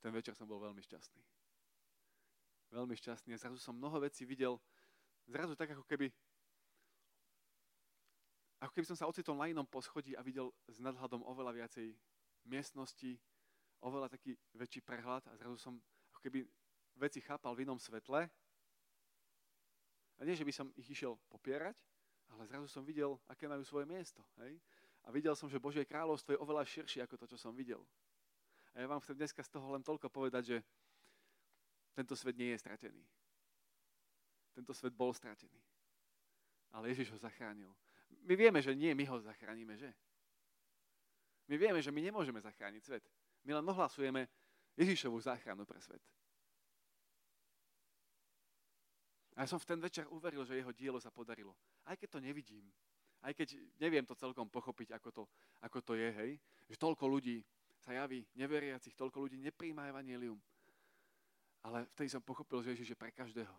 ten 0.00 0.12
večer 0.16 0.32
som 0.32 0.48
bol 0.48 0.56
veľmi 0.64 0.80
šťastný. 0.80 1.22
Veľmi 2.72 2.96
šťastný. 2.96 3.36
A 3.36 3.40
zrazu 3.40 3.60
som 3.60 3.76
mnoho 3.76 4.00
vecí 4.00 4.24
videl, 4.24 4.56
zrazu 5.28 5.52
tak 5.52 5.76
ako 5.76 5.84
keby 5.84 6.08
ako 8.60 8.72
keby 8.76 8.86
som 8.92 8.98
sa 8.98 9.08
ocitol 9.08 9.40
na 9.40 9.48
inom 9.48 9.64
poschodí 9.64 10.12
a 10.12 10.20
videl 10.20 10.52
s 10.68 10.76
nadhľadom 10.76 11.24
oveľa 11.24 11.64
viacej 11.64 11.96
miestnosti, 12.44 13.16
oveľa 13.80 14.12
taký 14.12 14.36
väčší 14.52 14.84
prehľad 14.84 15.24
a 15.28 15.36
zrazu 15.40 15.56
som 15.56 15.74
ako 16.12 16.20
keby 16.20 16.44
veci 17.00 17.24
chápal 17.24 17.56
v 17.56 17.64
inom 17.64 17.80
svetle. 17.80 18.28
A 20.16 20.20
nie, 20.28 20.36
že 20.36 20.44
by 20.44 20.52
som 20.52 20.68
ich 20.76 20.92
išiel 20.92 21.16
popierať, 21.32 21.80
ale 22.28 22.44
zrazu 22.44 22.68
som 22.68 22.84
videl, 22.84 23.16
aké 23.24 23.48
majú 23.48 23.64
svoje 23.64 23.88
miesto. 23.88 24.20
Hej? 24.44 24.60
A 25.04 25.08
videl 25.08 25.32
som, 25.32 25.48
že 25.48 25.56
Božie 25.56 25.88
kráľovstvo 25.88 26.36
je 26.36 26.42
oveľa 26.44 26.68
širšie 26.68 27.00
ako 27.08 27.16
to, 27.16 27.26
čo 27.32 27.40
som 27.40 27.56
videl. 27.56 27.80
A 28.76 28.84
ja 28.84 28.86
vám 28.86 29.00
chcem 29.00 29.16
dneska 29.16 29.40
z 29.40 29.50
toho 29.50 29.72
len 29.72 29.80
toľko 29.80 30.12
povedať, 30.12 30.44
že 30.44 30.56
tento 31.96 32.12
svet 32.12 32.36
nie 32.36 32.52
je 32.52 32.60
stratený. 32.60 33.02
Tento 34.52 34.76
svet 34.76 34.92
bol 34.92 35.10
stratený. 35.16 35.58
Ale 36.70 36.92
Ježiš 36.92 37.16
ho 37.16 37.18
zachránil. 37.18 37.72
My 38.26 38.34
vieme, 38.36 38.60
že 38.60 38.76
nie 38.76 38.92
my 38.94 39.04
ho 39.08 39.16
zachránime, 39.20 39.76
že? 39.76 39.90
My 41.50 41.58
vieme, 41.58 41.82
že 41.82 41.90
my 41.90 41.98
nemôžeme 41.98 42.38
zachrániť 42.38 42.82
svet. 42.84 43.04
My 43.42 43.58
len 43.58 43.66
ohlasujeme 43.66 44.28
Ježišovú 44.78 45.18
záchranu 45.18 45.66
pre 45.66 45.82
svet. 45.82 46.02
A 49.34 49.42
ja 49.42 49.46
som 49.50 49.58
v 49.58 49.66
ten 49.66 49.80
večer 49.80 50.04
uveril, 50.12 50.44
že 50.44 50.60
jeho 50.60 50.70
dielo 50.70 51.00
sa 51.00 51.10
podarilo. 51.10 51.56
Aj 51.88 51.96
keď 51.96 52.18
to 52.18 52.20
nevidím. 52.20 52.68
Aj 53.24 53.32
keď 53.32 53.56
neviem 53.80 54.04
to 54.04 54.14
celkom 54.14 54.48
pochopiť, 54.48 54.96
ako 54.96 55.08
to, 55.10 55.22
ako 55.64 55.78
to 55.80 55.92
je, 55.96 56.08
hej. 56.12 56.30
Že 56.70 56.76
toľko 56.76 57.04
ľudí 57.08 57.40
sa 57.80 57.96
javí 57.96 58.24
neveriacich, 58.36 58.92
toľko 58.92 59.26
ľudí 59.26 59.40
nepríjma 59.40 59.88
evanelium. 59.88 60.36
Ale 61.64 61.84
vtedy 61.96 62.08
som 62.08 62.24
pochopil, 62.24 62.64
že 62.64 62.72
Ježiš 62.76 62.94
je 62.94 63.00
pre 63.00 63.12
každého. 63.12 63.52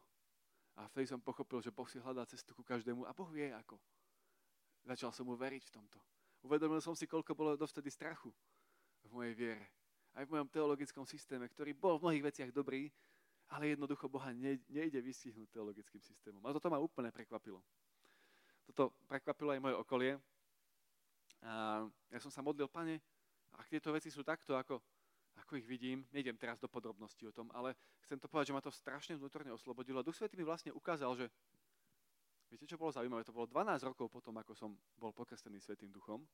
A 0.78 0.88
vtedy 0.90 1.10
som 1.10 1.22
pochopil, 1.22 1.62
že 1.62 1.74
Boh 1.74 1.86
si 1.90 2.00
hľadá 2.00 2.26
cestu 2.26 2.56
ku 2.56 2.64
každému 2.64 3.06
a 3.06 3.14
Boh 3.14 3.30
vie 3.30 3.54
ako. 3.54 3.78
Začal 4.86 5.14
som 5.14 5.30
mu 5.30 5.38
veriť 5.38 5.64
v 5.70 5.74
tomto. 5.78 6.00
Uvedomil 6.42 6.82
som 6.82 6.98
si, 6.98 7.06
koľko 7.06 7.38
bolo 7.38 7.54
dovtedy 7.54 7.94
strachu 7.94 8.34
v 9.06 9.10
mojej 9.14 9.34
viere. 9.38 9.66
Aj 10.18 10.26
v 10.26 10.32
mojom 10.34 10.50
teologickom 10.50 11.06
systéme, 11.06 11.46
ktorý 11.48 11.78
bol 11.78 12.02
v 12.02 12.10
mnohých 12.10 12.26
veciach 12.34 12.50
dobrý, 12.52 12.90
ale 13.52 13.76
jednoducho 13.76 14.08
Boha 14.08 14.32
nejde 14.34 15.00
vystihnúť 15.00 15.52
teologickým 15.52 16.02
systémom. 16.02 16.42
A 16.48 16.56
toto 16.56 16.72
ma 16.72 16.80
úplne 16.80 17.12
prekvapilo. 17.12 17.60
Toto 18.66 18.96
prekvapilo 19.06 19.52
aj 19.52 19.62
moje 19.62 19.76
okolie. 19.76 20.12
A 21.44 21.84
ja 22.10 22.20
som 22.24 22.32
sa 22.32 22.40
modlil, 22.40 22.72
pane, 22.72 23.02
ak 23.60 23.68
tieto 23.68 23.92
veci 23.92 24.08
sú 24.08 24.24
takto, 24.24 24.56
ako, 24.56 24.80
ako 25.44 25.60
ich 25.60 25.68
vidím, 25.68 26.08
nejdem 26.16 26.38
teraz 26.40 26.58
do 26.62 26.72
podrobností 26.72 27.28
o 27.28 27.36
tom, 27.36 27.52
ale 27.52 27.76
chcem 28.08 28.16
to 28.16 28.32
povedať, 28.32 28.54
že 28.54 28.56
ma 28.56 28.64
to 28.64 28.72
strašne 28.72 29.14
vnútorne 29.20 29.52
oslobodilo. 29.52 30.06
Duch 30.06 30.16
Svetý 30.16 30.40
mi 30.40 30.48
vlastne 30.48 30.72
ukázal, 30.72 31.12
že 31.18 31.26
viete, 32.52 32.68
čo 32.68 32.76
bolo 32.76 32.92
zaujímavé? 32.92 33.24
To 33.24 33.32
bolo 33.32 33.48
12 33.48 33.88
rokov 33.88 34.12
potom, 34.12 34.36
ako 34.36 34.52
som 34.52 34.76
bol 35.00 35.16
pokrstený 35.16 35.64
Svetým 35.64 35.88
Duchom 35.90 36.28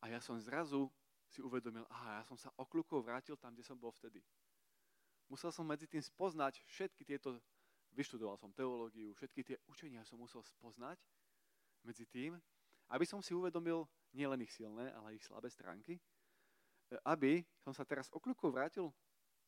a 0.00 0.08
ja 0.08 0.22
som 0.22 0.38
zrazu 0.38 0.86
si 1.26 1.42
uvedomil, 1.42 1.86
aha, 1.90 2.22
ja 2.22 2.24
som 2.26 2.38
sa 2.38 2.50
okľukov 2.58 3.02
vrátil 3.06 3.34
tam, 3.34 3.54
kde 3.54 3.66
som 3.66 3.78
bol 3.78 3.90
vtedy. 3.94 4.22
Musel 5.30 5.54
som 5.54 5.62
medzi 5.66 5.86
tým 5.86 6.02
spoznať 6.02 6.62
všetky 6.66 7.02
tieto, 7.06 7.38
vyštudoval 7.94 8.38
som 8.38 8.50
teológiu, 8.50 9.14
všetky 9.14 9.42
tie 9.46 9.56
učenia 9.70 10.02
som 10.02 10.18
musel 10.18 10.42
spoznať 10.42 10.98
medzi 11.86 12.06
tým, 12.06 12.38
aby 12.90 13.06
som 13.06 13.22
si 13.22 13.30
uvedomil 13.30 13.86
nielen 14.10 14.42
ich 14.42 14.50
silné, 14.50 14.90
ale 14.90 15.14
ich 15.14 15.22
slabé 15.22 15.46
stránky 15.46 16.02
aby 17.06 17.46
som 17.62 17.70
sa 17.70 17.86
teraz 17.86 18.10
okľukov 18.10 18.50
vrátil 18.50 18.90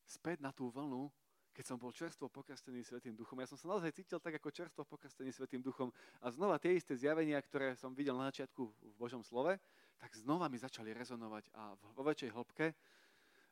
späť 0.07 0.39
na 0.39 0.55
tú 0.55 0.71
vlnu, 0.71 1.11
keď 1.53 1.65
som 1.69 1.77
bol 1.77 1.93
čerstvo 1.93 2.27
pokrstený 2.27 2.81
Svetým 2.81 3.13
duchom. 3.13 3.37
Ja 3.37 3.47
som 3.47 3.55
sa 3.55 3.69
naozaj 3.69 3.93
cítil 3.93 4.17
tak 4.17 4.41
ako 4.41 4.49
čerstvo 4.49 4.81
pokrstený 4.83 5.29
Svetým 5.29 5.61
duchom 5.61 5.93
a 6.19 6.33
znova 6.33 6.57
tie 6.57 6.73
isté 6.73 6.97
zjavenia, 6.97 7.37
ktoré 7.37 7.77
som 7.77 7.93
videl 7.93 8.17
na 8.17 8.33
začiatku 8.33 8.61
v 8.65 8.93
Božom 8.97 9.21
slove, 9.21 9.55
tak 10.01 10.11
znova 10.17 10.49
mi 10.49 10.57
začali 10.57 10.91
rezonovať 10.91 11.53
a 11.53 11.77
vo 11.93 12.01
väčšej 12.03 12.33
hĺbke 12.33 12.73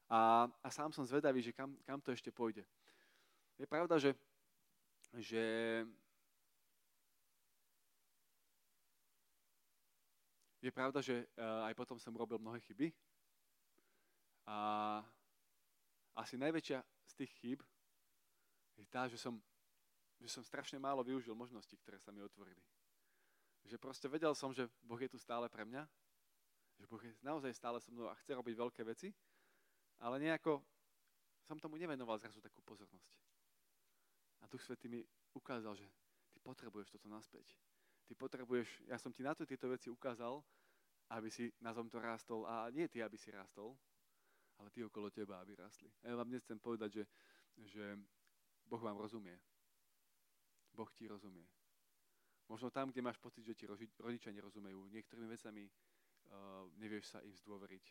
a, 0.10 0.50
a 0.50 0.68
sám 0.74 0.90
som 0.90 1.06
zvedavý, 1.06 1.46
že 1.46 1.54
kam, 1.54 1.78
kam 1.86 2.02
to 2.02 2.10
ešte 2.10 2.34
pôjde. 2.34 2.66
Je 3.56 3.70
pravda, 3.70 4.02
že, 4.02 4.18
že 5.22 5.44
je 10.60 10.72
pravda, 10.74 11.06
že 11.06 11.30
aj 11.38 11.78
potom 11.78 12.02
som 12.02 12.18
robil 12.18 12.42
mnohé 12.42 12.58
chyby, 12.66 12.90
a 14.52 14.58
asi 16.18 16.38
najväčšia 16.38 16.82
z 16.82 17.14
tých 17.14 17.32
chýb 17.40 17.60
je 18.82 18.90
tá, 18.90 19.06
že 19.06 19.18
som, 19.22 19.38
že 20.18 20.28
som 20.30 20.42
strašne 20.42 20.82
málo 20.82 21.06
využil 21.06 21.38
možnosti, 21.38 21.74
ktoré 21.78 22.02
sa 22.02 22.10
mi 22.10 22.22
otvorili. 22.22 22.62
Že 23.66 23.78
proste 23.78 24.10
vedel 24.10 24.34
som, 24.34 24.50
že 24.50 24.66
Boh 24.82 24.98
je 24.98 25.10
tu 25.10 25.22
stále 25.22 25.46
pre 25.46 25.62
mňa, 25.64 25.86
že 26.82 26.90
Boh 26.90 27.02
je 27.02 27.14
naozaj 27.22 27.54
stále 27.54 27.78
so 27.78 27.94
mnou 27.94 28.10
a 28.10 28.18
chce 28.18 28.34
robiť 28.34 28.56
veľké 28.58 28.82
veci, 28.82 29.14
ale 30.02 30.18
nejako 30.18 30.66
som 31.46 31.62
tomu 31.62 31.78
nevenoval 31.78 32.18
zrazu 32.18 32.42
takú 32.42 32.66
pozornosť. 32.66 33.12
A 34.42 34.50
Duch 34.50 34.66
Svetý 34.66 34.90
mi 34.90 35.06
ukázal, 35.38 35.78
že 35.78 35.86
ty 36.34 36.42
potrebuješ 36.42 36.98
toto 36.98 37.06
naspäť. 37.06 37.54
Ty 38.10 38.18
potrebuješ, 38.18 38.90
ja 38.90 38.98
som 38.98 39.14
ti 39.14 39.22
na 39.22 39.38
to 39.38 39.46
tieto 39.46 39.70
veci 39.70 39.94
ukázal, 39.94 40.42
aby 41.14 41.30
si 41.30 41.54
na 41.62 41.70
tomto 41.76 42.02
rástol 42.02 42.50
a 42.50 42.72
nie 42.74 42.90
ty, 42.90 43.06
aby 43.06 43.20
si 43.20 43.30
rástol, 43.30 43.78
ale 44.58 44.74
tí 44.74 44.82
okolo 44.82 45.14
teba, 45.14 45.42
aby 45.42 45.54
rastli. 45.60 45.92
A 46.02 46.14
ja 46.14 46.16
vám 46.18 46.30
dnes 46.30 46.42
chcem 46.42 46.58
povedať, 46.58 47.02
že, 47.02 47.06
že 47.62 47.86
Boh 48.72 48.80
vám 48.80 48.96
rozumie. 48.96 49.36
Boh 50.72 50.88
ti 50.96 51.12
rozumie. 51.12 51.44
Možno 52.48 52.72
tam, 52.72 52.88
kde 52.88 53.04
máš 53.04 53.20
pocit, 53.20 53.44
že 53.44 53.56
ti 53.56 53.68
rodičia 54.00 54.32
nerozumejú, 54.32 54.88
niektorými 54.88 55.28
vecami 55.28 55.68
uh, 55.68 56.68
nevieš 56.80 57.12
sa 57.12 57.20
im 57.20 57.36
zdôveriť. 57.36 57.86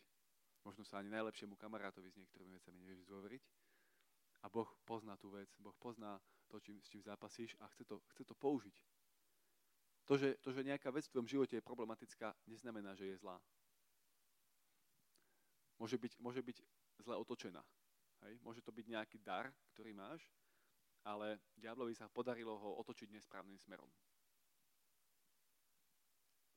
Možno 0.65 0.85
sa 0.85 1.05
ani 1.05 1.13
najlepšiemu 1.13 1.57
kamarátovi 1.57 2.09
s 2.09 2.17
niektorými 2.17 2.57
vecami 2.57 2.81
nevieš 2.81 3.05
zdôveriť. 3.09 3.43
A 4.41 4.49
Boh 4.49 4.69
pozná 4.89 5.21
tú 5.21 5.33
vec, 5.37 5.53
Boh 5.61 5.77
pozná 5.77 6.17
to, 6.49 6.57
čím, 6.61 6.81
s 6.81 6.89
čím 6.89 7.05
zápasíš 7.05 7.57
a 7.61 7.69
chce 7.69 7.85
to, 7.85 8.01
chce 8.17 8.25
to 8.25 8.33
použiť. 8.33 8.77
To 10.09 10.17
že, 10.17 10.41
to, 10.41 10.49
že 10.53 10.65
nejaká 10.65 10.89
vec 10.89 11.05
v 11.07 11.13
tvojom 11.13 11.29
živote 11.29 11.61
je 11.61 11.65
problematická, 11.65 12.33
neznamená, 12.49 12.97
že 12.97 13.05
je 13.13 13.21
zlá 13.21 13.37
môže 15.81 15.97
byť, 15.97 16.13
môže 16.21 16.45
byť 16.45 16.57
zle 17.01 17.17
otočená. 17.17 17.65
Hej? 18.29 18.37
Môže 18.45 18.61
to 18.61 18.69
byť 18.69 18.87
nejaký 18.93 19.17
dar, 19.25 19.49
ktorý 19.73 19.97
máš, 19.97 20.29
ale 21.05 21.41
diablovi 21.57 21.97
sa 21.97 22.09
podarilo 22.09 22.57
ho 22.57 22.71
otočiť 22.85 23.09
nesprávnym 23.09 23.57
smerom. 23.57 23.89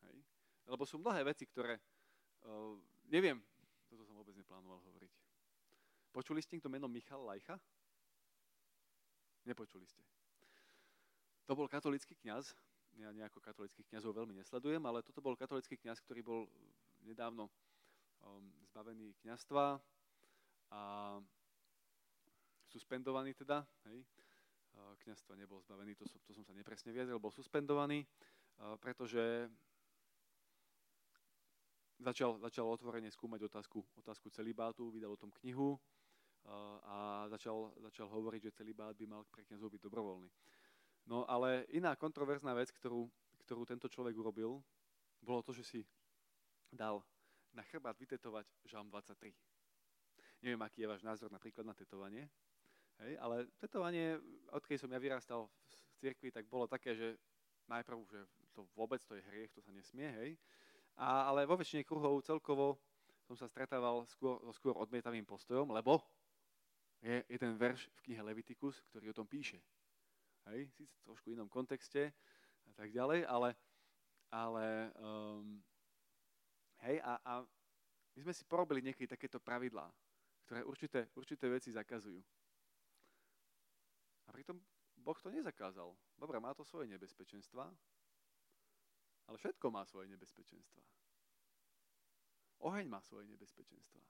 Hej? 0.07 0.17
Lebo 0.67 0.83
sú 0.83 0.99
mnohé 0.99 1.23
veci, 1.23 1.47
ktoré, 1.47 1.79
uh, 2.43 2.75
neviem, 3.07 3.39
toto 3.87 4.03
som 4.03 4.15
vôbec 4.17 4.35
neplánoval 4.35 4.79
hovoriť. 4.83 5.11
Počuli 6.13 6.41
ste 6.43 6.61
to 6.61 6.69
meno 6.69 6.85
Michal 6.85 7.23
Lajcha? 7.25 7.57
Nepočuli 9.43 9.87
ste. 9.87 10.03
To 11.49 11.57
bol 11.59 11.67
katolický 11.67 12.15
kňaz, 12.15 12.55
ja 12.95 13.09
nejako 13.11 13.41
katolických 13.41 13.89
kňazov 13.89 14.15
veľmi 14.15 14.37
nesledujem, 14.37 14.79
ale 14.85 15.03
toto 15.03 15.19
bol 15.19 15.35
katolický 15.35 15.75
kňaz, 15.75 15.99
ktorý 16.05 16.21
bol 16.23 16.41
nedávno 17.03 17.49
um, 18.23 18.47
zbavený 18.69 19.17
kňastva 19.19 19.81
a 20.71 20.81
suspendovaný 22.71 23.35
teda, 23.37 23.65
hej, 23.89 24.05
kniazstva 25.03 25.35
nebol 25.35 25.59
zbavený, 25.61 25.95
to 25.95 26.07
som, 26.07 26.19
to 26.23 26.31
som 26.31 26.43
sa 26.45 26.53
nepresne 26.55 26.89
vyjadril, 26.89 27.19
bol 27.19 27.33
suspendovaný, 27.33 28.07
pretože 28.79 29.49
začal, 31.99 32.39
začal 32.39 32.65
otvorene 32.67 33.11
skúmať 33.11 33.47
otázku, 33.47 33.83
otázku 33.99 34.29
celibátu, 34.29 34.91
vydal 34.91 35.13
o 35.13 35.19
tom 35.19 35.31
knihu 35.43 35.79
a 36.83 37.27
začal, 37.31 37.71
začal 37.79 38.11
hovoriť, 38.11 38.51
že 38.51 38.57
celibát 38.63 38.95
by 38.95 39.05
mal 39.07 39.23
pre 39.31 39.47
kniazov 39.47 39.71
byť 39.71 39.81
dobrovoľný. 39.83 40.29
No 41.07 41.27
ale 41.27 41.67
iná 41.71 41.95
kontroverzná 41.95 42.55
vec, 42.55 42.71
ktorú, 42.71 43.07
ktorú 43.43 43.63
tento 43.67 43.87
človek 43.87 44.15
urobil, 44.15 44.63
bolo 45.23 45.39
to, 45.43 45.55
že 45.55 45.63
si 45.63 45.79
dal 46.71 47.03
na 47.55 47.63
chrbát 47.63 47.95
vytetovať 47.99 48.47
Žalm 48.67 48.91
23. 48.91 49.31
Neviem, 50.43 50.61
aký 50.63 50.83
je 50.83 50.91
váš 50.91 51.03
názor 51.03 51.31
napríklad 51.31 51.63
na 51.63 51.75
tetovanie, 51.75 52.27
hej, 53.01 53.17
ale 53.17 53.49
tetovanie, 53.57 54.21
odkedy 54.53 54.77
som 54.77 54.91
ja 54.91 54.99
vyrastal 55.01 55.49
v 55.49 55.73
cirkvi, 55.97 56.29
tak 56.29 56.45
bolo 56.45 56.69
také, 56.69 56.93
že 56.93 57.17
najprv, 57.65 57.97
že 58.11 58.21
to 58.53 58.67
vôbec 58.77 59.01
to 59.07 59.17
je 59.17 59.23
hriech, 59.33 59.49
to 59.55 59.63
sa 59.63 59.71
nesmie, 59.73 60.05
hej, 60.05 60.31
a, 60.99 61.33
ale 61.33 61.49
vo 61.49 61.57
väčšine 61.57 61.81
kruhov 61.87 62.21
celkovo 62.21 62.77
som 63.25 63.33
sa 63.39 63.47
stretával 63.47 64.03
skôr, 64.05 64.37
so 64.43 64.53
skôr 64.53 64.75
odmietavým 64.77 65.25
postojom, 65.25 65.71
lebo 65.71 66.03
je, 67.01 67.23
je 67.27 67.37
ten 67.39 67.55
verš 67.55 67.89
v 67.99 68.03
knihe 68.09 68.21
Leviticus, 68.21 68.79
ktorý 68.91 69.11
o 69.11 69.17
tom 69.17 69.27
píše. 69.27 69.59
Hej, 70.51 70.67
síce 70.75 70.91
v 70.99 71.03
trošku 71.07 71.31
inom 71.31 71.47
kontexte 71.47 72.11
a 72.67 72.71
tak 72.75 72.91
ďalej, 72.91 73.23
ale, 73.27 73.55
ale 74.27 74.91
um, 74.99 75.63
hej, 76.83 76.99
a, 76.99 77.15
a 77.23 77.33
my 78.13 78.19
sme 78.27 78.33
si 78.35 78.43
porobili 78.43 78.83
niekedy 78.83 79.07
takéto 79.07 79.39
pravidlá, 79.39 79.87
ktoré 80.45 80.61
určité, 80.67 81.07
určité 81.15 81.47
veci 81.47 81.71
zakazujú. 81.71 82.19
Pritom 84.33 84.57
Boh 84.97 85.17
to 85.21 85.29
nezakázal. 85.29 85.93
Dobre, 86.17 86.41
má 86.41 86.57
to 86.57 86.65
svoje 86.65 86.89
nebezpečenstva, 86.89 87.69
ale 89.29 89.35
všetko 89.37 89.69
má 89.69 89.85
svoje 89.85 90.09
nebezpečenstva. 90.09 90.81
Oheň 92.65 92.89
má 92.89 92.99
svoje 93.03 93.29
nebezpečenstva. 93.29 94.01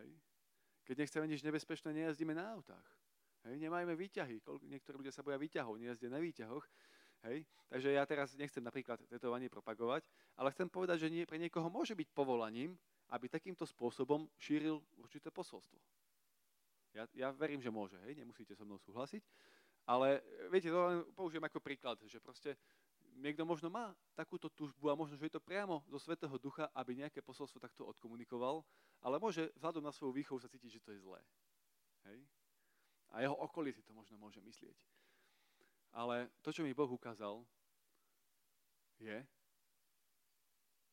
Hej? 0.00 0.08
Keď 0.88 0.96
nechceme 0.96 1.26
nič 1.28 1.40
nebezpečné, 1.42 1.90
nejazdíme 1.92 2.32
na 2.32 2.54
autách. 2.56 2.88
Hej? 3.44 3.60
Nemajme 3.60 3.92
výťahy. 3.98 4.40
Niektorí 4.70 4.94
ľudia 5.04 5.12
sa 5.12 5.26
boja 5.26 5.36
výťahov, 5.36 5.76
nejazdia 5.76 6.08
na 6.08 6.22
výťahoch. 6.22 6.64
Hej? 7.28 7.44
Takže 7.68 7.88
ja 7.92 8.06
teraz 8.06 8.36
nechcem 8.38 8.62
napríklad 8.62 9.02
tetovanie 9.10 9.50
propagovať, 9.50 10.06
ale 10.38 10.52
chcem 10.54 10.70
povedať, 10.70 11.08
že 11.08 11.12
nie, 11.12 11.26
pre 11.26 11.40
niekoho 11.40 11.66
môže 11.66 11.98
byť 11.98 12.08
povolaním, 12.14 12.78
aby 13.10 13.26
takýmto 13.28 13.66
spôsobom 13.66 14.30
šíril 14.38 14.80
určité 14.96 15.34
posolstvo. 15.34 15.76
Ja, 16.94 17.04
ja 17.12 17.28
verím, 17.34 17.58
že 17.58 17.74
môže, 17.74 17.98
hej? 18.06 18.14
nemusíte 18.22 18.54
so 18.54 18.62
mnou 18.62 18.78
súhlasiť, 18.78 19.22
ale 19.84 20.22
viete, 20.48 20.70
to 20.70 20.78
len 20.78 21.02
použijem 21.12 21.42
ako 21.42 21.58
príklad, 21.58 21.98
že 22.06 22.22
proste 22.22 22.54
niekto 23.18 23.42
možno 23.42 23.66
má 23.66 23.90
takúto 24.14 24.46
túžbu 24.46 24.90
a 24.90 24.98
možno, 24.98 25.18
že 25.18 25.26
je 25.26 25.34
to 25.34 25.42
priamo 25.42 25.82
zo 25.90 25.98
Svetého 25.98 26.34
Ducha, 26.38 26.70
aby 26.74 27.02
nejaké 27.02 27.18
posolstvo 27.18 27.58
takto 27.58 27.86
odkomunikoval, 27.86 28.62
ale 29.02 29.18
môže 29.18 29.50
vzhľadom 29.58 29.82
na 29.82 29.92
svoju 29.92 30.14
výchovu 30.14 30.38
sa 30.38 30.50
cítiť, 30.50 30.78
že 30.78 30.82
to 30.82 30.94
je 30.94 31.02
zlé. 31.02 31.20
Hej? 32.06 32.18
A 33.14 33.22
jeho 33.22 33.36
okolie 33.38 33.74
si 33.74 33.82
to 33.82 33.94
možno 33.94 34.18
môže 34.18 34.38
myslieť. 34.38 34.74
Ale 35.94 36.30
to, 36.42 36.50
čo 36.50 36.66
mi 36.66 36.74
Boh 36.74 36.90
ukázal, 36.90 37.46
je 38.98 39.22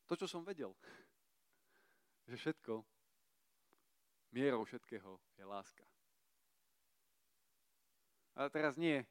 to, 0.06 0.14
čo 0.14 0.26
som 0.26 0.46
vedel. 0.46 0.74
Že 2.30 2.36
všetko, 2.38 2.74
mierou 4.32 4.64
všetkého 4.64 5.20
je 5.36 5.44
láska. 5.44 5.84
A 8.32 8.48
teraz 8.48 8.80
nie 8.80 9.04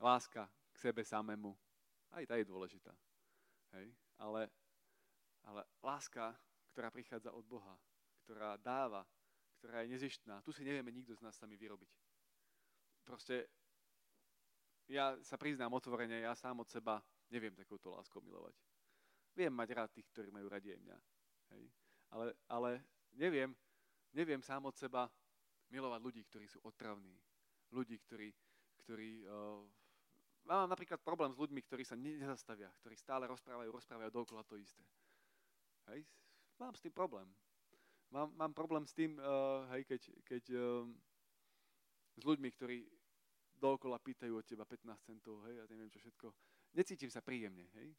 láska 0.00 0.48
k 0.72 0.76
sebe 0.80 1.04
samému, 1.04 1.52
aj 2.16 2.24
tá 2.24 2.34
je 2.40 2.48
dôležitá. 2.48 2.96
Hej? 3.76 3.92
Ale, 4.16 4.48
ale 5.44 5.60
láska, 5.84 6.32
ktorá 6.72 6.88
prichádza 6.88 7.36
od 7.36 7.44
Boha, 7.44 7.76
ktorá 8.24 8.56
dáva, 8.56 9.04
ktorá 9.60 9.84
je 9.84 9.92
nezištná, 9.92 10.40
tu 10.40 10.56
si 10.56 10.64
nevieme 10.64 10.88
nikto 10.88 11.12
z 11.12 11.20
nás 11.20 11.36
sami 11.36 11.60
vyrobiť. 11.60 11.92
Proste 13.04 13.52
ja 14.88 15.20
sa 15.20 15.36
priznám 15.36 15.76
otvorene, 15.76 16.24
ja 16.24 16.32
sám 16.32 16.64
od 16.64 16.68
seba 16.72 17.04
neviem 17.28 17.52
takouto 17.52 17.92
láskou 17.92 18.24
milovať. 18.24 18.56
Viem 19.36 19.52
mať 19.52 19.68
rád 19.76 19.90
tých, 19.92 20.08
ktorí 20.16 20.32
majú 20.32 20.48
radi 20.48 20.72
mňa. 20.72 20.96
Hej? 21.52 21.62
Ale, 22.08 22.32
ale 22.48 22.70
neviem, 23.12 23.52
neviem 24.12 24.40
sám 24.40 24.64
od 24.68 24.76
seba 24.76 25.08
milovať 25.68 26.00
ľudí, 26.00 26.22
ktorí 26.24 26.46
sú 26.48 26.60
otravní. 26.64 27.12
Ľudí, 27.72 28.00
ktorí, 28.00 28.32
ktorí 28.80 29.28
uh, 29.28 29.60
Mám 30.48 30.64
napríklad 30.72 31.04
problém 31.04 31.28
s 31.28 31.36
ľuďmi, 31.36 31.60
ktorí 31.60 31.84
sa 31.84 31.92
nezastavia, 31.92 32.72
ktorí 32.80 32.96
stále 32.96 33.28
rozprávajú, 33.28 33.68
rozprávajú 33.68 34.08
dokola 34.08 34.40
to 34.48 34.56
isté. 34.56 34.80
Hej? 35.92 36.08
Mám 36.56 36.72
s 36.72 36.80
tým 36.80 36.94
problém. 36.96 37.28
Mám, 38.08 38.32
mám 38.32 38.52
problém 38.56 38.88
s 38.88 38.96
tým, 38.96 39.20
uh, 39.20 39.68
hej, 39.76 39.84
keď, 39.84 40.00
keď 40.24 40.42
uh, 40.56 40.88
s 42.16 42.22
ľuďmi, 42.24 42.48
ktorí 42.56 42.88
dookola 43.60 44.00
pýtajú 44.00 44.40
od 44.40 44.48
teba 44.48 44.64
15 44.64 44.96
centov, 45.04 45.44
hej, 45.44 45.60
a 45.60 45.68
neviem 45.68 45.92
čo 45.92 46.00
všetko. 46.00 46.32
Necítim 46.72 47.12
sa 47.12 47.20
príjemne, 47.20 47.68
hej. 47.76 47.92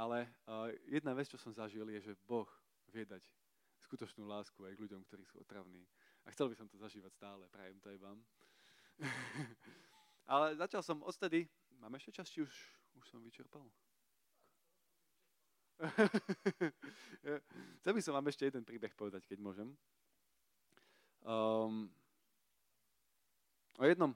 Ale 0.00 0.32
uh, 0.48 0.72
jedna 0.88 1.12
vec, 1.12 1.28
čo 1.28 1.36
som 1.36 1.52
zažil, 1.52 1.84
je, 1.92 2.00
že 2.08 2.12
Boh 2.24 2.48
vie 2.88 3.04
dať 3.04 3.20
skutočnú 3.84 4.26
lásku 4.26 4.58
aj 4.64 4.74
k 4.74 4.82
ľuďom, 4.86 5.04
ktorí 5.06 5.24
sú 5.24 5.40
otravní. 5.42 5.86
A 6.26 6.30
chcel 6.34 6.50
by 6.50 6.56
som 6.58 6.68
to 6.68 6.76
zažívať 6.76 7.12
stále, 7.14 7.48
prajem 7.48 7.78
to 7.80 7.90
aj 7.92 7.98
vám. 8.02 8.18
Ale 10.32 10.56
začal 10.56 10.82
som 10.84 11.02
odtedy, 11.02 11.48
mám 11.80 11.94
ešte 11.96 12.12
čas, 12.12 12.28
či 12.28 12.44
už, 12.44 12.52
už 13.00 13.04
som 13.08 13.24
vyčerpal? 13.24 13.64
Chcel 17.78 17.92
by 17.94 18.02
som 18.02 18.18
vám 18.18 18.26
ešte 18.26 18.50
jeden 18.50 18.66
príbeh 18.66 18.90
povedať, 18.98 19.30
keď 19.30 19.38
môžem. 19.38 19.70
Um, 21.22 21.86
o 23.78 23.86
jednom. 23.86 24.10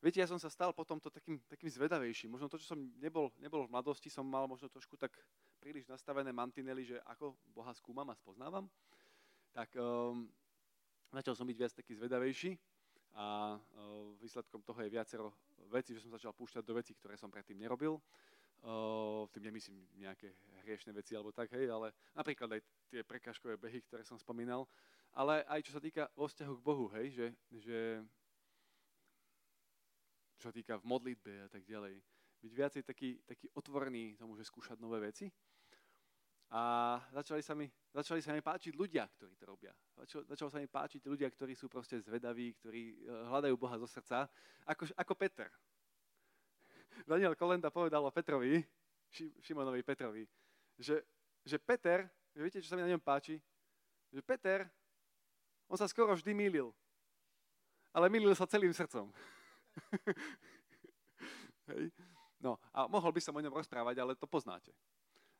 Viete, 0.00 0.18
ja 0.18 0.26
som 0.26 0.40
sa 0.40 0.48
stal 0.48 0.72
potom 0.72 0.96
to 0.96 1.12
takým, 1.12 1.36
takým 1.46 1.68
zvedavejším. 1.68 2.32
Možno 2.32 2.48
to, 2.48 2.56
čo 2.56 2.72
som 2.72 2.80
nebol, 2.98 3.28
nebol 3.36 3.68
v 3.68 3.72
mladosti, 3.76 4.08
som 4.08 4.24
mal 4.24 4.48
možno 4.48 4.72
trošku 4.72 4.96
tak 4.96 5.12
príliš 5.60 5.84
nastavené 5.84 6.32
mantinely, 6.32 6.88
že 6.88 6.96
ako 7.04 7.36
Boha 7.52 7.76
skúmam 7.76 8.08
a 8.08 8.16
spoznávam. 8.16 8.64
Tak 9.52 9.76
um, 9.76 10.24
začal 11.12 11.36
som 11.36 11.44
byť 11.44 11.56
viac 11.60 11.72
taký 11.76 11.92
zvedavejší 12.00 12.56
a 13.12 13.58
výsledkom 14.22 14.62
toho 14.62 14.80
je 14.86 14.94
viacero 14.94 15.34
vecí, 15.68 15.92
že 15.92 16.00
som 16.00 16.14
začal 16.14 16.32
púšťať 16.32 16.62
do 16.62 16.78
vecí, 16.78 16.94
ktoré 16.94 17.18
som 17.18 17.28
predtým 17.28 17.58
nerobil. 17.58 18.00
Uh, 18.60 19.24
tým 19.32 19.48
nemyslím 19.48 19.80
nejaké 19.96 20.36
hriešne 20.60 20.92
veci 20.92 21.16
alebo 21.16 21.32
tak, 21.32 21.48
hej, 21.56 21.64
ale 21.72 21.96
napríklad 22.12 22.56
aj 22.56 22.60
tie 22.92 23.00
prekažkové 23.00 23.56
behy, 23.56 23.80
ktoré 23.80 24.04
som 24.04 24.20
spomínal, 24.20 24.68
ale 25.16 25.40
aj 25.48 25.64
čo 25.64 25.72
sa 25.72 25.80
týka 25.80 26.12
vo 26.12 26.28
vzťahu 26.28 26.54
k 26.60 26.66
Bohu, 26.68 26.86
hej, 26.92 27.08
že, 27.08 27.26
že 27.56 27.78
čo 30.36 30.52
sa 30.52 30.52
týka 30.52 30.76
v 30.76 30.88
modlitbe 30.92 31.32
a 31.44 31.48
tak 31.48 31.64
ďalej, 31.64 32.04
byť 32.40 32.52
viacej 32.52 32.82
taký, 32.82 33.20
taký 33.28 33.46
otvorený 33.52 34.16
tomu, 34.16 34.34
že 34.34 34.48
skúšať 34.48 34.80
nové 34.80 35.00
veci 35.00 35.28
a 36.50 36.98
začali 37.14 37.46
sa 37.46 37.54
mi, 37.54 37.70
začali 37.94 38.18
sa 38.18 38.34
mi 38.34 38.42
páčiť 38.42 38.74
ľudia, 38.74 39.06
ktorí 39.06 39.38
to 39.38 39.46
robia. 39.46 39.70
Začalo, 39.94 40.26
začalo 40.26 40.50
sa 40.50 40.58
mi 40.58 40.66
páčiť 40.66 41.06
ľudia, 41.06 41.30
ktorí 41.30 41.54
sú 41.54 41.70
proste 41.70 42.02
zvedaví, 42.02 42.58
ktorí 42.58 42.82
eh, 42.82 43.30
hľadajú 43.30 43.54
Boha 43.54 43.78
zo 43.78 43.86
srdca, 43.86 44.26
ako, 44.66 44.90
ako 44.98 45.12
Peter. 45.14 45.46
Daniel 47.10 47.38
Kolenda 47.38 47.70
povedal 47.70 48.02
o 48.02 48.10
Petrovi, 48.10 48.58
Šimonovi 49.46 49.86
Petrovi, 49.86 50.26
že, 50.74 51.06
že 51.46 51.58
Peter, 51.62 52.10
viete, 52.34 52.58
čo 52.58 52.66
sa 52.66 52.74
mi 52.74 52.82
na 52.82 52.90
ňom 52.90 53.02
páči? 53.02 53.38
Že 54.10 54.22
Peter, 54.26 54.66
on 55.70 55.78
sa 55.78 55.86
skoro 55.86 56.18
vždy 56.18 56.34
mýlil, 56.34 56.74
ale 57.94 58.10
mýlil 58.10 58.34
sa 58.34 58.50
celým 58.50 58.74
srdcom. 58.74 59.06
Hej. 61.70 61.94
No 62.40 62.56
a 62.72 62.88
mohol 62.88 63.12
by 63.12 63.20
som 63.20 63.36
o 63.36 63.44
ňom 63.44 63.52
rozprávať, 63.52 64.00
ale 64.00 64.16
to 64.16 64.24
poznáte. 64.24 64.72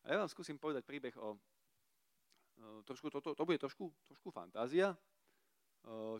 A 0.04 0.12
ja 0.12 0.16
vám 0.20 0.28
skúsim 0.28 0.60
povedať 0.60 0.84
príbeh 0.84 1.16
o... 1.16 1.36
Trošku, 2.84 3.08
to, 3.08 3.24
to, 3.24 3.32
to 3.32 3.44
bude 3.48 3.56
trošku, 3.56 3.88
trošku 4.04 4.28
fantázia, 4.28 4.92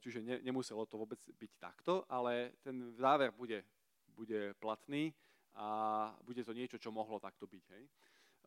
čiže 0.00 0.24
ne, 0.24 0.40
nemuselo 0.40 0.88
to 0.88 0.96
vôbec 0.96 1.20
byť 1.20 1.52
takto, 1.60 2.08
ale 2.08 2.56
ten 2.64 2.96
záver 2.96 3.28
bude, 3.28 3.60
bude 4.16 4.56
platný 4.56 5.12
a 5.52 6.08
bude 6.24 6.40
to 6.40 6.56
niečo, 6.56 6.80
čo 6.80 6.88
mohlo 6.88 7.20
takto 7.20 7.44
byť. 7.44 7.64
Hej. 7.76 7.84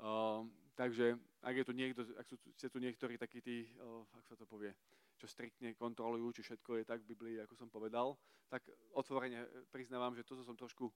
Uh, 0.02 0.42
takže 0.74 1.14
ak 1.46 1.54
je 1.54 1.66
tu 1.70 1.74
niekto, 1.78 2.02
ak 2.18 2.26
sú, 2.26 2.36
ste 2.58 2.66
tu 2.66 2.82
niektorí 2.82 3.22
takí 3.22 3.46
tí, 3.46 3.70
uh, 3.78 4.02
ak 4.18 4.26
sa 4.26 4.34
to 4.34 4.50
povie, 4.50 4.74
čo 5.22 5.30
striktne 5.30 5.78
kontrolujú, 5.78 6.34
či 6.34 6.42
všetko 6.42 6.82
je 6.82 6.84
tak 6.90 7.06
v 7.06 7.14
Biblii, 7.14 7.36
ako 7.46 7.54
som 7.54 7.70
povedal, 7.70 8.18
tak 8.50 8.66
otvorene 8.98 9.46
priznávam, 9.70 10.18
že 10.18 10.26
toto 10.26 10.42
som 10.42 10.58
trošku 10.58 10.90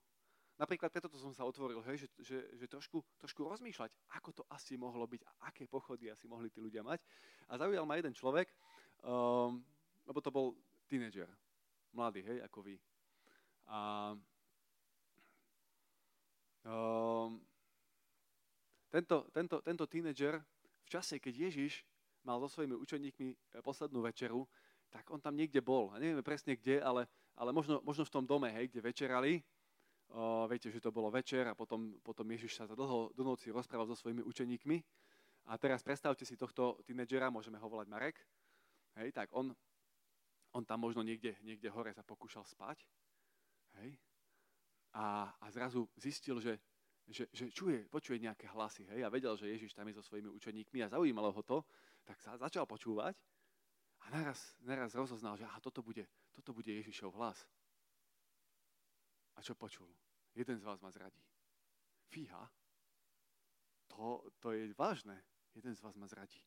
Napríklad 0.57 0.89
preto 0.89 1.05
som 1.13 1.29
sa 1.37 1.45
otvoril, 1.45 1.85
hej, 1.85 2.01
že, 2.01 2.07
že, 2.17 2.37
že 2.57 2.65
trošku, 2.65 3.05
trošku 3.21 3.45
rozmýšľať, 3.45 3.93
ako 4.17 4.41
to 4.41 4.43
asi 4.49 4.73
mohlo 4.73 5.05
byť 5.05 5.21
a 5.21 5.53
aké 5.53 5.69
pochody 5.69 6.09
asi 6.09 6.25
mohli 6.25 6.49
tí 6.49 6.57
ľudia 6.57 6.81
mať. 6.81 6.97
A 7.45 7.61
zaujal 7.61 7.85
ma 7.85 7.93
jeden 8.01 8.17
človek, 8.17 8.49
um, 9.05 9.61
lebo 10.09 10.17
to 10.17 10.33
bol 10.33 10.57
tínedžer, 10.89 11.29
mladý, 11.93 12.25
hej, 12.25 12.41
ako 12.41 12.65
vy. 12.65 12.75
A 13.69 13.77
um, 16.65 17.37
tento, 18.89 19.29
tento, 19.29 19.61
tento 19.61 19.85
tínedžer 19.85 20.41
v 20.41 20.87
čase, 20.89 21.21
keď 21.21 21.53
Ježiš 21.53 21.85
mal 22.25 22.41
so 22.41 22.49
svojimi 22.49 22.73
učeníkmi 22.75 23.29
eh, 23.29 23.61
poslednú 23.61 24.01
večeru, 24.01 24.49
tak 24.89 25.05
on 25.11 25.19
tam 25.19 25.35
niekde 25.35 25.59
bol. 25.59 25.91
A 25.93 25.99
nevieme 25.99 26.23
presne 26.23 26.55
kde, 26.55 26.79
ale, 26.79 27.05
ale 27.35 27.51
možno, 27.53 27.83
možno 27.83 28.07
v 28.07 28.13
tom 28.13 28.25
dome, 28.25 28.49
hej, 28.49 28.71
kde 28.71 28.81
večerali. 28.81 29.43
Viete, 30.47 30.71
že 30.71 30.79
to 30.79 30.95
bolo 30.95 31.11
večer 31.11 31.47
a 31.47 31.53
potom, 31.53 31.99
potom 31.99 32.23
Ježiš 32.31 32.63
sa 32.63 32.65
dlho 32.65 33.11
do 33.11 33.23
noci 33.27 33.51
rozprával 33.51 33.87
so 33.91 33.95
svojimi 33.95 34.23
učeníkmi. 34.23 34.77
A 35.47 35.55
teraz 35.59 35.83
predstavte 35.83 36.23
si 36.23 36.39
tohto 36.39 36.79
tínedžera, 36.87 37.31
môžeme 37.31 37.59
ho 37.59 37.67
volať 37.67 37.87
Marek. 37.87 38.17
Hej, 38.99 39.11
tak 39.15 39.31
on, 39.35 39.51
on 40.55 40.63
tam 40.63 40.79
možno 40.83 41.03
niekde, 41.03 41.35
niekde 41.43 41.67
hore 41.71 41.91
sa 41.91 42.03
pokúšal 42.03 42.47
spať. 42.47 42.83
Hej. 43.79 43.99
A, 44.95 45.31
a 45.39 45.45
zrazu 45.51 45.87
zistil, 45.99 46.39
že 46.39 46.59
že, 47.07 47.23
že 47.31 47.47
čuje, 47.47 47.87
počuje 47.87 48.19
nejaké 48.19 48.51
hlasy, 48.51 48.83
hej, 48.91 49.07
a 49.07 49.07
vedel, 49.07 49.31
že 49.39 49.47
Ježiš 49.47 49.71
tam 49.71 49.87
je 49.87 49.95
so 49.95 50.03
svojimi 50.03 50.27
učeníkmi 50.27 50.83
a 50.83 50.91
zaujímalo 50.91 51.31
ho 51.31 51.39
to, 51.39 51.63
tak 52.03 52.19
sa 52.19 52.35
začal 52.35 52.67
počúvať 52.67 53.15
a 54.03 54.05
naraz, 54.11 54.39
naraz 54.59 54.91
rozoznal, 54.91 55.39
že 55.39 55.47
aha, 55.47 55.59
toto 55.63 55.79
bude, 55.79 56.03
toto 56.35 56.51
bude 56.51 56.67
Ježišov 56.67 57.15
hlas. 57.15 57.47
A 59.37 59.45
čo 59.45 59.53
počul? 59.53 59.87
Jeden 60.33 60.57
z 60.57 60.65
vás 60.65 60.81
ma 60.81 60.89
zradí. 60.89 61.21
Fíha, 62.09 62.49
to, 63.87 64.25
to 64.41 64.51
je 64.51 64.73
vážne. 64.73 65.17
Jeden 65.53 65.73
z 65.73 65.81
vás 65.81 65.93
ma 65.97 66.09
zradí. 66.09 66.41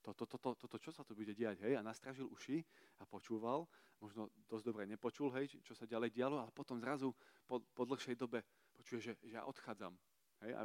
Toto, 0.00 0.24
to, 0.24 0.38
to, 0.38 0.54
to, 0.54 0.66
to, 0.68 0.78
čo 0.78 0.90
sa 0.92 1.02
tu 1.04 1.12
bude 1.12 1.34
diať, 1.34 1.60
hej? 1.66 1.76
A 1.76 1.82
nastražil 1.82 2.30
uši 2.30 2.64
a 3.00 3.04
počúval. 3.04 3.68
Možno 3.98 4.30
dosť 4.46 4.64
dobre 4.64 4.86
nepočul, 4.86 5.28
hej, 5.34 5.58
čo 5.60 5.74
sa 5.74 5.84
ďalej 5.84 6.14
dialo, 6.14 6.38
ale 6.38 6.54
potom 6.54 6.78
zrazu 6.78 7.10
po, 7.44 7.60
po 7.74 7.82
dlhšej 7.82 8.14
dobe 8.14 8.46
počuje, 8.72 9.02
že, 9.02 9.12
že 9.26 9.34
ja 9.34 9.42
odchádzam. 9.44 9.98
Hej, 10.46 10.52
a 10.54 10.60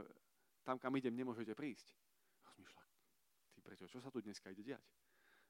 tam, 0.62 0.78
kam 0.78 0.94
idem, 0.96 1.18
nemôžete 1.18 1.58
prísť. 1.58 1.98
Rozmýšľa, 2.46 2.84
ty 3.52 3.60
prečo, 3.66 3.90
čo 3.90 3.98
sa 4.00 4.14
tu 4.14 4.22
dneska 4.22 4.54
ide 4.54 4.64
diať? 4.64 4.86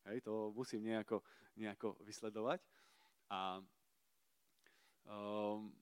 Hej, 0.07 0.23
to 0.23 0.55
musím 0.55 0.87
nejako, 0.87 1.19
nejako 1.59 1.99
vysledovať. 2.07 2.63
A, 3.29 3.59
um, 5.05 5.75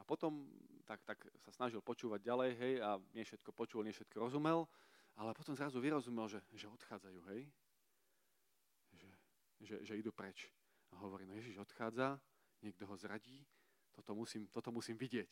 a 0.00 0.04
potom 0.08 0.48
tak, 0.88 1.04
tak 1.04 1.20
sa 1.44 1.52
snažil 1.52 1.84
počúvať 1.84 2.24
ďalej, 2.24 2.50
hej, 2.56 2.74
a 2.80 2.96
nie 3.12 3.22
všetko 3.22 3.52
počul, 3.52 3.84
nie 3.84 3.92
všetko 3.92 4.16
rozumel, 4.16 4.64
ale 5.20 5.36
potom 5.36 5.52
zrazu 5.52 5.76
vyrozumel, 5.76 6.24
že, 6.26 6.40
že 6.56 6.66
odchádzajú, 6.66 7.20
hej. 7.30 7.44
Že, 8.96 9.08
že, 9.60 9.76
že 9.84 9.94
idú 10.00 10.10
preč. 10.10 10.48
A 10.90 10.98
hovorí, 11.04 11.28
no 11.28 11.36
Ježiš 11.36 11.60
odchádza, 11.60 12.16
niekto 12.64 12.88
ho 12.88 12.96
zradí, 12.96 13.44
toto 13.92 14.16
musím, 14.16 14.48
toto 14.48 14.72
musím 14.72 14.96
vidieť. 14.96 15.30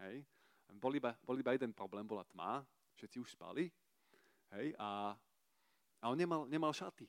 Hej. 0.00 0.24
Bol, 0.80 0.96
iba, 0.96 1.14
bol 1.22 1.38
iba 1.38 1.52
jeden 1.52 1.70
problém, 1.76 2.08
bola 2.08 2.24
tma, 2.24 2.64
všetci 2.96 3.20
už 3.20 3.28
spali, 3.36 3.70
hej, 4.56 4.72
a, 4.80 5.14
a 6.00 6.04
on 6.08 6.16
nemal, 6.18 6.48
nemal 6.48 6.72
šaty. 6.72 7.06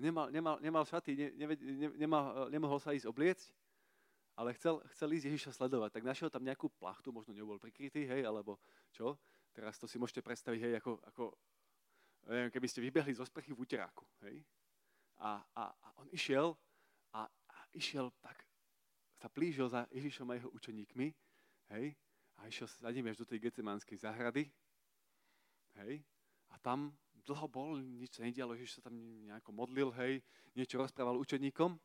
Nemal, 0.00 0.32
nemal, 0.32 0.56
nemal 0.64 0.84
šaty, 0.88 1.12
ne, 1.12 1.28
ne, 1.36 1.46
ne, 1.54 1.88
nemal, 1.94 2.48
nemohol 2.48 2.80
sa 2.80 2.96
ísť 2.96 3.04
obliecť, 3.04 3.59
ale 4.36 4.54
chcel, 4.54 4.80
chcel 4.94 5.08
ísť 5.12 5.26
Ježiša 5.30 5.50
sledovať. 5.56 5.90
Tak 5.98 6.04
našiel 6.06 6.30
tam 6.30 6.46
nejakú 6.46 6.70
plachtu, 6.78 7.12
možno 7.12 7.34
nebol 7.34 7.58
prikrytý, 7.58 8.06
hej, 8.06 8.24
alebo 8.24 8.58
čo. 8.94 9.18
Teraz 9.50 9.76
to 9.76 9.90
si 9.90 9.98
môžete 9.98 10.22
predstaviť, 10.22 10.60
hej, 10.62 10.74
ako, 10.78 11.02
ako 11.10 11.24
neviem, 12.30 12.50
keby 12.54 12.66
ste 12.70 12.84
vybehli 12.84 13.12
zo 13.16 13.26
sprchy 13.26 13.50
v 13.50 13.60
úteráku, 13.60 14.06
hej. 14.26 14.42
A, 15.20 15.42
a, 15.56 15.64
a 15.68 15.88
on 16.00 16.08
išiel 16.14 16.56
a, 17.12 17.26
a 17.26 17.56
išiel 17.76 18.08
tak 18.22 18.46
sa 19.20 19.28
plížil 19.28 19.68
za 19.68 19.84
Ježišom 19.92 20.32
a 20.32 20.38
jeho 20.40 20.48
učeníkmi, 20.56 21.06
hej, 21.76 21.92
a 22.40 22.48
išiel 22.48 22.68
za 22.70 22.88
nimi 22.88 23.12
až 23.12 23.20
do 23.20 23.28
tej 23.28 23.44
Getsemanskej 23.44 24.00
záhrady, 24.00 24.48
hej, 25.84 26.00
a 26.50 26.56
tam 26.58 26.96
dlho 27.26 27.46
bol, 27.52 27.76
nič 27.78 28.16
sa 28.16 28.24
nedialo, 28.24 28.56
Ježiš 28.56 28.80
sa 28.80 28.88
tam 28.88 28.96
nejako 29.28 29.52
modlil, 29.52 29.92
hej, 30.00 30.24
niečo 30.56 30.80
rozprával 30.80 31.20
učeníkom. 31.20 31.76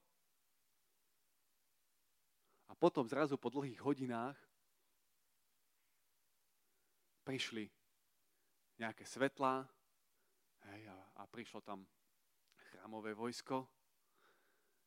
A 2.69 2.73
potom 2.73 3.05
zrazu 3.05 3.37
po 3.37 3.53
dlhých 3.53 3.79
hodinách 3.81 4.37
prišli 7.25 7.69
nejaké 8.77 9.05
svetlá, 9.07 9.65
hej, 10.73 10.81
a, 10.89 10.97
a 11.19 11.23
prišlo 11.29 11.61
tam 11.63 11.85
chrámové 12.73 13.15
vojsko, 13.15 13.65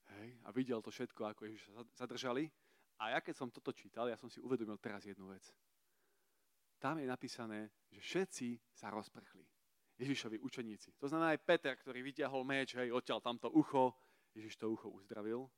Hej, 0.08 0.40
a 0.44 0.48
videl 0.50 0.80
to 0.80 0.90
všetko, 0.90 1.20
ako 1.24 1.44
Ježiša 1.44 1.70
zadržali. 1.92 2.48
A 2.98 3.14
ja 3.14 3.20
keď 3.20 3.34
som 3.36 3.52
toto 3.52 3.70
čítal, 3.76 4.08
ja 4.08 4.16
som 4.16 4.32
si 4.32 4.40
uvedomil 4.40 4.80
teraz 4.80 5.04
jednu 5.04 5.30
vec. 5.30 5.44
Tam 6.80 6.98
je 6.98 7.06
napísané, 7.06 7.70
že 7.90 8.00
všetci 8.00 8.48
sa 8.72 8.88
rozprchli. 8.88 9.44
Ježišovi 9.98 10.38
učeníci. 10.38 10.94
To 11.02 11.10
znamená 11.10 11.34
aj 11.34 11.42
Peter, 11.42 11.74
ktorý 11.74 12.06
vyťahol 12.06 12.46
meč, 12.46 12.78
hej, 12.78 12.94
odtiaľ 12.94 13.18
tamto 13.18 13.50
ucho, 13.50 13.98
Ježiš 14.30 14.54
to 14.56 14.70
ucho 14.70 14.88
uzdravil. 14.94 15.50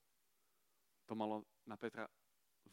To 1.04 1.12
malo 1.12 1.44
na 1.70 1.78
Petra 1.78 2.10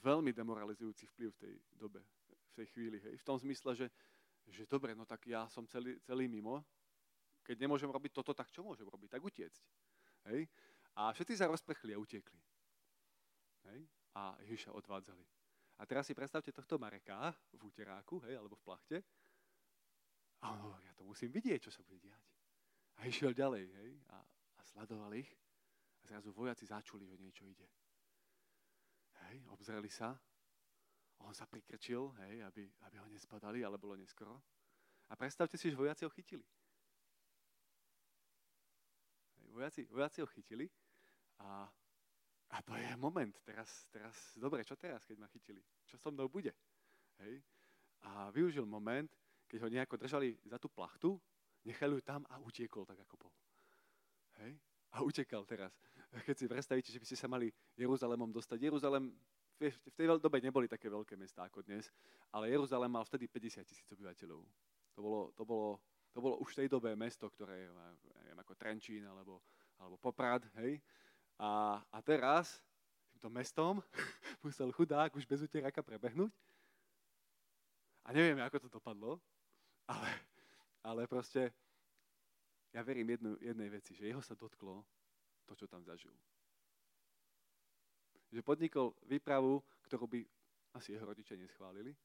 veľmi 0.01 0.33
demoralizujúci 0.33 1.05
vplyv 1.13 1.29
v 1.37 1.37
tej 1.37 1.53
dobe, 1.77 2.01
v 2.01 2.53
tej 2.57 2.65
chvíli. 2.73 2.97
Hej. 2.97 3.21
V 3.21 3.27
tom 3.27 3.37
zmysle, 3.37 3.77
že, 3.77 3.87
že 4.49 4.65
dobre, 4.65 4.97
no 4.97 5.05
tak 5.05 5.29
ja 5.29 5.45
som 5.45 5.69
celý, 5.69 6.01
celý 6.01 6.25
mimo. 6.25 6.65
Keď 7.45 7.61
nemôžem 7.61 7.87
robiť 7.87 8.11
toto, 8.17 8.33
tak 8.33 8.49
čo 8.49 8.65
môžem 8.65 8.89
robiť? 8.89 9.13
Tak 9.13 9.21
utiecť. 9.21 9.61
Hej. 10.33 10.49
A 10.97 11.13
všetci 11.13 11.37
sa 11.37 11.45
rozprchli 11.45 11.93
a 11.93 12.01
utekli. 12.01 12.41
Hej? 13.69 13.85
A 14.17 14.33
Ježiša 14.41 14.73
odvádzali. 14.73 15.25
A 15.77 15.85
teraz 15.85 16.09
si 16.09 16.17
predstavte 16.17 16.49
tohto 16.49 16.81
Mareka 16.81 17.29
v 17.53 17.61
úteráku, 17.69 18.17
hej, 18.25 18.33
alebo 18.41 18.57
v 18.57 18.65
plachte. 18.65 18.97
A 20.41 20.57
on 20.57 20.59
hovorí, 20.69 20.89
ja 20.89 20.97
to 20.97 21.05
musím 21.05 21.29
vidieť, 21.29 21.69
čo 21.69 21.71
sa 21.71 21.85
bude 21.85 22.01
diať. 22.01 22.25
A 22.97 23.05
išiel 23.05 23.29
ďalej, 23.29 23.69
hej, 23.69 23.91
a, 24.09 24.17
a 24.57 24.59
sledoval 24.65 25.13
ich. 25.13 25.29
A 26.01 26.03
zrazu 26.09 26.33
vojaci 26.33 26.65
začuli, 26.65 27.05
že 27.05 27.21
niečo 27.21 27.45
ide. 27.45 27.69
Hej, 29.25 29.41
obzreli 29.49 29.89
sa. 29.89 30.13
On 31.25 31.33
sa 31.33 31.49
prikrčil, 31.49 32.13
hej, 32.21 32.45
aby, 32.45 32.69
aby 32.85 32.95
ho 33.01 33.07
nespadali, 33.09 33.65
ale 33.65 33.81
bolo 33.81 33.97
neskoro. 33.97 34.37
A 35.09 35.15
predstavte 35.17 35.57
si, 35.57 35.71
že 35.71 35.79
vojaci 35.79 36.05
ho 36.05 36.11
chytili. 36.13 36.45
Hej, 39.41 39.47
vojaci, 39.49 39.81
vojaci 39.89 40.21
ho 40.21 40.27
chytili 40.29 40.69
a, 41.41 41.65
a 42.49 42.57
to 42.61 42.75
je 42.75 42.95
moment, 42.97 43.33
teraz, 43.43 43.89
teraz, 43.89 44.13
dobre, 44.37 44.63
čo 44.63 44.77
teraz, 44.77 45.05
keď 45.05 45.17
ma 45.17 45.27
chytili? 45.27 45.61
Čo 45.85 45.97
so 45.97 46.09
mnou 46.13 46.29
bude? 46.29 46.53
Hej? 47.21 47.41
A 48.05 48.29
využil 48.29 48.65
moment, 48.65 49.09
keď 49.47 49.57
ho 49.63 49.73
nejako 49.73 49.95
držali 49.97 50.37
za 50.45 50.61
tú 50.61 50.69
plachtu, 50.69 51.17
nechali 51.65 51.97
ju 51.97 52.01
tam 52.01 52.23
a 52.29 52.37
utiekol 52.39 52.85
tak, 52.85 52.99
ako 53.03 53.27
bol. 53.27 53.33
Hej? 54.43 54.59
A 54.97 55.05
utekal 55.05 55.45
teraz. 55.45 55.69
Keď 56.25 56.35
si 56.35 56.45
predstavíte, 56.49 56.89
že 56.89 56.97
by 56.97 57.05
ste 57.05 57.17
sa 57.19 57.29
mali 57.29 57.53
Jeruzalemom 57.77 58.33
dostať. 58.33 58.57
Jeruzalem 58.57 59.13
v 59.57 59.93
tej 59.93 60.09
dobe 60.17 60.37
neboli 60.41 60.65
také 60.69 60.89
veľké 60.89 61.17
mesta 61.17 61.45
ako 61.45 61.65
dnes, 61.65 61.89
ale 62.33 62.49
Jeruzalem 62.49 62.89
mal 62.89 63.05
vtedy 63.05 63.25
50 63.25 63.65
tisíc 63.65 63.89
obyvateľov. 63.89 64.41
To 64.93 64.99
bolo, 65.01 65.21
to, 65.33 65.43
bolo, 65.45 65.69
to 66.13 66.19
bolo 66.21 66.35
už 66.41 66.53
v 66.53 66.57
tej 66.65 66.67
dobe 66.69 66.93
mesto, 66.93 67.29
ktoré 67.29 67.65
je 67.65 67.69
neviem, 68.21 68.37
ako 68.37 68.53
Trenčín 68.53 69.05
alebo, 69.05 69.41
alebo 69.81 69.97
Poprad, 69.97 70.45
hej? 70.61 70.81
A, 71.37 71.81
a 71.89 71.97
teraz 72.01 72.61
týmto 73.13 73.33
mestom 73.33 73.81
musel 74.45 74.69
chudák 74.69 75.13
už 75.17 75.25
bez 75.25 75.41
uteráka 75.41 75.81
prebehnúť. 75.81 76.29
A 78.05 78.13
nevieme, 78.13 78.45
ako 78.45 78.61
to 78.61 78.69
dopadlo, 78.69 79.17
ale, 79.89 80.09
ale 80.85 81.01
proste 81.09 81.49
ja 82.73 82.81
verím 82.83 83.15
jednu, 83.15 83.37
jednej 83.39 83.69
veci, 83.69 83.95
že 83.95 84.07
jeho 84.07 84.21
sa 84.21 84.35
dotklo 84.35 84.83
to, 85.47 85.55
čo 85.55 85.67
tam 85.67 85.83
zažil. 85.83 86.13
Že 88.31 88.43
podnikol 88.43 88.91
výpravu, 89.07 89.63
ktorú 89.87 90.07
by 90.07 90.19
asi 90.75 90.93
jeho 90.93 91.07
rodičia 91.07 91.39
neschválili. 91.39 91.95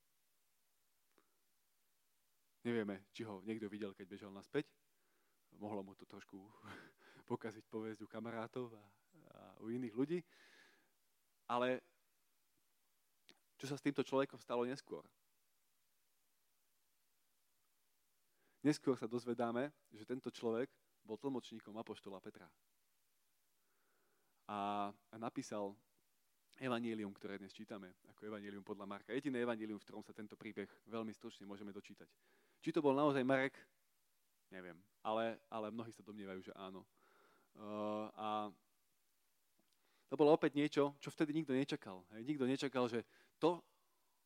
Nevieme, 2.62 3.10
či 3.10 3.26
ho 3.26 3.42
niekto 3.42 3.66
videl, 3.66 3.90
keď 3.90 4.06
bežal 4.06 4.30
naspäť. 4.30 4.70
Mohlo 5.58 5.82
mu 5.82 5.92
to 5.98 6.06
trošku 6.06 6.38
pokaziť 7.30 7.66
povesť 7.66 8.06
u 8.06 8.08
kamarátov 8.08 8.70
a 8.70 8.82
u 9.62 9.70
iných 9.70 9.94
ľudí. 9.98 10.18
Ale 11.50 11.82
čo 13.58 13.66
sa 13.66 13.78
s 13.78 13.84
týmto 13.84 14.02
človekom 14.02 14.38
stalo 14.38 14.66
neskôr? 14.66 15.02
Neskôr 18.62 18.94
sa 18.94 19.10
dozvedáme, 19.10 19.74
že 19.90 20.06
tento 20.06 20.30
človek 20.30 20.70
bol 21.02 21.18
tlmočníkom 21.18 21.74
Apoštola 21.82 22.22
Petra. 22.22 22.46
A, 24.46 24.86
napísal 25.18 25.74
evanílium, 26.62 27.10
ktoré 27.10 27.42
dnes 27.42 27.50
čítame, 27.50 27.90
ako 28.06 28.30
evanílium 28.30 28.62
podľa 28.62 28.86
Marka. 28.86 29.10
Jediné 29.10 29.42
evanílium, 29.42 29.82
v 29.82 29.86
ktorom 29.90 30.06
sa 30.06 30.14
tento 30.14 30.38
príbeh 30.38 30.70
veľmi 30.86 31.10
stručne 31.10 31.42
môžeme 31.42 31.74
dočítať. 31.74 32.06
Či 32.62 32.70
to 32.70 32.78
bol 32.78 32.94
naozaj 32.94 33.26
Marek, 33.26 33.58
neviem. 34.54 34.78
ale, 35.02 35.42
ale 35.50 35.74
mnohí 35.74 35.90
sa 35.90 36.06
domnievajú, 36.06 36.46
že 36.46 36.54
áno. 36.54 36.86
Uh, 37.58 38.06
a 38.14 38.28
to 40.06 40.14
bolo 40.14 40.38
opäť 40.38 40.54
niečo, 40.54 40.94
čo 41.02 41.10
vtedy 41.10 41.34
nikto 41.34 41.50
nečakal. 41.50 42.06
Hej. 42.14 42.22
Nikto 42.30 42.44
nečakal, 42.46 42.86
že 42.86 43.02
to, 43.42 43.58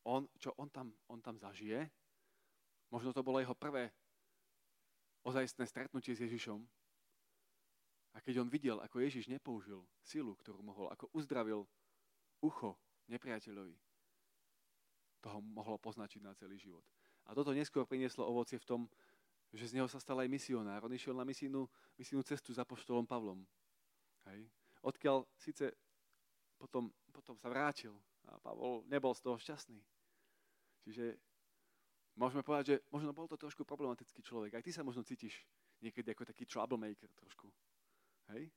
on, 0.04 0.28
čo 0.36 0.52
on 0.60 0.68
tam, 0.68 0.92
on 1.08 1.24
tam 1.24 1.40
zažije, 1.40 1.88
možno 2.92 3.16
to 3.16 3.24
bolo 3.24 3.40
jeho 3.40 3.56
prvé 3.56 3.88
ozajstné 5.26 5.66
stretnutie 5.66 6.14
s 6.14 6.22
Ježišom. 6.22 6.62
A 8.14 8.22
keď 8.22 8.46
on 8.46 8.48
videl, 8.48 8.78
ako 8.80 9.02
Ježiš 9.02 9.28
nepoužil 9.28 9.82
silu, 10.00 10.32
ktorú 10.38 10.62
mohol, 10.62 10.88
ako 10.88 11.10
uzdravil 11.12 11.66
ucho 12.40 12.78
nepriateľovi, 13.10 13.76
to 15.20 15.26
ho 15.28 15.40
mohlo 15.42 15.76
poznačiť 15.76 16.22
na 16.22 16.32
celý 16.38 16.56
život. 16.56 16.86
A 17.26 17.34
toto 17.34 17.50
neskôr 17.50 17.82
prinieslo 17.82 18.22
ovocie 18.24 18.56
v 18.62 18.68
tom, 18.68 18.80
že 19.50 19.74
z 19.74 19.74
neho 19.76 19.90
sa 19.90 19.98
stal 19.98 20.22
aj 20.22 20.30
misionár. 20.30 20.86
On 20.86 20.94
išiel 20.94 21.18
na 21.18 21.26
misijnú, 21.26 21.66
misijnú 21.98 22.22
cestu 22.22 22.54
za 22.54 22.62
poštolom 22.62 23.04
Pavlom. 23.04 23.42
Hej. 24.30 24.46
Odkiaľ 24.86 25.26
síce 25.34 25.74
potom, 26.54 26.94
potom 27.10 27.34
sa 27.34 27.50
vrátil 27.50 27.92
a 28.26 28.38
Pavol 28.38 28.86
nebol 28.86 29.14
z 29.14 29.22
toho 29.22 29.36
šťastný. 29.38 29.82
Čiže 30.86 31.18
môžeme 32.16 32.40
povedať, 32.40 32.64
že 32.66 32.76
možno 32.88 33.12
bol 33.12 33.28
to 33.28 33.36
trošku 33.36 33.62
problematický 33.62 34.24
človek. 34.24 34.56
Aj 34.56 34.64
ty 34.64 34.72
sa 34.72 34.80
možno 34.80 35.04
cítiš 35.04 35.44
niekedy 35.84 36.16
ako 36.16 36.24
taký 36.24 36.48
troublemaker 36.48 37.12
trošku. 37.12 37.52
Hej? 38.32 38.48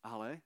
Ale, 0.00 0.40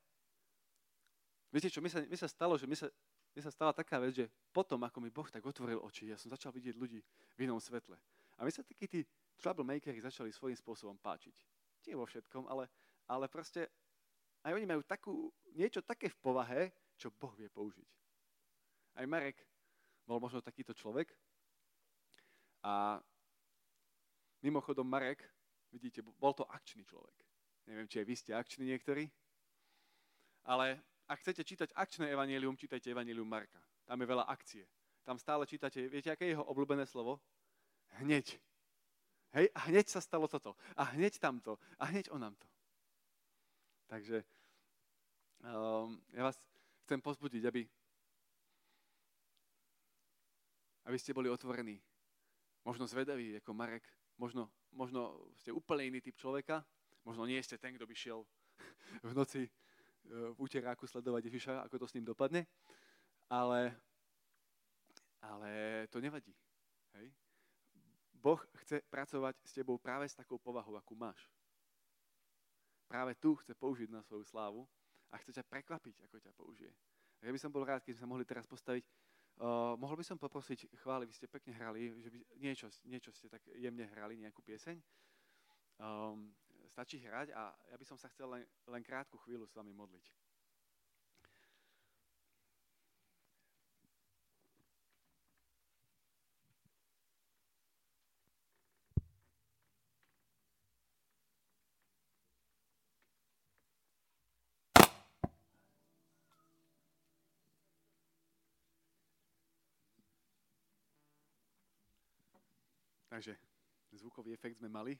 viete 1.52 1.70
čo, 1.70 1.78
mi 1.78 1.92
sa, 1.92 2.02
mi 2.02 2.16
sa 2.16 2.26
stalo, 2.26 2.58
že 2.58 2.66
mi 2.66 2.74
sa, 2.74 2.90
mi 3.36 3.40
sa 3.44 3.52
stala 3.52 3.70
taká 3.70 4.00
vec, 4.02 4.16
že 4.16 4.26
potom, 4.50 4.80
ako 4.82 4.98
mi 4.98 5.12
Boh 5.12 5.28
tak 5.30 5.44
otvoril 5.44 5.78
oči, 5.84 6.10
ja 6.10 6.18
som 6.18 6.32
začal 6.32 6.50
vidieť 6.50 6.74
ľudí 6.74 6.98
v 7.36 7.38
inom 7.44 7.60
svetle. 7.60 7.94
A 8.34 8.42
mi 8.42 8.50
sa 8.50 8.66
takí 8.66 8.90
tí 8.90 9.06
troublemakery 9.38 10.02
začali 10.02 10.34
svojím 10.34 10.58
spôsobom 10.58 10.98
páčiť. 10.98 11.36
Nie 11.86 11.94
vo 11.94 12.08
všetkom, 12.08 12.50
ale, 12.50 12.66
ale 13.06 13.30
proste 13.30 13.70
aj 14.42 14.52
oni 14.56 14.66
majú 14.66 14.82
takú, 14.82 15.30
niečo 15.54 15.84
také 15.84 16.10
v 16.10 16.18
povahe, 16.18 16.60
čo 16.98 17.12
Boh 17.14 17.32
vie 17.36 17.46
použiť. 17.46 17.88
Aj 18.98 19.06
Marek 19.06 19.42
bol 20.06 20.18
možno 20.18 20.42
takýto 20.44 20.74
človek, 20.74 21.10
a 22.64 22.96
mimochodom 24.40 24.88
Marek, 24.88 25.20
vidíte, 25.68 26.00
bol 26.00 26.32
to 26.32 26.48
akčný 26.48 26.84
človek. 26.84 27.12
Neviem, 27.68 27.88
či 27.88 28.00
aj 28.00 28.06
vy 28.08 28.14
ste 28.16 28.32
akční 28.32 28.64
niektorí. 28.72 29.04
Ale 30.48 30.80
ak 31.08 31.20
chcete 31.20 31.44
čítať 31.44 31.68
akčné 31.76 32.08
evanelium, 32.08 32.56
čítajte 32.56 32.88
evanelium 32.88 33.28
Marka. 33.28 33.60
Tam 33.84 34.00
je 34.00 34.08
veľa 34.08 34.24
akcie. 34.24 34.64
Tam 35.04 35.20
stále 35.20 35.44
čítate, 35.44 35.88
viete, 35.88 36.08
aké 36.08 36.24
je 36.24 36.32
jeho 36.36 36.44
obľúbené 36.48 36.88
slovo? 36.88 37.20
Hneď. 38.00 38.40
Hej, 39.36 39.52
a 39.52 39.60
hneď 39.68 39.88
sa 39.88 40.00
stalo 40.00 40.24
toto. 40.24 40.56
A 40.76 40.88
hneď 40.96 41.20
tamto. 41.20 41.60
A 41.76 41.84
hneď 41.92 42.08
onam 42.08 42.32
to. 42.36 42.48
Takže 43.92 44.24
um, 45.44 46.00
ja 46.16 46.24
vás 46.24 46.40
chcem 46.88 47.00
pozbudiť, 47.00 47.44
aby, 47.44 47.68
aby 50.88 50.96
ste 50.96 51.12
boli 51.12 51.28
otvorení 51.28 51.76
možno 52.64 52.88
zvedaví 52.88 53.36
ako 53.38 53.52
Marek, 53.52 53.84
možno, 54.16 54.48
možno 54.72 55.30
ste 55.38 55.52
úplne 55.52 55.92
iný 55.92 56.00
typ 56.00 56.16
človeka, 56.16 56.64
možno 57.04 57.28
nie 57.28 57.38
ste 57.44 57.60
ten, 57.60 57.76
kto 57.76 57.84
by 57.84 57.94
šiel 57.94 58.24
v 59.08 59.12
noci 59.12 59.44
e, 59.44 59.50
v 60.32 60.38
úteráku 60.40 60.88
sledovať 60.88 61.28
Ježiša, 61.28 61.62
ako 61.68 61.84
to 61.84 61.86
s 61.86 61.94
ním 61.94 62.08
dopadne, 62.08 62.48
ale, 63.28 63.76
ale 65.20 65.50
to 65.92 66.00
nevadí. 66.00 66.32
Hej? 66.96 67.12
Boh 68.16 68.40
chce 68.64 68.80
pracovať 68.88 69.36
s 69.44 69.52
tebou 69.52 69.76
práve 69.76 70.08
s 70.08 70.16
takou 70.16 70.40
povahou, 70.40 70.80
akú 70.80 70.96
máš. 70.96 71.28
Práve 72.88 73.12
tu 73.20 73.36
chce 73.36 73.52
použiť 73.52 73.92
na 73.92 74.00
svoju 74.00 74.24
slávu 74.24 74.64
a 75.12 75.20
chce 75.20 75.36
ťa 75.36 75.44
prekvapiť, 75.44 76.08
ako 76.08 76.16
ťa 76.20 76.32
použije. 76.32 76.72
Ja 77.20 77.32
by 77.32 77.40
som 77.40 77.52
bol 77.52 77.64
rád, 77.64 77.84
keď 77.84 77.96
sme 77.96 78.02
sa 78.04 78.08
mohli 78.08 78.24
teraz 78.24 78.48
postaviť 78.48 78.84
Uh, 79.34 79.74
mohol 79.82 79.98
by 79.98 80.06
som 80.06 80.14
poprosiť, 80.14 80.70
chváli, 80.78 81.10
vy 81.10 81.14
ste 81.14 81.26
pekne 81.26 81.50
hrali, 81.58 81.90
že 81.98 82.06
by, 82.06 82.18
niečo, 82.38 82.70
niečo 82.86 83.10
ste 83.10 83.26
tak 83.26 83.42
jemne 83.58 83.82
hrali, 83.90 84.14
nejakú 84.14 84.38
pieseň. 84.46 84.78
Um, 85.82 86.30
stačí 86.70 87.02
hrať 87.02 87.34
a 87.34 87.50
ja 87.50 87.76
by 87.78 87.82
som 87.86 87.98
sa 87.98 88.06
chcel 88.14 88.30
len, 88.30 88.46
len 88.70 88.82
krátku 88.86 89.18
chvíľu 89.26 89.46
s 89.46 89.54
vami 89.58 89.74
modliť. 89.74 90.06
Takže 113.14 113.38
zvukový 113.94 114.34
efekt 114.34 114.58
sme 114.58 114.66
mali. 114.66 114.98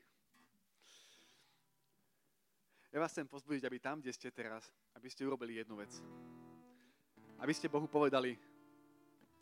Ja 2.95 3.03
vás 3.03 3.11
chcem 3.11 3.27
pozbudiť, 3.27 3.67
aby 3.67 3.83
tam, 3.83 3.99
kde 3.99 4.15
ste 4.15 4.31
teraz, 4.31 4.71
aby 4.95 5.11
ste 5.11 5.27
urobili 5.27 5.59
jednu 5.59 5.75
vec. 5.75 5.91
Aby 7.43 7.51
ste 7.51 7.67
Bohu 7.67 7.91
povedali, 7.91 8.39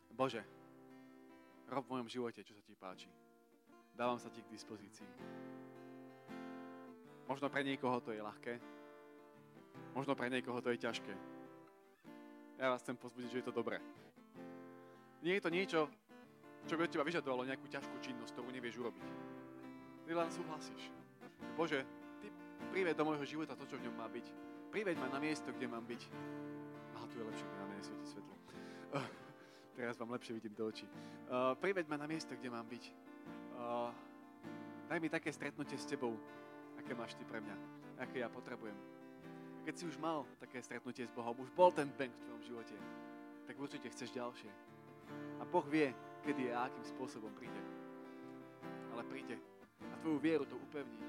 Bože, 0.08 0.40
rob 1.68 1.84
v 1.84 2.00
mojom 2.00 2.08
živote, 2.08 2.40
čo 2.40 2.56
sa 2.56 2.64
ti 2.64 2.72
páči. 2.72 3.12
Dávam 3.92 4.16
sa 4.16 4.32
ti 4.32 4.40
k 4.40 4.48
dispozícii. 4.48 5.04
Možno 7.28 7.52
pre 7.52 7.68
niekoho 7.68 8.00
to 8.00 8.16
je 8.16 8.24
ľahké, 8.24 8.56
možno 9.92 10.16
pre 10.16 10.32
niekoho 10.32 10.64
to 10.64 10.72
je 10.72 10.80
ťažké. 10.80 11.12
Ja 12.56 12.72
vás 12.72 12.80
chcem 12.80 12.96
pozbudiť, 12.96 13.36
že 13.36 13.38
je 13.44 13.46
to 13.52 13.52
dobré. 13.52 13.84
Nie 15.20 15.36
je 15.36 15.44
to 15.44 15.52
niečo, 15.52 15.92
čo 16.66 16.74
by 16.78 16.86
od 16.86 16.90
teba 16.90 17.04
vyžadovalo 17.06 17.42
nejakú 17.46 17.66
ťažkú 17.66 17.96
činnosť, 18.00 18.32
ktorú 18.34 18.48
nevieš 18.50 18.78
urobiť. 18.78 19.06
Ty 20.06 20.10
len 20.18 20.30
súhlasíš. 20.30 20.82
Bože, 21.58 21.82
Ty 22.22 22.26
prived 22.70 22.96
do 22.96 23.04
môjho 23.06 23.26
života 23.26 23.58
to, 23.58 23.66
čo 23.66 23.78
v 23.78 23.86
ňom 23.90 23.96
má 23.98 24.06
byť. 24.06 24.26
Priveď 24.72 24.96
ma 24.96 25.08
na 25.12 25.20
miesto, 25.20 25.52
kde 25.52 25.68
mám 25.68 25.84
byť. 25.84 26.02
Aha, 26.96 27.04
tu 27.10 27.20
je 27.20 27.24
lepšie, 27.28 27.46
na 27.60 27.66
mene 27.68 27.82
svieti 27.84 28.06
svetlo. 28.08 28.34
Uh, 28.92 29.04
teraz 29.76 30.00
vám 30.00 30.14
lepšie 30.16 30.32
vidím 30.32 30.54
do 30.56 30.64
očí. 30.64 30.88
Uh, 31.28 31.52
priveď 31.60 31.90
ma 31.92 32.00
na 32.00 32.08
miesto, 32.08 32.32
kde 32.32 32.48
mám 32.48 32.64
byť. 32.64 32.84
Uh, 33.52 33.92
daj 34.88 34.98
mi 35.02 35.12
také 35.12 35.28
stretnutie 35.28 35.76
s 35.76 35.84
Tebou, 35.84 36.16
aké 36.80 36.96
máš 36.96 37.12
Ty 37.18 37.24
pre 37.28 37.44
mňa, 37.44 37.56
aké 38.00 38.24
ja 38.24 38.32
potrebujem. 38.32 38.76
Keď 39.62 39.74
si 39.78 39.84
už 39.86 40.00
mal 40.00 40.26
také 40.42 40.58
stretnutie 40.58 41.06
s 41.06 41.12
Bohom, 41.14 41.36
už 41.38 41.52
bol 41.54 41.70
ten 41.70 41.86
bank 41.94 42.10
v 42.10 42.22
tvojom 42.26 42.42
živote, 42.42 42.76
tak 43.46 43.54
určite 43.60 43.86
chceš 43.92 44.10
ďalšie. 44.10 44.50
A 45.38 45.46
Boh 45.46 45.66
vie, 45.68 45.94
kedy 46.22 46.54
a 46.54 46.70
akým 46.70 46.86
spôsobom 46.86 47.34
príde. 47.34 47.62
Ale 48.94 49.02
príde 49.10 49.36
a 49.90 49.94
tvoju 49.98 50.18
vieru 50.18 50.44
to 50.46 50.56
upevní. 50.56 51.02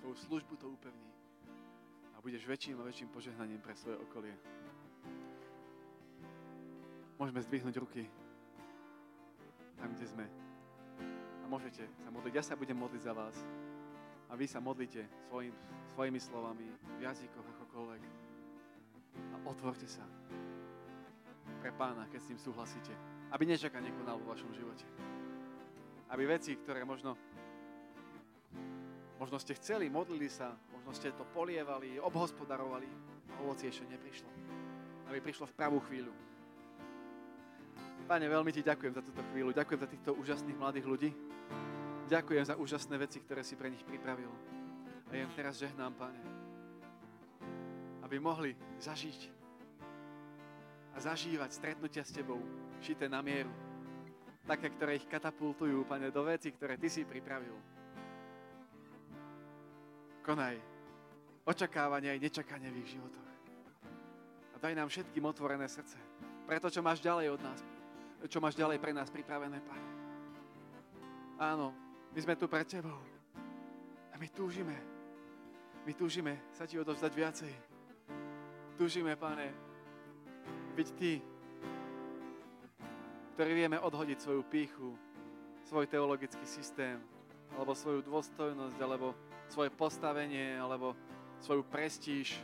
Tvoju 0.00 0.14
službu 0.14 0.56
to 0.56 0.70
upevní. 0.70 1.10
A 2.14 2.22
budeš 2.22 2.46
väčším 2.46 2.78
a 2.78 2.86
väčším 2.86 3.08
požehnaním 3.10 3.58
pre 3.58 3.74
svoje 3.74 3.98
okolie. 3.98 4.34
Môžeme 7.18 7.42
zdvihnúť 7.42 7.76
ruky 7.82 8.06
tam, 9.78 9.90
kde 9.94 10.06
sme. 10.06 10.26
A 11.42 11.46
môžete 11.50 11.86
sa 12.02 12.10
modliť. 12.10 12.34
Ja 12.34 12.42
sa 12.46 12.54
budem 12.54 12.78
modliť 12.78 13.02
za 13.02 13.14
vás. 13.14 13.34
A 14.28 14.36
vy 14.36 14.46
sa 14.46 14.62
modlite 14.62 15.08
svojim, 15.26 15.54
svojimi 15.94 16.20
slovami, 16.20 16.66
v 16.98 17.00
jazykoch, 17.02 17.46
akokoľvek. 17.58 18.02
A 19.18 19.36
otvorte 19.48 19.88
sa 19.88 20.04
pre 21.58 21.74
pána, 21.74 22.06
keď 22.06 22.20
s 22.22 22.28
ním 22.30 22.38
súhlasíte 22.38 22.94
aby 23.32 23.44
nečaká 23.44 23.80
nekonal 23.80 24.16
vo 24.20 24.32
vašom 24.32 24.52
živote. 24.56 24.84
Aby 26.08 26.24
veci, 26.24 26.56
ktoré 26.56 26.84
možno, 26.88 27.16
možno 29.20 29.36
ste 29.36 29.52
chceli, 29.60 29.92
modlili 29.92 30.32
sa, 30.32 30.56
možno 30.72 30.90
ste 30.96 31.12
to 31.12 31.28
polievali, 31.36 32.00
obhospodarovali, 32.00 32.88
ovoci 33.44 33.68
ešte 33.68 33.84
neprišlo. 33.88 34.30
Aby 35.12 35.20
prišlo 35.20 35.48
v 35.48 35.56
pravú 35.56 35.78
chvíľu. 35.84 36.12
Pane, 38.08 38.24
veľmi 38.24 38.48
ti 38.48 38.64
ďakujem 38.64 38.96
za 38.96 39.04
túto 39.04 39.20
chvíľu. 39.32 39.52
Ďakujem 39.52 39.80
za 39.84 39.88
týchto 39.92 40.10
úžasných 40.16 40.56
mladých 40.56 40.86
ľudí. 40.88 41.10
Ďakujem 42.08 42.44
za 42.48 42.56
úžasné 42.56 42.96
veci, 42.96 43.20
ktoré 43.20 43.44
si 43.44 43.52
pre 43.52 43.68
nich 43.68 43.84
pripravil. 43.84 44.32
A 45.12 45.16
ja 45.16 45.28
im 45.28 45.32
teraz 45.36 45.60
žehnám, 45.60 45.92
Pane, 45.92 46.20
aby 48.00 48.16
mohli 48.16 48.56
zažiť 48.80 49.37
a 50.98 51.14
zažívať 51.14 51.54
stretnutia 51.54 52.02
s 52.02 52.10
Tebou, 52.10 52.42
šité 52.82 53.06
na 53.06 53.22
mieru. 53.22 53.54
Také, 54.42 54.66
ktoré 54.74 54.98
ich 54.98 55.06
katapultujú, 55.06 55.86
Pane, 55.86 56.10
do 56.10 56.26
veci, 56.26 56.50
ktoré 56.50 56.74
Ty 56.74 56.90
si 56.90 57.06
pripravil. 57.06 57.54
Konaj 60.26 60.58
očakávanie 61.46 62.18
aj 62.18 62.18
nečakanie 62.18 62.74
v 62.74 62.82
ich 62.82 62.98
životoch. 62.98 63.28
A 64.52 64.56
daj 64.58 64.74
nám 64.74 64.90
všetkým 64.90 65.22
otvorené 65.22 65.70
srdce. 65.70 65.94
Preto, 66.50 66.66
čo 66.66 66.82
máš 66.82 66.98
ďalej 66.98 67.38
od 67.38 67.40
nás, 67.46 67.62
čo 68.26 68.42
máš 68.42 68.58
ďalej 68.58 68.82
pre 68.82 68.90
nás 68.90 69.06
pripravené, 69.06 69.62
Pane. 69.62 69.90
Áno, 71.38 71.70
my 72.10 72.18
sme 72.18 72.34
tu 72.34 72.50
pre 72.50 72.66
Tebou. 72.66 72.98
A 74.10 74.18
my 74.18 74.26
túžime, 74.34 74.74
my 75.86 75.94
túžime 75.94 76.42
sa 76.50 76.66
ti 76.66 76.74
odovzdať 76.74 77.12
viacej. 77.14 77.52
Túžime, 78.74 79.14
Pane, 79.14 79.67
byť 80.78 80.88
Ty, 80.94 81.12
ktorý 83.34 83.50
vieme 83.50 83.82
odhodiť 83.82 84.18
svoju 84.22 84.46
píchu, 84.46 84.94
svoj 85.66 85.90
teologický 85.90 86.46
systém, 86.46 87.02
alebo 87.58 87.74
svoju 87.74 88.06
dôstojnosť, 88.06 88.78
alebo 88.78 89.10
svoje 89.50 89.74
postavenie, 89.74 90.54
alebo 90.54 90.94
svoju 91.42 91.66
prestíž. 91.66 92.38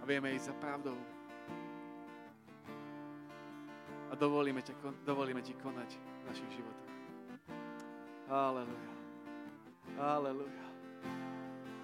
A 0.00 0.08
vieme 0.08 0.32
ísť 0.32 0.48
za 0.48 0.56
pravdou. 0.56 0.96
A 4.08 4.16
dovolíme, 4.16 4.64
ťa, 4.64 4.72
dovolíme 5.04 5.44
Ti 5.44 5.52
konať 5.60 5.90
v 5.92 6.22
našich 6.24 6.50
životoch. 6.56 6.92
Aleluja. 8.32 8.92
Aleluja. 10.00 10.66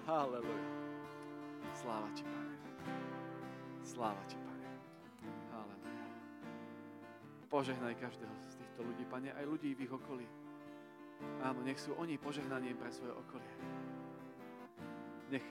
Aleluja. 0.09 0.69
Sláva 1.77 2.09
Ti, 2.17 2.25
Pane. 2.25 2.55
Sláva 3.85 4.23
Ti, 4.25 4.46
Požehnaj 7.47 7.95
každého 7.95 8.35
z 8.51 8.55
týchto 8.59 8.83
ľudí, 8.83 9.07
Pane, 9.07 9.31
aj 9.31 9.45
ľudí 9.47 9.71
v 9.71 9.87
ich 9.87 9.93
okolí. 9.93 10.27
Áno, 11.39 11.63
nech 11.63 11.79
sú 11.79 11.95
oni 11.95 12.19
požehnaním 12.19 12.75
pre 12.75 12.91
svoje 12.91 13.15
okolie. 13.15 13.53
Nech 15.31 15.45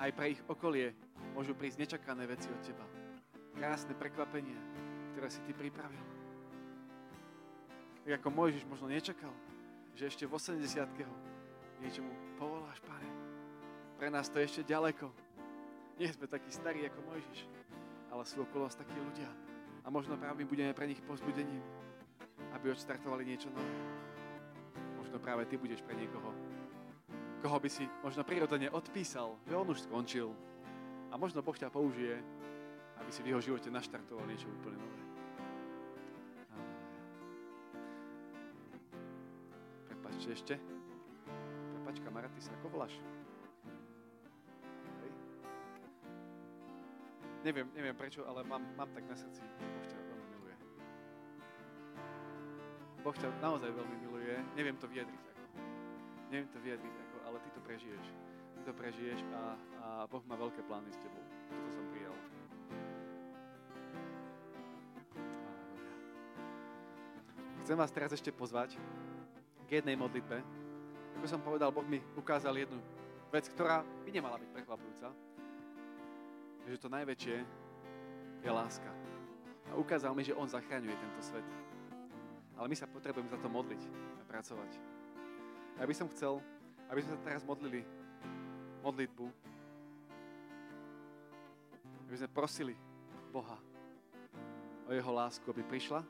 aj 0.00 0.10
pre 0.16 0.32
ich 0.32 0.40
okolie 0.48 0.96
môžu 1.36 1.52
prísť 1.52 1.84
nečakané 1.84 2.24
veci 2.24 2.48
od 2.48 2.60
Teba. 2.64 2.88
Krásne 3.52 3.92
prekvapenia, 3.92 4.56
ktoré 5.12 5.28
si 5.28 5.44
Ty 5.44 5.52
pripravil. 5.52 6.04
Tak 8.08 8.24
ako 8.24 8.28
Mojžiš 8.32 8.64
možno 8.64 8.88
nečakal, 8.88 9.30
že 9.92 10.08
ešte 10.08 10.24
v 10.24 10.32
80 10.32 10.64
niečomu 11.84 12.10
povoláš, 12.40 12.80
Pane. 12.80 13.08
Pre 14.00 14.08
nás 14.08 14.32
to 14.32 14.40
je 14.40 14.48
ešte 14.48 14.72
ďaleko. 14.72 15.12
Nie 16.00 16.08
sme 16.16 16.26
takí 16.26 16.48
starí 16.48 16.80
ako 16.88 17.12
Mojžiš, 17.12 17.40
ale 18.08 18.24
sú 18.24 18.40
okolo 18.40 18.66
nás 18.66 18.74
takí 18.74 18.96
ľudia. 18.96 19.51
A 19.82 19.90
možno 19.90 20.14
práve 20.14 20.46
budeme 20.46 20.70
pre 20.74 20.86
nich 20.86 21.02
pozbudením, 21.02 21.62
aby 22.54 22.70
odštartovali 22.70 23.26
niečo 23.26 23.50
nové 23.50 24.02
možno 25.12 25.28
práve 25.28 25.44
ty 25.44 25.60
budeš 25.60 25.84
pre 25.84 25.92
niekoho, 25.92 26.32
koho 27.44 27.60
by 27.60 27.68
si 27.68 27.84
možno 28.00 28.24
prirodzene 28.24 28.72
odpísal, 28.72 29.36
že 29.44 29.52
on 29.52 29.68
už 29.68 29.84
skončil. 29.84 30.32
A 31.12 31.20
možno 31.20 31.44
Boh 31.44 31.52
ťa 31.52 31.68
použije, 31.68 32.16
aby 32.96 33.10
si 33.12 33.20
v 33.20 33.36
jeho 33.36 33.44
živote 33.44 33.68
naštartoval 33.68 34.24
niečo 34.24 34.48
úplne 34.48 34.80
nové. 34.80 35.00
Prepačte 39.92 40.32
ešte. 40.32 40.54
Prepač, 41.76 42.00
kamarát, 42.00 42.32
ty 42.32 42.40
sa 42.40 42.56
ako 42.56 42.72
voláš? 42.72 42.96
Neviem, 47.42 47.66
neviem 47.74 47.96
prečo, 47.98 48.22
ale 48.22 48.46
mám, 48.46 48.62
mám 48.78 48.90
tak 48.94 49.02
na 49.10 49.18
srdci. 49.18 49.42
Boh 49.42 49.86
ťa 49.90 49.98
veľmi 49.98 50.26
miluje. 50.30 50.56
Boh 53.02 53.16
ťa 53.18 53.28
naozaj 53.42 53.70
veľmi 53.74 53.96
miluje 53.98 54.12
je, 54.32 54.38
neviem 54.56 54.76
to 54.80 54.88
vyjadriť 54.88 55.22
ako. 55.28 55.42
Neviem 56.32 56.48
to 56.48 56.58
vyjadriť 56.64 56.94
ako, 56.96 57.16
ale 57.28 57.36
ty 57.44 57.48
to 57.52 57.60
prežiješ. 57.60 58.06
Ty 58.56 58.60
to 58.64 58.72
prežiješ 58.72 59.20
a, 59.34 59.42
a 59.82 59.86
Boh 60.08 60.24
má 60.24 60.38
veľké 60.40 60.64
plány 60.64 60.88
s 60.88 60.98
tebou. 61.02 61.24
Toto 61.50 61.70
som 61.76 61.86
prijal. 61.92 62.14
Chcem 67.62 67.76
vás 67.78 67.92
teraz 67.94 68.10
ešte 68.16 68.32
pozvať 68.34 68.80
k 69.68 69.82
jednej 69.82 69.94
modlitbe. 69.94 70.40
Ako 71.20 71.26
som 71.28 71.44
povedal, 71.44 71.70
Boh 71.70 71.86
mi 71.86 72.00
ukázal 72.16 72.56
jednu 72.56 72.80
vec, 73.30 73.46
ktorá 73.52 73.84
by 73.84 74.10
nemala 74.10 74.40
byť 74.40 74.48
prekvapujúca. 74.50 75.31
Že 76.66 76.82
to 76.82 76.88
najväčšie 76.88 77.36
je 78.42 78.50
láska. 78.50 78.90
A 79.70 79.78
ukázal 79.78 80.12
mi, 80.12 80.26
že 80.26 80.36
On 80.36 80.46
zachraňuje 80.46 80.94
tento 80.94 81.20
svet. 81.22 81.46
Ale 82.58 82.66
my 82.68 82.76
sa 82.76 82.90
potrebujeme 82.90 83.30
za 83.30 83.38
to 83.40 83.48
modliť 83.48 83.82
pracovať. 84.28 84.70
A 85.76 85.78
ja 85.82 85.86
by 85.88 85.94
som 85.96 86.10
chcel, 86.12 86.38
aby 86.92 87.00
sme 87.00 87.16
sa 87.16 87.24
teraz 87.24 87.42
modlili 87.42 87.82
modlitbu, 88.82 89.26
aby 92.10 92.16
sme 92.20 92.28
prosili 92.28 92.74
Boha 93.32 93.56
o 94.84 94.90
Jeho 94.92 95.12
lásku, 95.14 95.46
aby 95.48 95.64
prišla. 95.64 96.04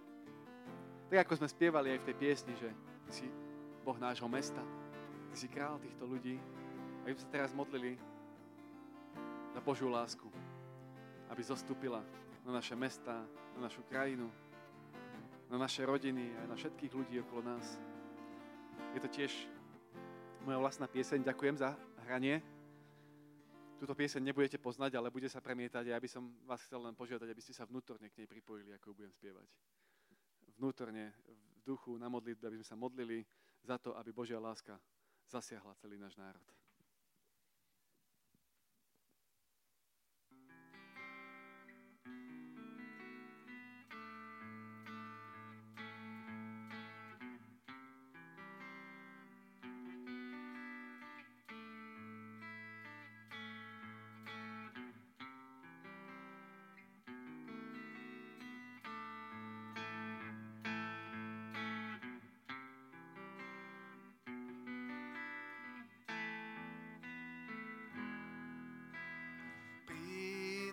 Tak 1.12 1.28
ako 1.28 1.44
sme 1.44 1.48
spievali 1.52 1.94
aj 1.94 1.98
v 2.02 2.06
tej 2.10 2.16
piesni, 2.16 2.54
že 2.58 2.68
si 3.12 3.28
Boh 3.84 3.94
nášho 4.00 4.26
mesta, 4.26 4.58
Ty 5.32 5.36
si 5.40 5.48
král 5.48 5.80
týchto 5.80 6.04
ľudí, 6.04 6.36
aby 7.04 7.16
sme 7.16 7.24
sa 7.24 7.30
teraz 7.32 7.50
modlili 7.56 7.96
za 9.52 9.60
Božiu 9.60 9.92
lásku, 9.92 10.24
aby 11.28 11.42
zostúpila 11.44 12.00
na 12.42 12.56
naše 12.56 12.72
mesta, 12.72 13.20
na 13.54 13.68
našu 13.68 13.84
krajinu, 13.84 14.32
na 15.52 15.60
naše 15.60 15.84
rodiny, 15.84 16.32
aj 16.40 16.46
na 16.48 16.56
všetkých 16.56 16.92
ľudí 16.96 17.20
okolo 17.20 17.44
nás. 17.44 17.76
Je 18.96 19.00
to 19.00 19.08
tiež 19.12 19.32
moja 20.48 20.56
vlastná 20.56 20.88
pieseň. 20.88 21.20
Ďakujem 21.28 21.56
za 21.60 21.76
hranie. 22.08 22.40
Túto 23.76 23.92
pieseň 23.92 24.24
nebudete 24.24 24.56
poznať, 24.56 24.96
ale 24.96 25.12
bude 25.12 25.28
sa 25.28 25.44
premietať 25.44 25.90
a 25.90 25.94
ja 25.96 26.00
by 26.00 26.08
som 26.08 26.32
vás 26.48 26.64
chcel 26.64 26.80
len 26.80 26.96
požiadať, 26.96 27.28
aby 27.28 27.42
ste 27.42 27.52
sa 27.52 27.68
vnútorne 27.68 28.08
k 28.08 28.24
nej 28.24 28.28
pripojili, 28.30 28.72
ako 28.72 28.94
ju 28.94 28.94
budem 29.04 29.12
spievať. 29.12 29.46
Vnútorne, 30.56 31.12
v 31.28 31.60
duchu, 31.66 31.98
na 31.98 32.06
modlitbe, 32.08 32.46
aby 32.46 32.62
sme 32.62 32.70
sa 32.72 32.78
modlili 32.78 33.26
za 33.60 33.76
to, 33.76 33.92
aby 33.98 34.14
Božia 34.14 34.38
láska 34.38 34.78
zasiahla 35.26 35.74
celý 35.76 35.98
náš 35.98 36.14
národ. 36.14 36.61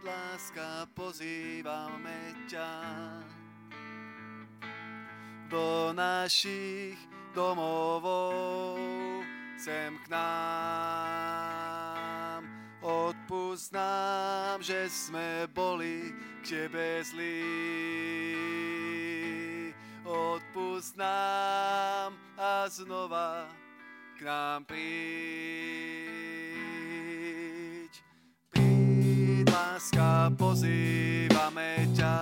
Láska, 0.03 0.87
pozývame 0.95 2.33
ťa 2.47 2.71
do 5.49 5.89
našich 5.97 6.95
domovov, 7.35 8.77
sem 9.57 9.97
k 10.05 10.09
nám. 10.13 11.59
Odpust 12.79 13.73
nám, 13.75 14.63
že 14.63 14.87
sme 14.87 15.49
boli 15.51 16.15
k 16.39 16.47
Tebe 16.47 17.03
zlí. 17.03 17.43
Odpust 20.07 20.95
nám 20.95 22.15
a 22.39 22.69
znova 22.71 23.51
k 24.15 24.23
nám 24.23 24.63
príď. 24.63 25.98
Láska, 29.59 30.31
pozývame 30.39 31.83
ťa 31.91 32.15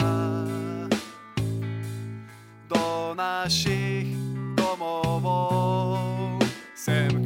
do 2.66 3.14
našich 3.14 4.10
domovov, 4.58 6.42
sem 6.74 7.17